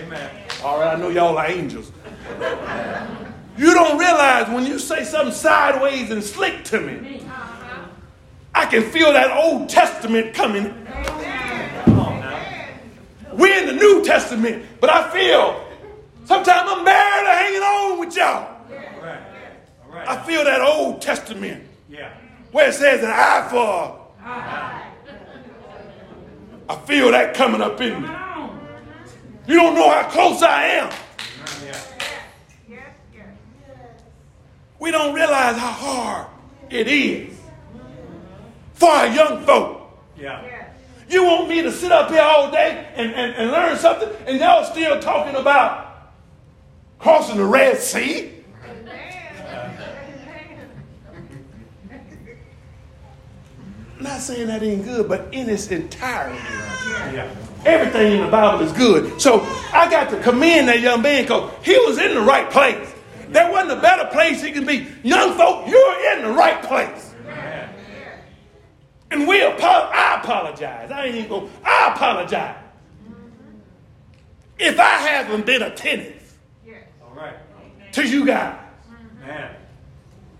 Amen. 0.00 0.30
All 0.64 0.80
right, 0.80 0.96
I 0.96 0.98
know 0.98 1.10
y'all 1.10 1.36
are 1.38 1.46
angels. 1.46 1.92
You 3.58 3.74
don't 3.74 3.98
realize 3.98 4.48
when 4.48 4.64
you 4.64 4.78
say 4.78 5.04
something 5.04 5.34
sideways 5.34 6.10
and 6.10 6.24
slick 6.24 6.64
to 6.64 6.80
me, 6.80 7.21
I 8.54 8.66
can 8.66 8.82
feel 8.82 9.12
that 9.12 9.30
Old 9.36 9.68
Testament 9.68 10.34
coming. 10.34 10.64
We're 13.32 13.58
in 13.60 13.66
the 13.66 13.72
New 13.72 14.04
Testament, 14.04 14.64
but 14.80 14.90
I 14.90 15.08
feel 15.10 15.64
sometimes 16.26 16.70
I'm 16.70 16.84
barely 16.84 17.30
hanging 17.30 17.62
on 17.62 17.98
with 18.00 18.14
y'all. 18.14 18.26
All 18.26 19.02
right. 19.02 19.20
All 19.88 19.94
right. 19.94 20.08
I 20.08 20.22
feel 20.24 20.44
that 20.44 20.60
Old 20.60 21.00
Testament 21.00 21.64
Yeah. 21.88 22.12
where 22.50 22.68
it 22.68 22.74
says 22.74 23.02
an 23.02 23.10
eye 23.10 23.46
for. 23.50 23.98
I 26.68 26.76
feel 26.86 27.10
that 27.10 27.34
coming 27.34 27.60
up 27.62 27.80
in 27.80 28.02
me. 28.02 28.08
You 29.46 29.56
don't 29.56 29.74
know 29.74 29.90
how 29.90 30.08
close 30.10 30.42
I 30.42 30.64
am. 30.64 30.92
We 34.78 34.90
don't 34.90 35.14
realize 35.14 35.56
how 35.56 35.70
hard 35.72 36.26
it 36.68 36.88
is 36.88 37.38
for 38.82 38.90
our 38.90 39.06
young 39.06 39.40
folk. 39.44 39.80
Yeah. 40.18 40.42
You 41.08 41.22
want 41.24 41.48
me 41.48 41.62
to 41.62 41.70
sit 41.70 41.92
up 41.92 42.10
here 42.10 42.20
all 42.20 42.50
day 42.50 42.84
and, 42.96 43.12
and, 43.14 43.32
and 43.36 43.50
learn 43.52 43.78
something, 43.78 44.08
and 44.26 44.40
y'all 44.40 44.64
still 44.64 44.98
talking 44.98 45.36
about 45.36 46.10
crossing 46.98 47.36
the 47.36 47.44
Red 47.44 47.78
Sea? 47.78 48.32
Not 54.00 54.20
saying 54.20 54.48
that 54.48 54.64
ain't 54.64 54.84
good, 54.84 55.08
but 55.08 55.32
in 55.32 55.48
its 55.48 55.68
entirety, 55.68 56.36
Yeah. 57.14 57.28
everything 57.64 58.14
in 58.14 58.20
the 58.24 58.30
Bible 58.30 58.64
is 58.66 58.72
good. 58.72 59.20
So 59.20 59.42
I 59.72 59.88
got 59.88 60.10
to 60.10 60.20
commend 60.20 60.66
that 60.66 60.80
young 60.80 61.02
man 61.02 61.22
because 61.22 61.52
he 61.62 61.76
was 61.86 61.98
in 61.98 62.14
the 62.14 62.20
right 62.20 62.50
place. 62.50 62.92
There 63.28 63.48
wasn't 63.52 63.78
a 63.78 63.80
better 63.80 64.06
place 64.06 64.42
he 64.42 64.50
could 64.50 64.66
be. 64.66 64.88
Young 65.04 65.36
folk, 65.36 65.68
you're 65.68 66.16
in 66.16 66.22
the 66.22 66.30
right 66.32 66.60
place. 66.64 67.11
Amen. 69.12 69.20
And 69.20 69.28
we 69.28 69.42
apo- 69.44 69.66
I 69.66 70.20
apologize. 70.20 70.90
I 70.90 71.06
ain't 71.06 71.14
even 71.16 71.28
going 71.28 71.50
I 71.64 71.92
apologize. 71.94 72.56
If 74.58 74.78
I 74.78 74.84
haven't 74.84 75.44
been 75.46 75.62
attentive 75.62 76.36
All 77.02 77.14
right. 77.16 77.34
to 77.92 78.06
you 78.06 78.24
guys 78.24 78.58
Man. 79.20 79.56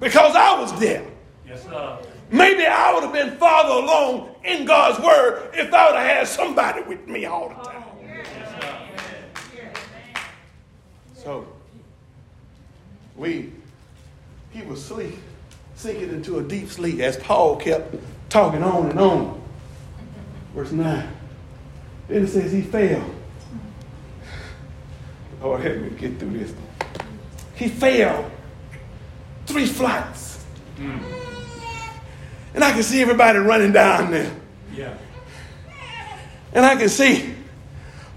because 0.00 0.36
I 0.36 0.60
was 0.60 0.78
there. 0.78 1.04
Yes, 1.46 1.64
sir. 1.64 1.98
Maybe 2.30 2.64
I 2.64 2.94
would 2.94 3.02
have 3.02 3.12
been 3.12 3.36
farther 3.36 3.82
along 3.82 4.34
in 4.44 4.64
God's 4.64 5.02
word 5.04 5.50
if 5.54 5.72
I 5.72 5.90
would 5.90 5.98
have 5.98 6.06
had 6.06 6.28
somebody 6.28 6.82
with 6.82 7.06
me 7.06 7.26
all 7.26 7.48
the 7.48 7.54
time. 7.56 7.84
Oh, 7.84 7.96
yes. 9.54 9.76
So 11.14 11.46
we 13.16 13.52
he 14.50 14.62
was 14.62 14.84
sleep, 14.84 15.16
sinking 15.74 16.10
into 16.10 16.38
a 16.38 16.42
deep 16.42 16.68
sleep 16.68 17.00
as 17.00 17.16
Paul 17.16 17.56
kept 17.56 17.94
talking 18.32 18.62
on 18.62 18.88
and 18.90 18.98
on. 18.98 19.42
Verse 20.54 20.72
9. 20.72 21.08
Then 22.08 22.24
it 22.24 22.28
says 22.28 22.50
he 22.50 22.62
fell. 22.62 23.04
Lord 25.42 25.60
help 25.60 25.78
me 25.78 25.90
get 25.90 26.18
through 26.18 26.38
this. 26.38 26.54
He 27.54 27.68
fell 27.68 28.30
three 29.44 29.66
flights. 29.66 30.44
Mm. 30.78 31.02
And 32.54 32.64
I 32.64 32.72
can 32.72 32.82
see 32.82 33.02
everybody 33.02 33.38
running 33.38 33.72
down 33.72 34.10
there. 34.10 34.32
Yeah. 34.74 34.96
And 36.54 36.64
I 36.64 36.76
can 36.76 36.88
see 36.88 37.34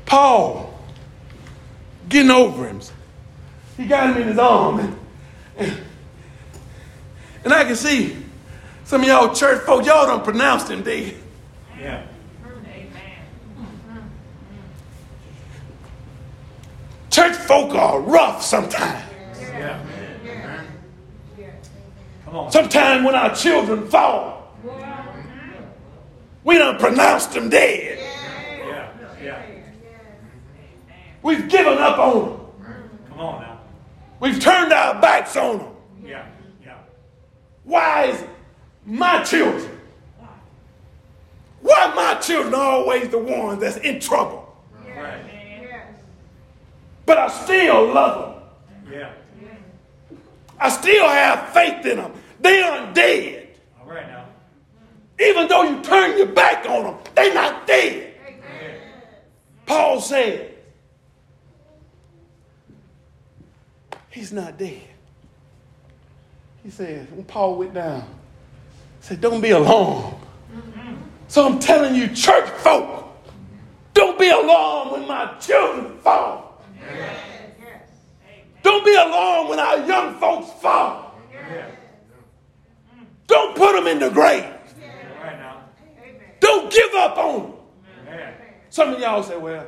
Paul 0.06 0.80
getting 2.08 2.32
over 2.32 2.68
him. 2.68 2.80
He 3.76 3.86
got 3.86 4.16
him 4.16 4.22
in 4.22 4.28
his 4.30 4.38
arm. 4.38 4.80
And, 4.80 5.00
and, 5.58 5.78
and 7.44 7.54
I 7.54 7.66
can 7.66 7.76
see 7.76 8.25
some 8.86 9.02
of 9.02 9.08
y'all 9.08 9.34
church 9.34 9.64
folk, 9.64 9.86
y'all 9.86 10.06
don't 10.06 10.24
pronounce 10.24 10.70
him 10.70 10.84
dead. 10.84 11.16
Yeah. 11.78 12.06
Church 17.10 17.36
folk 17.36 17.74
are 17.74 18.00
rough 18.00 18.44
sometimes. 18.44 19.04
Yeah. 19.40 19.82
Come 22.26 22.36
on. 22.36 22.52
Sometimes 22.52 23.06
when 23.06 23.16
our 23.16 23.34
children 23.34 23.88
fall, 23.88 24.54
we 26.44 26.58
don't 26.58 26.80
pronounce 26.80 27.26
them 27.28 27.50
dead. 27.50 27.98
Yeah. 28.00 28.92
Yeah. 29.24 29.46
We've 31.24 31.48
given 31.48 31.78
up 31.78 31.98
on 31.98 32.30
them. 32.30 32.40
Come 33.10 33.20
on 33.20 33.42
now. 33.42 33.60
We've 34.20 34.40
turned 34.40 34.74
our 34.74 35.02
backs 35.02 35.36
on 35.36 35.58
them. 35.58 35.72
Yeah. 36.04 36.28
Yeah. 36.64 36.78
Why 37.64 38.06
is 38.06 38.24
my 38.86 39.24
children? 39.24 39.72
Why 41.62 41.94
my 41.96 42.16
children 42.22 42.54
are 42.54 42.72
always 42.72 43.10
the 43.10 43.18
ones 43.18 43.62
that's 43.62 43.78
in 43.78 44.00
trouble? 44.00 44.56
Right. 44.96 45.22
But 47.06 47.18
I 47.18 47.28
still 47.28 47.94
love 47.94 48.42
them. 48.86 48.94
Yeah. 48.94 49.12
I 50.60 50.70
still 50.70 51.08
have 51.08 51.50
faith 51.50 51.86
in 51.86 51.98
them. 51.98 52.14
They 52.40 52.62
aren't 52.62 52.96
dead. 52.96 53.50
All 53.82 53.88
right 53.88 54.08
now. 54.08 54.26
Even 55.20 55.48
though 55.48 55.64
you 55.64 55.82
turn 55.82 56.18
your 56.18 56.28
back 56.28 56.68
on 56.70 56.84
them, 56.84 56.96
they're 57.16 57.34
not 57.34 57.68
dead. 57.68 58.14
Yeah. 58.28 58.78
Paul 59.66 60.00
said, 60.02 60.56
He's 64.16 64.32
not 64.32 64.58
dead. 64.58 64.82
He 66.64 66.70
said, 66.70 67.12
when 67.12 67.26
Paul 67.26 67.58
went 67.58 67.74
down, 67.74 68.02
he 68.02 68.15
said, 69.06 69.22
Don't 69.22 69.40
be 69.40 69.52
alarmed. 69.52 70.16
So 71.28 71.46
I'm 71.46 71.60
telling 71.60 71.94
you, 71.94 72.08
church 72.08 72.50
folk, 72.50 73.06
don't 73.94 74.18
be 74.18 74.30
alarmed 74.30 74.94
when 74.94 75.08
my 75.08 75.36
children 75.40 75.98
fall. 76.00 76.64
Don't 78.64 78.84
be 78.84 78.96
alarmed 78.96 79.50
when 79.50 79.60
our 79.60 79.86
young 79.86 80.16
folks 80.16 80.52
fall. 80.60 81.20
Yeah. 81.32 81.68
Don't 83.28 83.56
put 83.56 83.76
them 83.76 83.86
in 83.86 84.00
the 84.00 84.10
grave. 84.10 84.46
Don't 86.40 86.72
give 86.72 86.94
up 86.96 87.18
on 87.18 87.42
them. 87.42 87.54
Some 88.72 88.94
of 88.94 89.00
y'all 89.00 89.22
say, 89.22 89.38
well, 89.38 89.68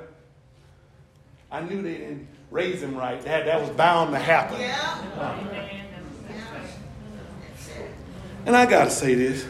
I 1.52 1.62
knew 1.62 1.84
they 1.84 1.98
didn't 1.98 2.28
raise 2.50 2.82
him 2.82 2.96
right. 2.96 3.22
That, 3.22 3.46
that 3.46 3.62
was 3.62 3.70
bound 3.72 4.14
to 4.14 4.20
happen. 4.20 4.60
And 8.48 8.56
I 8.56 8.66
got 8.66 8.86
to 8.86 8.90
say 8.90 9.14
this. 9.14 9.46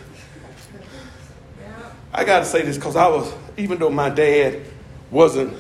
I 2.11 2.23
got 2.23 2.39
to 2.39 2.45
say 2.45 2.63
this 2.63 2.77
because 2.77 2.95
I 2.95 3.07
was 3.07 3.31
even 3.55 3.77
though 3.77 3.91
my 3.91 4.09
dad 4.09 4.63
wasn't 5.11 5.55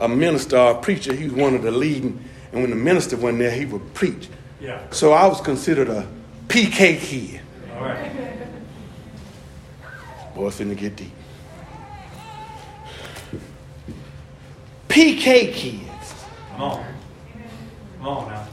a 0.00 0.08
minister 0.08 0.58
or 0.58 0.72
a 0.72 0.80
preacher, 0.80 1.14
he 1.14 1.24
was 1.26 1.32
one 1.34 1.54
of 1.54 1.62
the 1.62 1.70
leading. 1.70 2.24
And 2.50 2.62
when 2.62 2.70
the 2.70 2.76
minister 2.76 3.16
went 3.16 3.38
there, 3.38 3.52
he 3.52 3.66
would 3.66 3.94
preach. 3.94 4.28
Yeah. 4.60 4.82
So 4.90 5.12
I 5.12 5.28
was 5.28 5.40
considered 5.40 5.88
a 5.88 6.08
PK 6.48 6.98
kid. 6.98 7.40
All 7.72 7.82
right. 7.82 8.10
Boy, 10.34 10.48
it's 10.48 10.58
finna 10.58 10.76
get 10.76 10.96
deep. 10.96 11.12
PK 14.88 15.54
kids. 15.54 16.14
Come 16.50 16.62
on. 16.62 16.84
Come 17.98 18.08
on 18.08 18.28
now. 18.28 18.48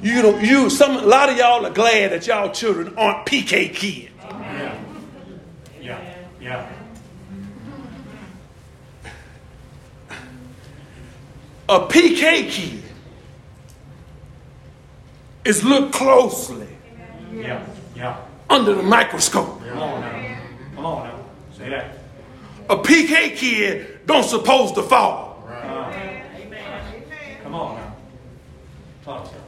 You 0.00 0.22
know, 0.22 0.38
you 0.38 0.70
some 0.70 0.96
a 0.96 1.02
lot 1.06 1.28
of 1.28 1.36
y'all 1.36 1.66
are 1.66 1.70
glad 1.70 2.12
that 2.12 2.26
y'all 2.26 2.52
children 2.52 2.94
aren't 2.96 3.26
PK 3.26 3.74
kids. 3.74 4.10
Yeah. 4.20 4.78
Yeah. 5.80 6.14
Yeah. 6.40 6.70
A 11.68 11.80
PK 11.80 12.48
kid 12.48 12.82
is 15.44 15.64
looked 15.64 15.92
closely 15.92 16.68
Yeah. 17.32 17.66
Yeah. 17.96 18.16
under 18.48 18.74
the 18.74 18.82
microscope. 18.82 19.60
Come 19.64 19.78
on 19.78 20.00
now. 20.00 20.38
Come 20.76 20.86
on 20.86 21.08
now. 21.08 21.18
Say 21.56 21.68
that. 21.70 21.98
A 22.70 22.76
PK 22.76 23.36
kid 23.36 24.06
don't 24.06 24.22
supposed 24.24 24.76
to 24.76 24.82
fall. 24.82 25.42
Come 27.42 27.54
on 27.54 27.76
now. 27.76 27.94
Talk 29.04 29.24
to 29.32 29.47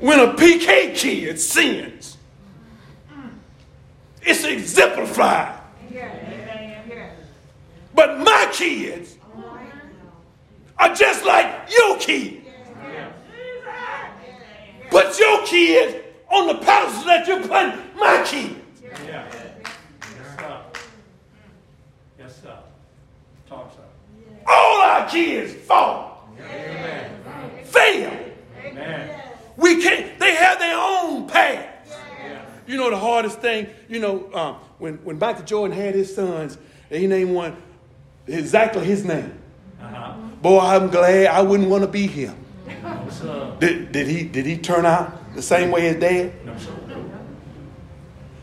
When 0.00 0.18
a 0.18 0.32
PK 0.32 0.96
kid 0.96 1.38
sins, 1.38 2.16
it's 4.22 4.44
exemplified. 4.44 5.60
But 7.94 8.18
my 8.20 8.48
kids 8.50 9.16
are 10.78 10.94
just 10.94 11.26
like 11.26 11.68
your 11.70 11.98
kids. 11.98 12.46
Put 14.88 15.18
your 15.18 15.44
kids 15.44 15.96
on 16.30 16.46
the 16.46 16.54
pedestal 16.54 17.04
that 17.04 17.26
you're 17.28 17.42
putting 17.42 17.78
my 17.96 18.24
kids. 18.26 18.56
Yes, 18.82 18.98
sir. 19.06 20.60
Yes, 22.18 22.42
sir. 22.42 22.58
Talk, 23.48 23.72
sir. 23.72 23.82
All 24.46 24.80
our 24.80 25.08
kids 25.08 25.54
fall, 25.66 26.28
fail. 27.64 28.10
Man. 28.74 29.29
We 29.60 29.82
can't, 29.82 30.18
they 30.18 30.34
have 30.34 30.58
their 30.58 30.76
own 30.76 31.28
path. 31.28 31.66
Yeah. 32.24 32.42
You 32.66 32.76
know 32.76 32.90
the 32.90 32.98
hardest 32.98 33.40
thing, 33.40 33.68
you 33.88 34.00
know, 34.00 34.32
um, 34.32 34.54
when, 34.78 34.94
when 35.04 35.18
Michael 35.18 35.44
Jordan 35.44 35.76
had 35.76 35.94
his 35.94 36.14
sons, 36.14 36.56
and 36.90 37.00
he 37.00 37.06
named 37.06 37.34
one 37.34 37.56
exactly 38.26 38.84
his 38.84 39.04
name. 39.04 39.38
Uh-huh. 39.80 40.14
Boy, 40.42 40.60
I'm 40.60 40.88
glad 40.88 41.26
I 41.26 41.42
wouldn't 41.42 41.68
want 41.68 41.82
to 41.82 41.88
be 41.88 42.06
him. 42.06 42.36
No. 43.22 43.56
Did, 43.60 43.92
did, 43.92 44.06
he, 44.06 44.24
did 44.24 44.46
he 44.46 44.56
turn 44.56 44.86
out 44.86 45.34
the 45.34 45.42
same 45.42 45.70
way 45.70 45.88
as 45.88 45.96
dad? 45.96 46.32
No, 46.46 46.56
sir. 46.56 46.72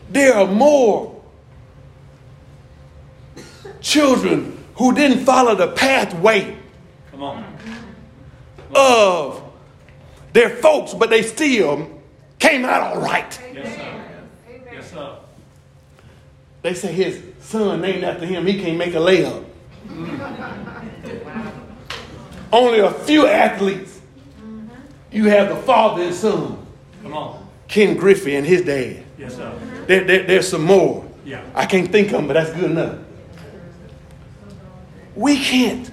There 0.09 0.33
are 0.35 0.47
more 0.47 1.21
children 3.81 4.63
who 4.75 4.93
didn't 4.93 5.25
follow 5.25 5.55
the 5.55 5.67
pathway 5.67 6.57
Come 7.11 7.23
on. 7.23 7.43
of 8.75 9.43
their 10.37 10.51
folks, 10.51 10.93
but 10.93 11.09
they 11.09 11.23
still 11.23 11.89
came 12.37 12.63
out 12.63 12.81
all 12.83 13.01
right. 13.01 13.41
Yes, 13.55 13.75
sir. 13.75 14.03
Yes, 14.71 14.91
sir. 14.91 15.15
They 16.61 16.75
say 16.75 16.91
his 16.93 17.23
son 17.39 17.81
named 17.81 18.03
after 18.03 18.27
him, 18.27 18.45
he 18.45 18.61
can't 18.61 18.77
make 18.77 18.93
a 18.93 18.99
layup. 18.99 19.43
Only 22.53 22.79
a 22.79 22.91
few 22.91 23.25
athletes. 23.25 23.99
You 25.11 25.25
have 25.25 25.49
the 25.49 25.55
father 25.55 26.03
and 26.03 26.13
son, 26.13 26.63
Come 27.01 27.13
on. 27.15 27.47
Ken 27.67 27.97
Griffey 27.97 28.35
and 28.35 28.45
his 28.45 28.61
dad. 28.61 29.03
Yes, 29.17 29.37
sir. 29.37 29.57
There, 29.87 30.03
there- 30.03 30.23
there's 30.23 30.47
some 30.47 30.63
more. 30.65 31.03
Yeah. 31.25 31.43
I 31.55 31.65
can't 31.65 31.91
think 31.91 32.07
of 32.09 32.13
them, 32.13 32.27
but 32.27 32.33
that's 32.33 32.51
good 32.51 32.69
enough. 32.71 32.99
We 35.15 35.43
can't. 35.43 35.89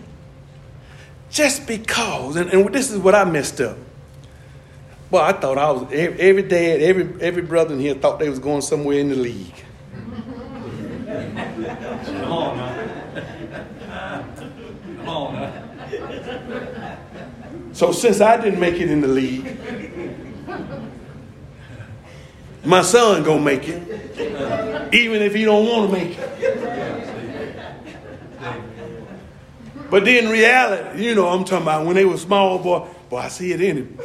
Just 1.30 1.66
because, 1.66 2.36
and, 2.36 2.50
and 2.50 2.74
this 2.74 2.90
is 2.90 2.98
what 2.98 3.14
I 3.14 3.24
messed 3.24 3.62
up. 3.62 3.78
Well, 5.10 5.22
I 5.22 5.32
thought 5.32 5.58
I 5.58 5.70
was 5.70 5.92
every, 5.92 6.42
dad, 6.42 6.80
every 6.80 7.20
every 7.20 7.42
brother 7.42 7.74
in 7.74 7.80
here 7.80 7.94
thought 7.94 8.18
they 8.18 8.28
was 8.28 8.38
going 8.38 8.62
somewhere 8.62 8.98
in 8.98 9.10
the 9.10 9.16
league. 9.16 9.54
Come 11.06 12.32
on 12.32 12.56
now. 12.56 14.24
Come 14.96 15.08
on 15.08 15.34
now. 15.34 15.52
So 17.72 17.92
since 17.92 18.20
I 18.20 18.40
didn't 18.40 18.60
make 18.60 18.80
it 18.80 18.90
in 18.90 19.00
the 19.00 19.08
league, 19.08 19.56
my 22.64 22.82
son 22.82 23.22
gonna 23.22 23.40
make 23.40 23.68
it, 23.68 23.82
even 24.94 25.22
if 25.22 25.34
he 25.34 25.44
don't 25.44 25.66
want 25.66 25.90
to 25.90 25.96
make 25.98 26.16
it. 26.18 26.30
But 29.90 30.04
then 30.04 30.28
reality, 30.28 31.04
you 31.04 31.14
know, 31.14 31.28
I'm 31.28 31.44
talking 31.44 31.62
about 31.62 31.84
when 31.86 31.94
they 31.94 32.04
were 32.04 32.16
small, 32.16 32.58
boy. 32.58 32.88
Boy, 33.08 33.18
I 33.18 33.28
see 33.28 33.52
it 33.52 33.60
in 33.60 33.76
him. 33.76 33.96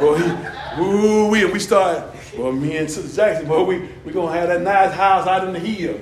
boy, 0.00 0.18
he, 0.18 0.80
ooh, 0.80 1.28
we 1.28 1.44
we 1.46 1.58
started. 1.58 2.10
Well, 2.38 2.52
me 2.52 2.76
and 2.76 2.90
Sister 2.90 3.16
Jackson, 3.16 3.48
boy, 3.48 3.64
we 3.64 3.88
we 4.04 4.12
gonna 4.12 4.32
have 4.32 4.48
that 4.48 4.62
nice 4.62 4.92
house 4.92 5.26
out 5.26 5.46
in 5.46 5.52
the 5.52 5.60
hill. 5.60 5.94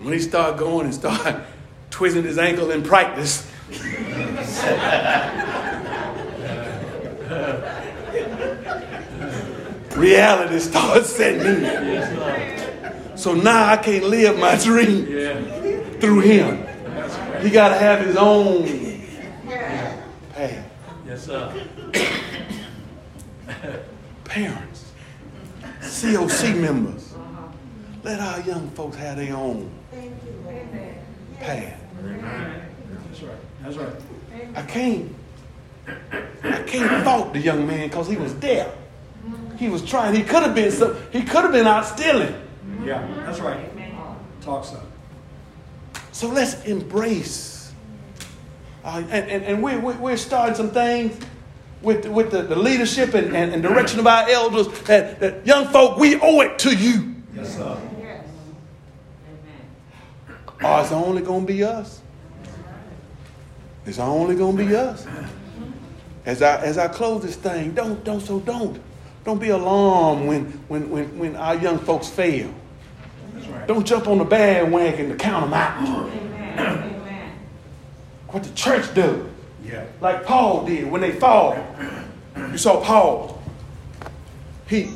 When 0.00 0.12
he 0.12 0.20
started 0.20 0.58
going 0.58 0.86
and 0.86 0.94
started 0.94 1.44
twisting 1.90 2.24
his 2.24 2.38
ankle 2.38 2.70
in 2.70 2.82
practice. 2.82 3.46
Reality 9.96 10.58
starts 10.60 11.08
setting 11.08 11.64
in. 11.64 13.18
So 13.18 13.34
now 13.34 13.72
I 13.72 13.76
can't 13.78 14.04
live 14.04 14.38
my 14.38 14.54
dream 14.56 15.06
Yeah. 15.10 15.40
Through 16.00 16.20
him. 16.20 16.66
He 17.42 17.50
got 17.50 17.68
to 17.70 17.76
have 17.76 18.04
his 18.04 18.16
own 18.16 18.64
path. 20.32 20.70
Yes, 21.06 21.24
sir. 21.24 21.66
Parents, 24.24 24.92
COC 25.80 26.60
members, 26.60 27.14
let 28.04 28.20
our 28.20 28.40
young 28.42 28.68
folks 28.70 28.96
have 28.96 29.16
their 29.16 29.34
own 29.34 29.70
path. 31.40 31.80
That's 33.08 33.22
right. 33.22 33.36
That's 33.62 33.76
right. 33.76 33.92
I 34.54 34.62
can't, 34.62 35.14
I 36.44 36.62
can't 36.66 37.04
fault 37.04 37.32
the 37.32 37.40
young 37.40 37.66
man 37.66 37.88
because 37.88 38.08
he 38.08 38.16
was 38.16 38.34
there. 38.36 38.70
He 39.56 39.68
was 39.68 39.82
trying. 39.82 40.14
He 40.14 40.22
could 40.22 40.42
have 40.42 40.54
been 40.54 40.70
some. 40.70 40.96
He 41.10 41.22
could 41.22 41.42
have 41.42 41.52
been 41.52 41.66
out 41.66 41.84
stealing. 41.84 42.34
Yeah. 42.84 43.06
That's 43.26 43.40
right. 43.40 43.68
Talk, 44.40 44.64
sir. 44.64 44.80
So 46.18 46.26
let's 46.26 46.64
embrace. 46.64 47.72
Uh, 48.82 49.04
and, 49.08 49.30
and, 49.30 49.44
and 49.44 49.62
we're, 49.62 49.78
we're 49.78 49.96
we're 49.98 50.16
starting 50.16 50.56
some 50.56 50.70
things 50.70 51.16
with, 51.80 52.02
the- 52.02 52.10
with 52.10 52.32
the, 52.32 52.42
the 52.42 52.56
leadership 52.56 53.14
and, 53.14 53.36
and, 53.36 53.52
and 53.52 53.62
direction 53.62 54.00
of 54.00 54.06
our 54.08 54.28
elders 54.28 54.66
that, 54.80 55.20
that 55.20 55.46
young 55.46 55.68
folk, 55.68 55.96
we 55.96 56.18
owe 56.20 56.40
it 56.40 56.58
to 56.58 56.74
you. 56.74 57.14
Yes, 57.36 57.54
sir. 57.54 57.80
Yes. 58.00 58.26
Or 60.60 60.80
it's 60.80 60.90
only 60.90 61.22
going 61.22 61.46
to 61.46 61.52
be 61.52 61.62
us. 61.62 62.00
It's 63.86 64.00
only 64.00 64.34
going 64.34 64.56
to 64.56 64.64
be 64.66 64.74
us. 64.74 65.06
As 66.26 66.42
I, 66.42 66.60
as 66.64 66.78
I 66.78 66.88
close 66.88 67.22
this 67.22 67.36
thing, 67.36 67.74
don't, 67.74 68.02
don't, 68.02 68.18
so 68.20 68.40
don't. 68.40 68.80
Don't 69.24 69.38
be 69.38 69.50
alarmed 69.50 70.26
when, 70.26 70.46
when, 70.66 70.90
when, 70.90 71.16
when 71.16 71.36
our 71.36 71.54
young 71.54 71.78
folks 71.78 72.08
fail. 72.08 72.52
That's 73.68 73.76
right. 73.76 73.76
Don't 73.76 73.86
jump 73.86 74.08
on 74.08 74.18
the 74.18 74.24
bandwagon 74.24 75.10
to 75.10 75.16
count 75.16 75.44
them 75.44 75.54
out. 75.54 76.10
What 78.28 78.42
the 78.42 78.54
church 78.54 78.94
do? 78.94 79.28
Yeah. 79.64 79.84
like 80.00 80.24
Paul 80.24 80.66
did 80.66 80.90
when 80.90 81.00
they 81.00 81.12
fall. 81.12 81.56
You 82.36 82.58
saw 82.58 82.82
Paul. 82.82 83.42
He 84.66 84.90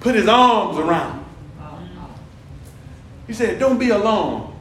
put 0.00 0.14
his 0.14 0.28
arms 0.28 0.78
around. 0.78 1.24
He 3.26 3.32
said, 3.34 3.58
Don't 3.58 3.78
be 3.78 3.90
alarmed. 3.90 4.54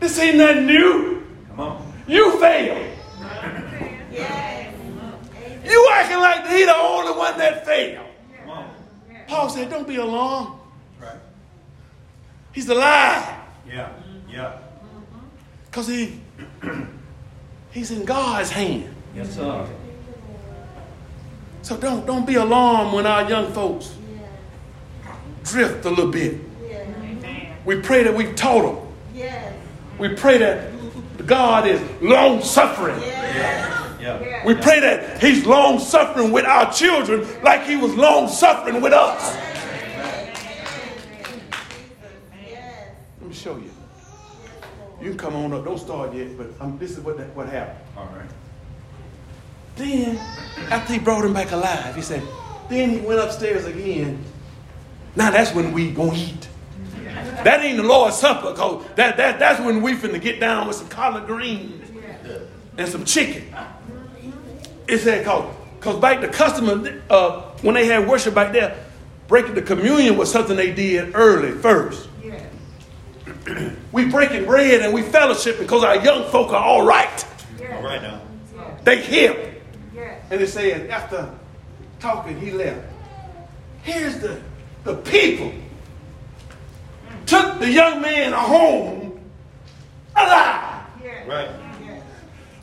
This 0.00 0.18
ain't 0.18 0.36
nothing 0.36 0.66
new. 0.66 1.24
Come 1.48 1.60
on. 1.60 1.92
You 2.06 2.38
failed. 2.38 2.86
You 5.64 5.88
acting 5.92 6.18
like 6.18 6.46
he 6.46 6.64
the 6.64 6.76
only 6.76 7.12
one 7.18 7.36
that 7.38 7.66
failed. 7.66 8.06
On. 8.46 8.70
Paul 9.26 9.48
said, 9.48 9.70
Don't 9.70 9.88
be 9.88 9.96
alarmed. 9.96 10.57
That's 12.66 12.78
right. 12.78 13.28
He's 13.28 13.28
alive. 13.28 13.34
Yeah. 13.68 13.92
Yeah. 14.30 14.58
Because 15.66 15.88
he 15.88 16.20
he's 17.70 17.90
in 17.90 18.04
God's 18.04 18.50
hand. 18.50 18.94
Yes, 19.14 19.34
sir. 19.34 19.66
So 21.62 21.76
don't, 21.76 22.06
don't 22.06 22.26
be 22.26 22.36
alarmed 22.36 22.94
when 22.94 23.06
our 23.06 23.28
young 23.28 23.52
folks 23.52 23.94
drift 25.44 25.84
a 25.84 25.90
little 25.90 26.10
bit. 26.10 26.40
We 27.64 27.80
pray 27.80 28.02
that 28.04 28.14
we've 28.14 28.34
taught 28.34 28.62
them. 28.62 28.86
Yes. 29.14 29.54
We 29.98 30.14
pray 30.14 30.38
that 30.38 31.26
God 31.26 31.66
is 31.66 31.80
long 32.00 32.42
suffering. 32.42 32.98
Yeah. 33.02 34.46
We 34.46 34.54
pray 34.54 34.80
that 34.80 35.20
He's 35.22 35.44
long 35.44 35.78
suffering 35.78 36.32
with 36.32 36.46
our 36.46 36.72
children 36.72 37.26
like 37.42 37.64
He 37.64 37.76
was 37.76 37.94
long 37.94 38.28
suffering 38.28 38.80
with 38.80 38.92
us. 38.92 39.36
You 45.00 45.10
can 45.10 45.18
come 45.18 45.36
on 45.36 45.52
up. 45.52 45.64
Don't 45.64 45.78
start 45.78 46.12
yet, 46.12 46.36
but 46.36 46.48
um, 46.60 46.76
this 46.78 46.92
is 46.92 47.00
what, 47.00 47.16
that, 47.18 47.34
what 47.36 47.48
happened. 47.48 47.78
All 47.96 48.06
right. 48.16 48.28
Then, 49.76 50.16
after 50.70 50.94
he 50.94 50.98
brought 50.98 51.24
him 51.24 51.32
back 51.32 51.52
alive, 51.52 51.94
he 51.94 52.02
said, 52.02 52.22
then 52.68 52.90
he 52.90 52.98
went 52.98 53.20
upstairs 53.20 53.64
again. 53.64 54.24
Now 55.14 55.30
that's 55.30 55.54
when 55.54 55.72
we 55.72 55.92
gonna 55.92 56.16
eat. 56.16 56.48
That 57.44 57.64
ain't 57.64 57.76
the 57.76 57.84
Lord's 57.84 58.16
Supper, 58.16 58.52
cause 58.54 58.84
that, 58.96 59.16
that, 59.16 59.38
that's 59.38 59.60
when 59.60 59.80
we 59.80 59.94
finna 59.94 60.20
get 60.20 60.40
down 60.40 60.66
with 60.66 60.76
some 60.76 60.88
collard 60.88 61.26
greens 61.26 61.88
and 62.76 62.88
some 62.88 63.04
chicken. 63.04 63.54
It 64.88 64.98
said, 64.98 65.24
cause, 65.24 65.54
cause 65.80 66.00
back 66.00 66.20
the 66.20 66.28
custom, 66.28 67.02
uh, 67.08 67.42
when 67.62 67.74
they 67.76 67.86
had 67.86 68.08
worship 68.08 68.34
back 68.34 68.52
there, 68.52 68.84
breaking 69.28 69.54
the 69.54 69.62
communion 69.62 70.16
was 70.16 70.30
something 70.30 70.56
they 70.56 70.72
did 70.72 71.14
early 71.14 71.52
first. 71.52 72.08
we 73.92 74.06
breaking 74.06 74.44
bread 74.44 74.82
and 74.82 74.92
we 74.92 75.02
fellowship 75.02 75.58
because 75.58 75.84
our 75.84 76.02
young 76.04 76.30
folk 76.30 76.52
are 76.52 76.62
all 76.62 76.84
right. 76.84 77.26
All 77.72 77.82
right 77.82 78.02
now. 78.02 78.20
They 78.84 79.02
hip. 79.02 79.62
And 80.30 80.40
it 80.40 80.48
said, 80.48 80.90
after 80.90 81.32
talking, 82.00 82.38
he 82.38 82.50
left. 82.50 82.84
Here's 83.82 84.18
the, 84.18 84.40
the 84.84 84.96
people. 84.96 85.52
Took 87.26 87.60
the 87.60 87.70
young 87.70 88.02
man 88.02 88.32
home 88.32 89.20
alive. 90.14 90.84
Right. 91.26 91.48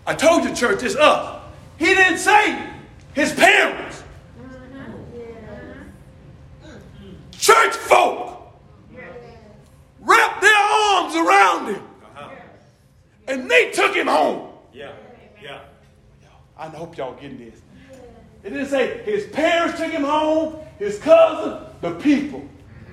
I 0.07 0.13
told 0.13 0.43
you, 0.43 0.55
church, 0.55 0.83
it's 0.83 0.95
up. 0.95 1.55
He 1.77 1.85
didn't 1.85 2.19
say 2.19 2.69
his 3.13 3.33
parents. 3.33 4.03
Mm-hmm. 4.39 4.91
Church 7.31 7.75
folk 7.75 8.34
wrapped 10.05 10.41
their 10.41 10.55
arms 10.55 11.15
around 11.15 11.73
him 11.75 11.83
Uh-huh. 12.03 12.29
and 13.27 13.49
they 13.49 13.71
took 13.71 13.93
him 13.95 14.07
home. 14.07 14.49
Yeah. 14.73 14.91
Yeah. 15.41 15.59
I 16.57 16.67
hope 16.69 16.97
y'all 16.97 17.13
getting 17.15 17.37
this. 17.39 17.59
It 18.43 18.51
didn't 18.51 18.67
say 18.67 19.01
his 19.03 19.25
parents 19.27 19.79
took 19.79 19.91
him 19.91 20.03
home, 20.03 20.57
his 20.79 20.99
cousin, 20.99 21.59
the 21.81 21.91
people. 21.95 22.43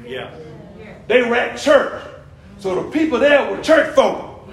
Yeah. 0.04 0.30
They 1.08 1.22
were 1.22 1.34
at 1.36 1.58
church. 1.58 2.02
So 2.58 2.74
the 2.82 2.90
people 2.90 3.18
there 3.18 3.50
were 3.50 3.62
church 3.62 3.94
folk. 3.94 4.48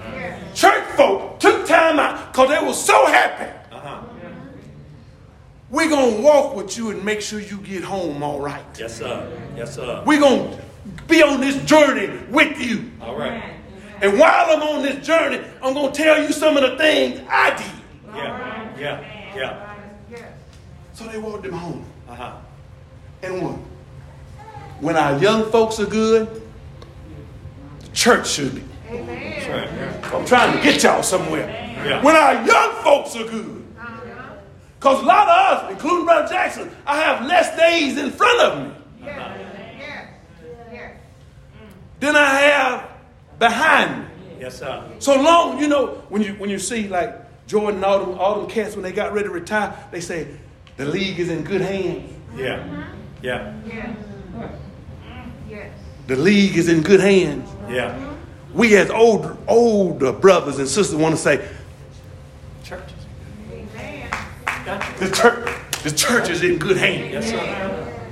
Church 0.54 0.84
folk 0.96 1.38
took 1.40 1.66
time 1.66 1.98
out 1.98 2.32
because 2.32 2.48
they 2.50 2.66
were 2.66 2.74
so 2.74 3.06
happy. 3.06 3.50
Uh-huh. 3.72 4.02
We're 5.70 5.88
going 5.88 6.16
to 6.16 6.22
walk 6.22 6.54
with 6.56 6.76
you 6.76 6.90
and 6.90 7.04
make 7.04 7.20
sure 7.20 7.40
you 7.40 7.58
get 7.58 7.84
home 7.84 8.22
all 8.22 8.40
right. 8.40 8.64
Yes, 8.78 8.96
sir. 8.98 9.30
Yes, 9.56 9.74
sir. 9.76 10.02
We're 10.04 10.18
going 10.20 10.50
to 10.50 10.62
be 11.10 11.22
on 11.22 11.40
this 11.40 11.62
journey 11.64 12.18
with 12.30 12.60
you. 12.60 12.90
All 13.00 13.18
right. 13.18 13.56
And 14.00 14.18
while 14.18 14.46
I'm 14.50 14.62
on 14.62 14.82
this 14.82 15.06
journey, 15.06 15.40
I'm 15.62 15.74
going 15.74 15.92
to 15.92 16.02
tell 16.02 16.22
you 16.22 16.32
some 16.32 16.56
of 16.56 16.62
the 16.62 16.76
things 16.78 17.20
I 17.28 17.50
did. 17.56 18.14
Yeah. 18.14 18.78
Yeah. 18.78 19.76
Yeah. 20.10 20.32
So 20.94 21.06
they 21.06 21.18
walked 21.18 21.44
him 21.44 21.52
home. 21.52 21.84
Uh-huh. 22.08 22.36
And 23.22 23.42
one. 23.42 23.64
When 24.80 24.96
our 24.96 25.18
young 25.18 25.50
folks 25.50 25.78
are 25.80 25.86
good, 25.86 26.42
the 27.80 27.88
church 27.88 28.28
should 28.28 28.54
be. 28.54 28.64
That's 28.90 29.48
right. 29.48 30.14
I'm 30.14 30.24
trying 30.24 30.56
to 30.56 30.62
get 30.62 30.82
y'all 30.82 31.02
somewhere. 31.02 31.48
Yeah. 31.84 32.02
When 32.02 32.16
our 32.16 32.46
young 32.46 32.82
folks 32.82 33.14
are 33.16 33.24
good. 33.24 33.58
Because 34.78 35.02
a 35.02 35.04
lot 35.04 35.28
of 35.28 35.64
us, 35.64 35.70
including 35.72 36.06
Brother 36.06 36.28
Jackson, 36.28 36.70
I 36.86 37.02
have 37.02 37.26
less 37.26 37.54
days 37.54 37.98
in 37.98 38.10
front 38.10 38.40
of 38.40 38.66
me 38.66 38.74
than 42.00 42.16
I 42.16 42.24
have 42.24 42.90
behind 43.38 44.02
me. 44.02 44.06
Yes, 44.40 44.58
sir. 44.58 44.82
So 44.98 45.20
long, 45.20 45.60
you 45.60 45.68
know, 45.68 46.02
when 46.08 46.22
you 46.22 46.32
when 46.34 46.50
you 46.50 46.58
see 46.58 46.88
like 46.88 47.46
Jordan 47.46 47.76
and 47.76 47.84
all 47.84 47.98
them, 48.06 48.18
all 48.18 48.40
them 48.40 48.50
cats 48.50 48.74
when 48.74 48.82
they 48.82 48.92
got 48.92 49.12
ready 49.12 49.28
to 49.28 49.32
retire, 49.32 49.76
they 49.90 50.00
say 50.00 50.28
the 50.76 50.86
league 50.86 51.18
is 51.20 51.28
in 51.28 51.44
good 51.44 51.60
hands. 51.60 52.10
Yeah. 52.34 52.54
Uh-huh. 52.54 52.84
Yeah. 53.22 53.54
Yes. 55.48 55.72
The 56.06 56.16
league 56.16 56.56
is 56.56 56.68
in 56.68 56.82
good 56.82 57.00
hands. 57.00 57.48
Yeah. 57.68 57.86
Uh-huh. 57.86 58.14
We 58.54 58.76
as 58.76 58.90
older 58.90 59.36
older 59.46 60.12
brothers 60.12 60.58
and 60.58 60.66
sisters 60.68 60.96
want 60.96 61.14
to 61.14 61.20
say 61.20 61.46
Churches. 62.64 62.92
the 64.98 65.10
church 65.10 65.56
the 65.82 65.90
church 65.90 66.28
is 66.30 66.42
in 66.42 66.58
good 66.58 66.76
hands. 66.76 67.12
Yes, 67.12 67.30
sir. 67.30 67.36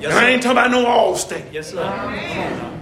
Yes, 0.00 0.10
And 0.10 0.12
I 0.12 0.30
ain't 0.30 0.42
talking 0.42 0.58
about 0.58 0.70
no 0.70 0.84
Allstate. 0.84 1.52
Yes, 1.52 1.70
sir. 1.70 2.74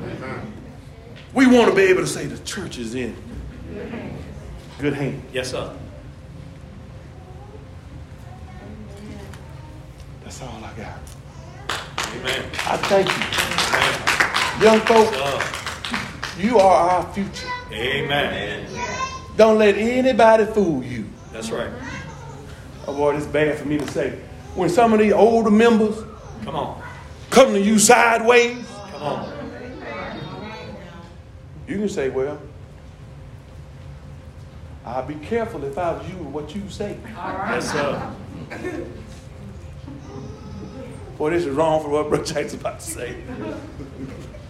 We 1.36 1.46
want 1.46 1.68
to 1.68 1.76
be 1.76 1.82
able 1.82 2.00
to 2.00 2.06
say 2.06 2.24
the 2.26 2.38
church 2.44 2.78
is 2.78 2.94
in 2.94 3.14
good 4.78 4.94
hands. 4.94 5.22
Yes, 5.34 5.50
sir. 5.50 5.70
That's 10.24 10.40
all 10.42 10.64
I 10.64 10.72
got. 10.76 10.98
Amen. 12.16 12.42
I 12.66 12.76
thank 12.88 13.08
you. 13.08 14.64
Young 14.64 14.80
folks, 14.86 16.38
you 16.38 16.58
are 16.58 16.90
our 16.90 17.12
future. 17.12 17.48
amen. 17.70 18.66
Don't 19.36 19.58
let 19.58 19.76
anybody 19.76 20.46
fool 20.46 20.82
you. 20.82 21.04
That's 21.32 21.50
right. 21.50 21.70
Oh 22.88 22.96
boy, 22.96 23.14
it's 23.16 23.26
bad 23.26 23.58
for 23.58 23.66
me 23.68 23.76
to 23.76 23.86
say. 23.88 24.18
When 24.54 24.70
some 24.70 24.94
of 24.94 25.00
these 25.00 25.12
older 25.12 25.50
members 25.50 26.02
Come 26.44 26.56
on. 26.56 26.82
come 27.28 27.52
to 27.52 27.60
you 27.60 27.78
sideways, 27.78 28.64
Come 28.92 29.02
on. 29.02 29.35
You 31.66 31.76
can 31.76 31.88
say, 31.88 32.08
well, 32.08 32.38
I'll 34.84 35.06
be 35.06 35.14
careful 35.14 35.64
if 35.64 35.76
I 35.76 35.92
was 35.92 36.08
you 36.08 36.16
with 36.16 36.28
what 36.28 36.54
you 36.54 36.68
say. 36.68 36.96
Yes, 37.04 37.72
sir. 37.72 38.14
Boy, 41.18 41.30
this 41.30 41.44
is 41.44 41.50
wrong 41.50 41.82
for 41.82 41.88
what 41.88 42.08
Brother 42.08 42.24
Jackson's 42.24 42.60
about 42.60 42.80
to 42.80 42.86
say. 42.86 43.16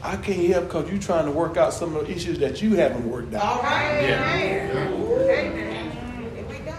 I 0.02 0.16
can't 0.16 0.46
help 0.48 0.64
because 0.64 0.90
you're 0.90 1.00
trying 1.00 1.24
to 1.24 1.30
work 1.30 1.56
out 1.56 1.72
some 1.72 1.96
of 1.96 2.06
the 2.06 2.12
issues 2.12 2.38
that 2.40 2.60
you 2.60 2.74
haven't 2.74 3.08
worked 3.08 3.32
out. 3.34 3.44
All 3.44 3.62
right. 3.62 4.02
Yeah. 4.02 4.34
Amen. 4.34 5.90
Here 6.34 6.44
we 6.44 6.58
go. 6.58 6.74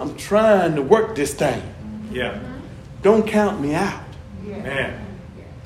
I'm 0.00 0.16
trying 0.16 0.74
to 0.74 0.82
work 0.82 1.16
this 1.16 1.34
thing. 1.34 1.62
Yeah. 2.10 2.38
Don't 3.02 3.26
count 3.26 3.60
me 3.60 3.74
out. 3.74 4.07
Man. 4.42 5.06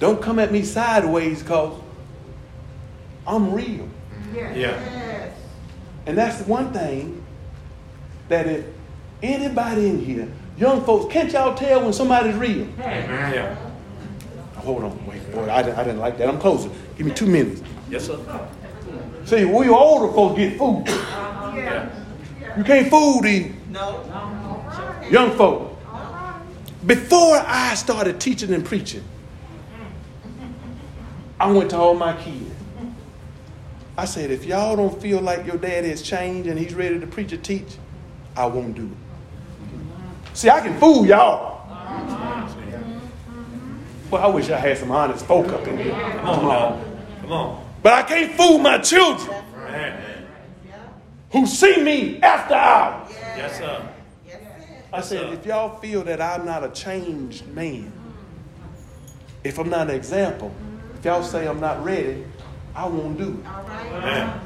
Don't 0.01 0.21
come 0.21 0.39
at 0.39 0.51
me 0.53 0.63
sideways 0.63 1.43
because 1.43 1.81
I'm 3.27 3.53
real. 3.53 3.89
Yeah. 4.35 4.55
Yes. 4.55 5.39
And 6.07 6.19
that's 6.19 6.39
the 6.39 6.45
one 6.45 6.73
thing 6.73 7.23
that 8.29 8.47
if 8.47 8.65
anybody 9.23 9.87
in 9.89 9.99
here, 10.05 10.29
young 10.57 10.85
folks, 10.85 11.13
can't 11.13 11.31
y'all 11.33 11.55
tell 11.55 11.83
when 11.85 11.93
somebody's 11.93 12.35
real? 12.35 12.67
Yeah. 12.79 13.57
Hold 14.57 14.85
on, 14.85 15.07
wait, 15.07 15.33
boy, 15.33 15.51
I 15.51 15.63
didn't, 15.63 15.79
I 15.79 15.85
didn't 15.85 15.99
like 16.01 16.19
that. 16.19 16.29
I'm 16.29 16.39
closing. 16.39 16.73
Give 16.97 17.07
me 17.07 17.13
two 17.13 17.27
minutes. 17.27 17.63
Yes, 17.91 18.07
sir. 18.07 18.19
See, 19.25 19.45
we 19.45 19.69
older 19.69 20.13
folks 20.13 20.39
get 20.39 20.57
fooled. 20.59 20.89
Uh-huh. 20.89 21.57
Yeah. 21.57 21.89
You 22.57 22.65
can't 22.65 22.89
fool 22.89 23.21
these 23.23 23.53
No. 23.71 24.05
young 25.11 25.37
folk. 25.37 25.72
Before 26.87 27.37
I 27.37 27.75
started 27.75 28.21
teaching 28.21 28.53
and 28.53 28.65
preaching, 28.65 29.05
I 31.39 31.51
went 31.51 31.71
to 31.71 31.77
all 31.77 31.95
my 31.95 32.17
kids. 32.21 32.51
I 33.97 34.05
said, 34.05 34.31
if 34.31 34.45
y'all 34.45 34.75
don't 34.75 35.01
feel 35.01 35.21
like 35.21 35.47
your 35.47 35.59
daddy 35.59 35.91
has 35.91 36.03
changed 36.03 36.49
and 36.49 36.59
he's 36.59 36.75
ready 36.75 36.99
to 36.99 37.07
preach 37.07 37.33
or 37.33 37.37
teach, 37.37 37.77
I 38.37 38.47
won't 38.47 38.75
do 38.75 38.87
it. 38.87 40.37
See, 40.37 40.49
I 40.49 40.61
can 40.61 40.79
fool 40.79 41.07
y'all. 41.07 41.53
Well, 44.11 44.23
I 44.23 44.27
wish 44.27 44.51
I 44.51 44.59
had 44.59 44.77
some 44.79 44.91
honest 44.91 45.25
folk 45.25 45.49
up 45.49 45.67
in 45.67 45.79
here. 45.79 45.93
Come 45.93 46.29
on 46.29 46.49
now. 46.49 46.85
Come 47.21 47.33
on. 47.33 47.67
But 47.83 47.93
I 47.95 48.03
can't 48.03 48.33
fool 48.35 48.59
my 48.59 48.79
children 48.79 49.37
who 51.31 51.47
see 51.47 51.83
me 51.83 52.21
after 52.21 52.55
hours. 52.55 53.11
Yes, 53.37 53.59
sir. 53.59 53.89
I 54.93 55.01
said, 55.01 55.33
if 55.33 55.47
y'all 55.47 55.79
feel 55.79 56.03
that 56.05 56.21
I'm 56.21 56.45
not 56.45 56.65
a 56.65 56.69
changed 56.71 57.47
man, 57.49 57.93
if 59.43 59.59
I'm 59.59 59.71
not 59.71 59.89
an 59.89 59.97
example, 59.97 60.55
if 60.99 61.05
y'all 61.05 61.23
say 61.23 61.47
I'm 61.49 61.61
not 61.61 61.83
ready, 61.85 62.25
I 62.75 62.87
won't 62.87 63.17
do 63.19 63.41
it. 63.43 63.47
All 63.47 63.63
right. 63.65 63.91
Man. 63.93 64.41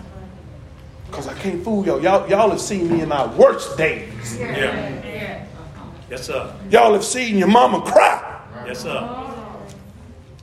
Because 1.07 1.29
I 1.29 1.35
can't 1.35 1.63
fool 1.63 1.85
y'all. 1.87 2.03
y'all. 2.03 2.29
Y'all 2.29 2.51
have 2.51 2.61
seen 2.61 2.91
me 2.91 3.01
in 3.01 3.09
my 3.09 3.27
worst 3.37 3.77
days. 3.77 4.39
Yeah. 4.39 5.45
Yes, 6.11 6.27
sir. 6.27 6.55
Y'all 6.71 6.93
have 6.93 7.05
seen 7.05 7.37
your 7.39 7.49
mama 7.49 7.81
cry. 7.83 8.41
Yes, 8.67 8.81
sir. 8.83 9.33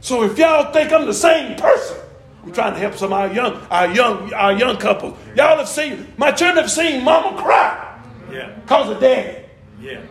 So 0.01 0.23
if 0.23 0.37
y'all 0.37 0.71
think 0.73 0.91
I'm 0.91 1.05
the 1.05 1.13
same 1.13 1.57
person, 1.57 1.97
I'm 2.43 2.51
trying 2.51 2.73
to 2.73 2.79
help 2.79 2.95
some 2.95 3.13
of 3.13 3.19
our 3.19 3.33
young, 3.33 3.55
our 3.71 3.87
young, 3.93 4.33
our 4.33 4.53
young 4.53 4.77
couples. 4.77 5.17
Y'all 5.35 5.57
have 5.57 5.67
seen 5.69 6.13
my 6.17 6.31
children 6.31 6.57
have 6.63 6.71
seen 6.71 7.03
mama 7.03 7.41
cry 7.41 8.01
Yeah. 8.31 8.49
because 8.61 8.89
of 8.89 8.99
daddy. 8.99 9.42
Yeah. 9.83 10.01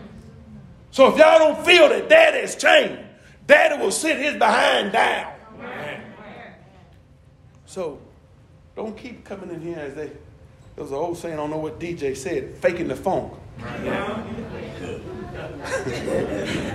So 0.90 1.08
if 1.08 1.16
y'all 1.16 1.38
don't 1.38 1.64
feel 1.64 1.88
that 1.88 2.08
daddy 2.08 2.40
has 2.40 2.54
changed, 2.54 3.00
daddy 3.46 3.82
will 3.82 3.90
sit 3.90 4.18
his 4.18 4.34
behind 4.34 4.92
down. 4.92 5.32
Man. 5.58 6.04
So 7.64 7.98
don't 8.76 8.96
keep 8.96 9.24
coming 9.24 9.50
in 9.50 9.62
here 9.62 9.78
as 9.78 9.94
they 9.94 10.10
there 10.74 10.84
was 10.84 10.90
an 10.90 10.96
old 10.96 11.18
saying, 11.18 11.34
I 11.34 11.36
don't 11.36 11.50
know 11.50 11.58
what 11.58 11.78
DJ 11.78 12.16
said, 12.16 12.56
faking 12.56 12.88
the 12.88 12.96
funk. 12.96 13.34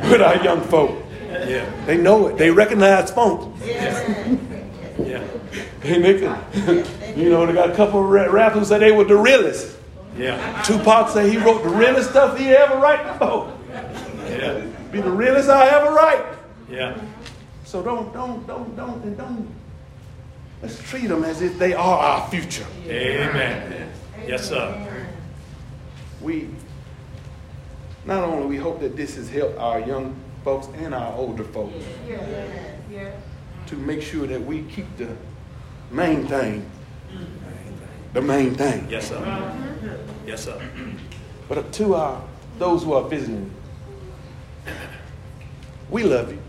With 0.10 0.22
our 0.22 0.44
young 0.44 0.62
folk. 0.62 1.04
Yeah. 1.28 1.86
They 1.86 1.98
know 1.98 2.28
it. 2.28 2.38
They 2.38 2.52
recognize 2.52 3.10
funk. 3.10 3.56
Yeah. 3.66 5.24
And 5.84 6.04
they 6.04 6.20
can, 6.20 6.86
you 7.18 7.30
know, 7.30 7.46
they 7.46 7.54
got 7.54 7.72
a 7.72 7.76
couple 7.76 8.02
of 8.02 8.10
rappers 8.32 8.70
that 8.70 8.80
they 8.80 8.92
were 8.92 9.04
the 9.04 9.18
realest. 9.18 9.77
Yeah. 10.18 10.62
Tupac 10.64 11.10
say 11.10 11.30
he 11.30 11.38
wrote 11.38 11.64
the 11.64 11.70
realest 11.70 12.10
stuff 12.10 12.38
he 12.38 12.50
ever 12.50 12.78
write 12.78 13.06
before. 13.14 13.54
Yeah. 14.30 14.66
Be 14.92 15.02
the 15.02 15.12
realest 15.12 15.50
I 15.50 15.68
ever 15.68 15.94
write. 15.94 16.26
Yeah. 16.70 17.00
So 17.64 17.84
don't, 17.84 18.14
don't, 18.14 18.46
don't, 18.48 18.76
don't, 18.76 19.04
and 19.04 19.18
don't. 19.18 19.50
Let's 20.62 20.82
treat 20.90 21.08
them 21.08 21.24
as 21.24 21.42
if 21.42 21.60
they 21.60 21.74
are 21.74 22.00
our 22.00 22.30
future. 22.30 22.66
Amen. 22.86 23.92
Yes, 24.26 24.50
sir. 24.50 25.08
We, 26.22 26.50
not 28.06 28.24
only 28.24 28.48
we 28.48 28.58
hope 28.58 28.80
that 28.80 28.96
this 28.96 29.16
has 29.16 29.30
helped 29.30 29.58
our 29.60 29.80
young 29.80 30.16
folks 30.44 30.68
and 30.78 30.96
our 30.96 31.14
older 31.14 31.44
folks 31.44 31.76
to 33.68 33.76
make 33.76 34.02
sure 34.02 34.26
that 34.26 34.42
we 34.42 34.64
keep 34.64 34.86
the 34.98 35.10
main 35.92 36.26
thing, 36.26 36.70
the 38.14 38.22
main 38.22 38.56
thing. 38.56 38.88
Yes, 38.90 39.10
sir. 39.10 40.04
Yes, 40.26 40.44
sir. 40.44 40.62
But 41.48 41.72
to 41.74 41.96
our 41.96 42.22
those 42.60 42.84
who 42.84 42.94
are 42.94 43.08
visiting, 43.08 43.52
we 45.90 46.04
love 46.04 46.32
you. 46.32 46.40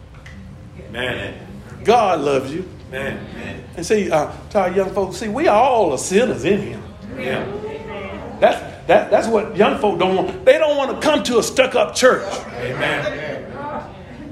Man. 0.91 1.47
God 1.85 2.21
loves 2.21 2.53
you. 2.53 2.69
Man. 2.91 3.65
And 3.77 3.85
see, 3.85 4.11
uh, 4.11 4.33
to 4.51 4.59
our 4.59 4.71
young 4.71 4.93
folks, 4.95 5.19
see, 5.19 5.29
we 5.29 5.47
are 5.47 5.63
all 5.63 5.93
are 5.93 5.99
sinners 5.99 6.45
in 6.45 6.61
Him. 6.61 6.83
Yeah. 7.17 7.45
That's 8.41 8.87
that, 8.89 9.11
that's 9.11 9.29
what 9.29 9.55
young 9.55 9.79
folk 9.81 9.99
don't 9.99 10.17
want. 10.17 10.45
They 10.47 10.57
don't 10.57 10.77
want 10.77 10.91
to 10.91 11.07
come 11.07 11.23
to 11.25 11.39
a 11.39 11.43
stuck-up 11.43 11.95
church. 11.95 12.27
Amen. 12.55 13.53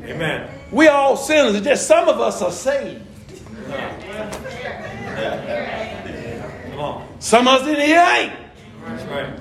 Amen. 0.05 0.51
We 0.73 0.89
are 0.89 0.97
all 0.97 1.17
sinners. 1.17 1.55
It's 1.57 1.67
just 1.67 1.87
some 1.87 2.09
of 2.09 2.21
us 2.21 2.41
are 2.41 2.51
saved. 2.51 3.03
Come 6.77 6.85
on. 6.85 7.21
Some 7.21 7.49
of 7.49 7.63
us 7.63 7.69
in 7.69 7.77
here 7.77 8.07
ain't. 8.07 8.33
That's 8.85 9.05
right. 9.05 9.33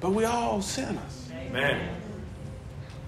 But 0.00 0.10
we 0.10 0.24
all 0.24 0.60
sinners. 0.60 1.30
Man. 1.52 1.96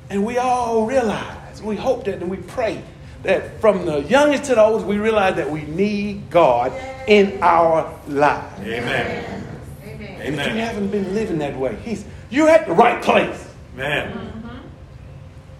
And 0.08 0.24
we 0.24 0.38
all 0.38 0.86
realize, 0.86 1.60
we 1.60 1.74
hope 1.74 2.04
that 2.04 2.22
and 2.22 2.30
we 2.30 2.36
pray 2.36 2.80
that 3.24 3.60
from 3.60 3.84
the 3.84 4.02
youngest 4.04 4.44
to 4.44 4.54
the 4.54 4.62
oldest, 4.62 4.86
we 4.86 4.98
realize 4.98 5.34
that 5.34 5.50
we 5.50 5.62
need 5.62 6.30
God 6.30 6.72
in 7.08 7.42
our 7.42 7.98
lives. 8.06 8.60
Amen. 8.60 9.44
And 9.82 10.34
if 10.36 10.46
you 10.46 10.60
haven't 10.60 10.90
been 10.90 11.12
living 11.12 11.38
that 11.38 11.56
way, 11.56 11.74
he's, 11.84 12.04
you're 12.30 12.48
at 12.48 12.68
the 12.68 12.74
right 12.74 13.02
place. 13.02 13.44
Man. 13.74 14.12
Mm-hmm. 14.12 14.56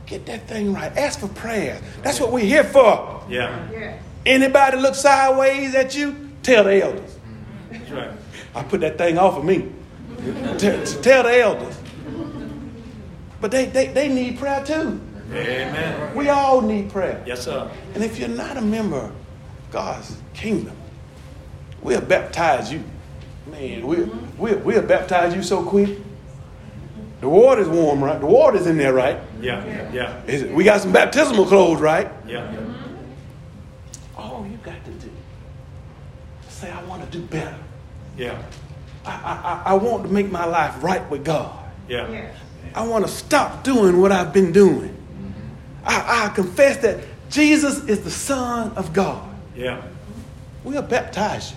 Get 0.06 0.26
that 0.26 0.46
thing 0.46 0.72
right. 0.72 0.96
Ask 0.96 1.18
for 1.18 1.28
prayers. 1.28 1.82
That's 2.02 2.20
what 2.20 2.30
we're 2.30 2.44
here 2.44 2.62
for. 2.62 3.24
Yeah. 3.28 3.98
Anybody 4.24 4.76
look 4.76 4.94
sideways 4.94 5.74
at 5.74 5.96
you, 5.96 6.30
tell 6.44 6.62
the 6.62 6.80
elders. 6.80 7.15
Right. 7.90 8.10
I 8.54 8.62
put 8.62 8.80
that 8.80 8.98
thing 8.98 9.18
off 9.18 9.36
of 9.36 9.44
me. 9.44 9.70
tell, 10.58 10.84
tell 10.84 11.22
the 11.22 11.38
elders. 11.40 11.78
But 13.40 13.50
they, 13.50 13.66
they, 13.66 13.88
they 13.88 14.08
need 14.08 14.38
prayer 14.38 14.64
too. 14.64 15.00
Amen. 15.30 16.16
We 16.16 16.28
all 16.28 16.60
need 16.60 16.90
prayer. 16.90 17.22
Yes, 17.26 17.44
sir. 17.44 17.70
And 17.94 18.02
if 18.02 18.18
you're 18.18 18.28
not 18.28 18.56
a 18.56 18.60
member 18.60 18.96
of 18.96 19.12
God's 19.70 20.16
kingdom, 20.34 20.76
we'll 21.82 22.00
baptize 22.00 22.72
you. 22.72 22.82
Man, 23.50 23.86
we'll, 23.86 24.06
we'll, 24.38 24.58
we'll 24.58 24.82
baptize 24.82 25.34
you 25.34 25.42
so 25.42 25.62
quick. 25.64 25.98
The 27.20 27.28
water's 27.28 27.68
warm, 27.68 28.02
right? 28.02 28.20
The 28.20 28.26
water's 28.26 28.66
in 28.66 28.76
there, 28.76 28.92
right? 28.92 29.18
Yeah. 29.40 29.92
Yeah. 29.92 30.22
It- 30.26 30.50
we 30.52 30.64
got 30.64 30.80
some 30.80 30.92
baptismal 30.92 31.46
clothes, 31.46 31.80
right? 31.80 32.10
Yeah. 32.26 32.54
All 34.16 34.46
you 34.50 34.56
got 34.58 34.84
to 34.84 34.90
do 34.92 35.10
is 36.48 36.52
say, 36.54 36.70
I 36.70 36.82
want 36.84 37.04
to 37.10 37.18
do 37.18 37.24
better. 37.26 37.56
Yeah. 38.16 38.42
I, 39.04 39.62
I, 39.66 39.70
I- 39.72 39.74
want 39.74 40.04
to 40.04 40.08
make 40.12 40.30
my 40.30 40.44
life 40.44 40.82
right 40.82 41.08
with 41.10 41.24
God. 41.24 41.52
Yeah. 41.88 42.30
I 42.74 42.86
want 42.86 43.06
to 43.06 43.10
stop 43.10 43.62
doing 43.64 44.00
what 44.00 44.10
I've 44.12 44.32
been 44.32 44.52
doing. 44.52 44.88
Mm-hmm. 44.90 45.84
I, 45.84 46.26
I 46.26 46.28
confess 46.34 46.78
that 46.78 47.04
Jesus 47.30 47.84
is 47.84 48.02
the 48.02 48.10
Son 48.10 48.72
of 48.72 48.92
God. 48.92 49.22
Yeah. 49.54 49.82
We'll 50.64 50.82
baptize 50.82 51.52
you 51.52 51.56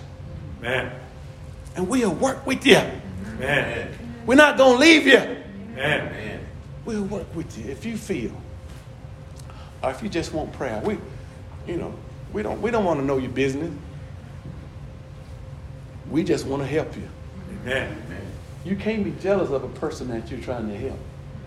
Man. 0.62 0.92
and 1.76 1.88
we'll 1.88 2.12
work 2.14 2.46
with 2.46 2.64
you. 2.64 2.80
Man. 3.38 3.92
We're 4.26 4.36
not 4.36 4.56
going 4.56 4.74
to 4.74 4.78
leave 4.80 5.06
you. 5.06 5.18
Man. 5.74 6.46
We'll 6.84 7.04
work 7.04 7.34
with 7.34 7.58
you 7.58 7.70
if 7.70 7.84
you 7.84 7.96
feel, 7.96 8.32
or 9.82 9.90
if 9.90 10.02
you 10.02 10.08
just 10.08 10.32
want 10.32 10.52
prayer. 10.52 10.80
We, 10.84 10.98
you 11.66 11.76
know, 11.76 11.94
we 12.32 12.42
don't 12.42 12.60
we 12.62 12.70
don't 12.70 12.84
want 12.84 13.00
to 13.00 13.04
know 13.06 13.18
your 13.18 13.30
business. 13.30 13.70
We 16.10 16.24
just 16.24 16.46
want 16.46 16.62
to 16.62 16.68
help 16.68 16.96
you. 16.96 17.08
Amen. 17.66 17.96
You 18.64 18.76
can't 18.76 19.04
be 19.04 19.12
jealous 19.22 19.50
of 19.50 19.64
a 19.64 19.68
person 19.68 20.08
that 20.08 20.30
you're 20.30 20.40
trying 20.40 20.68
to 20.68 20.76
help. 20.76 20.98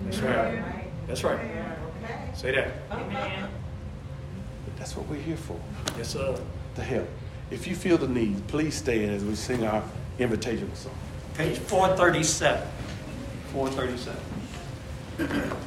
That's 0.01 0.19
right. 0.19 0.63
That's 1.07 1.23
right. 1.23 1.39
Say 2.33 2.55
that. 2.55 2.71
Amen. 2.91 3.49
That's 4.77 4.95
what 4.97 5.07
we're 5.07 5.21
here 5.21 5.37
for, 5.37 5.59
Yes, 5.97 6.09
sir. 6.09 6.35
to 6.75 6.81
help. 6.81 7.07
If 7.51 7.67
you 7.67 7.75
feel 7.75 7.97
the 7.97 8.07
need, 8.07 8.47
please 8.47 8.75
stand 8.75 9.11
as 9.11 9.23
we 9.23 9.35
sing 9.35 9.63
our 9.65 9.83
invitational 10.19 10.75
song. 10.75 10.95
Page 11.35 11.57
437. 11.59 12.67
437. 13.53 15.51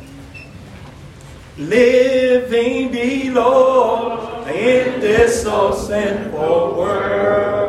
Living 1.58 2.90
below 2.92 4.44
in 4.44 5.00
this 5.00 5.42
so 5.42 5.72
sinful 5.74 6.74
world. 6.76 7.66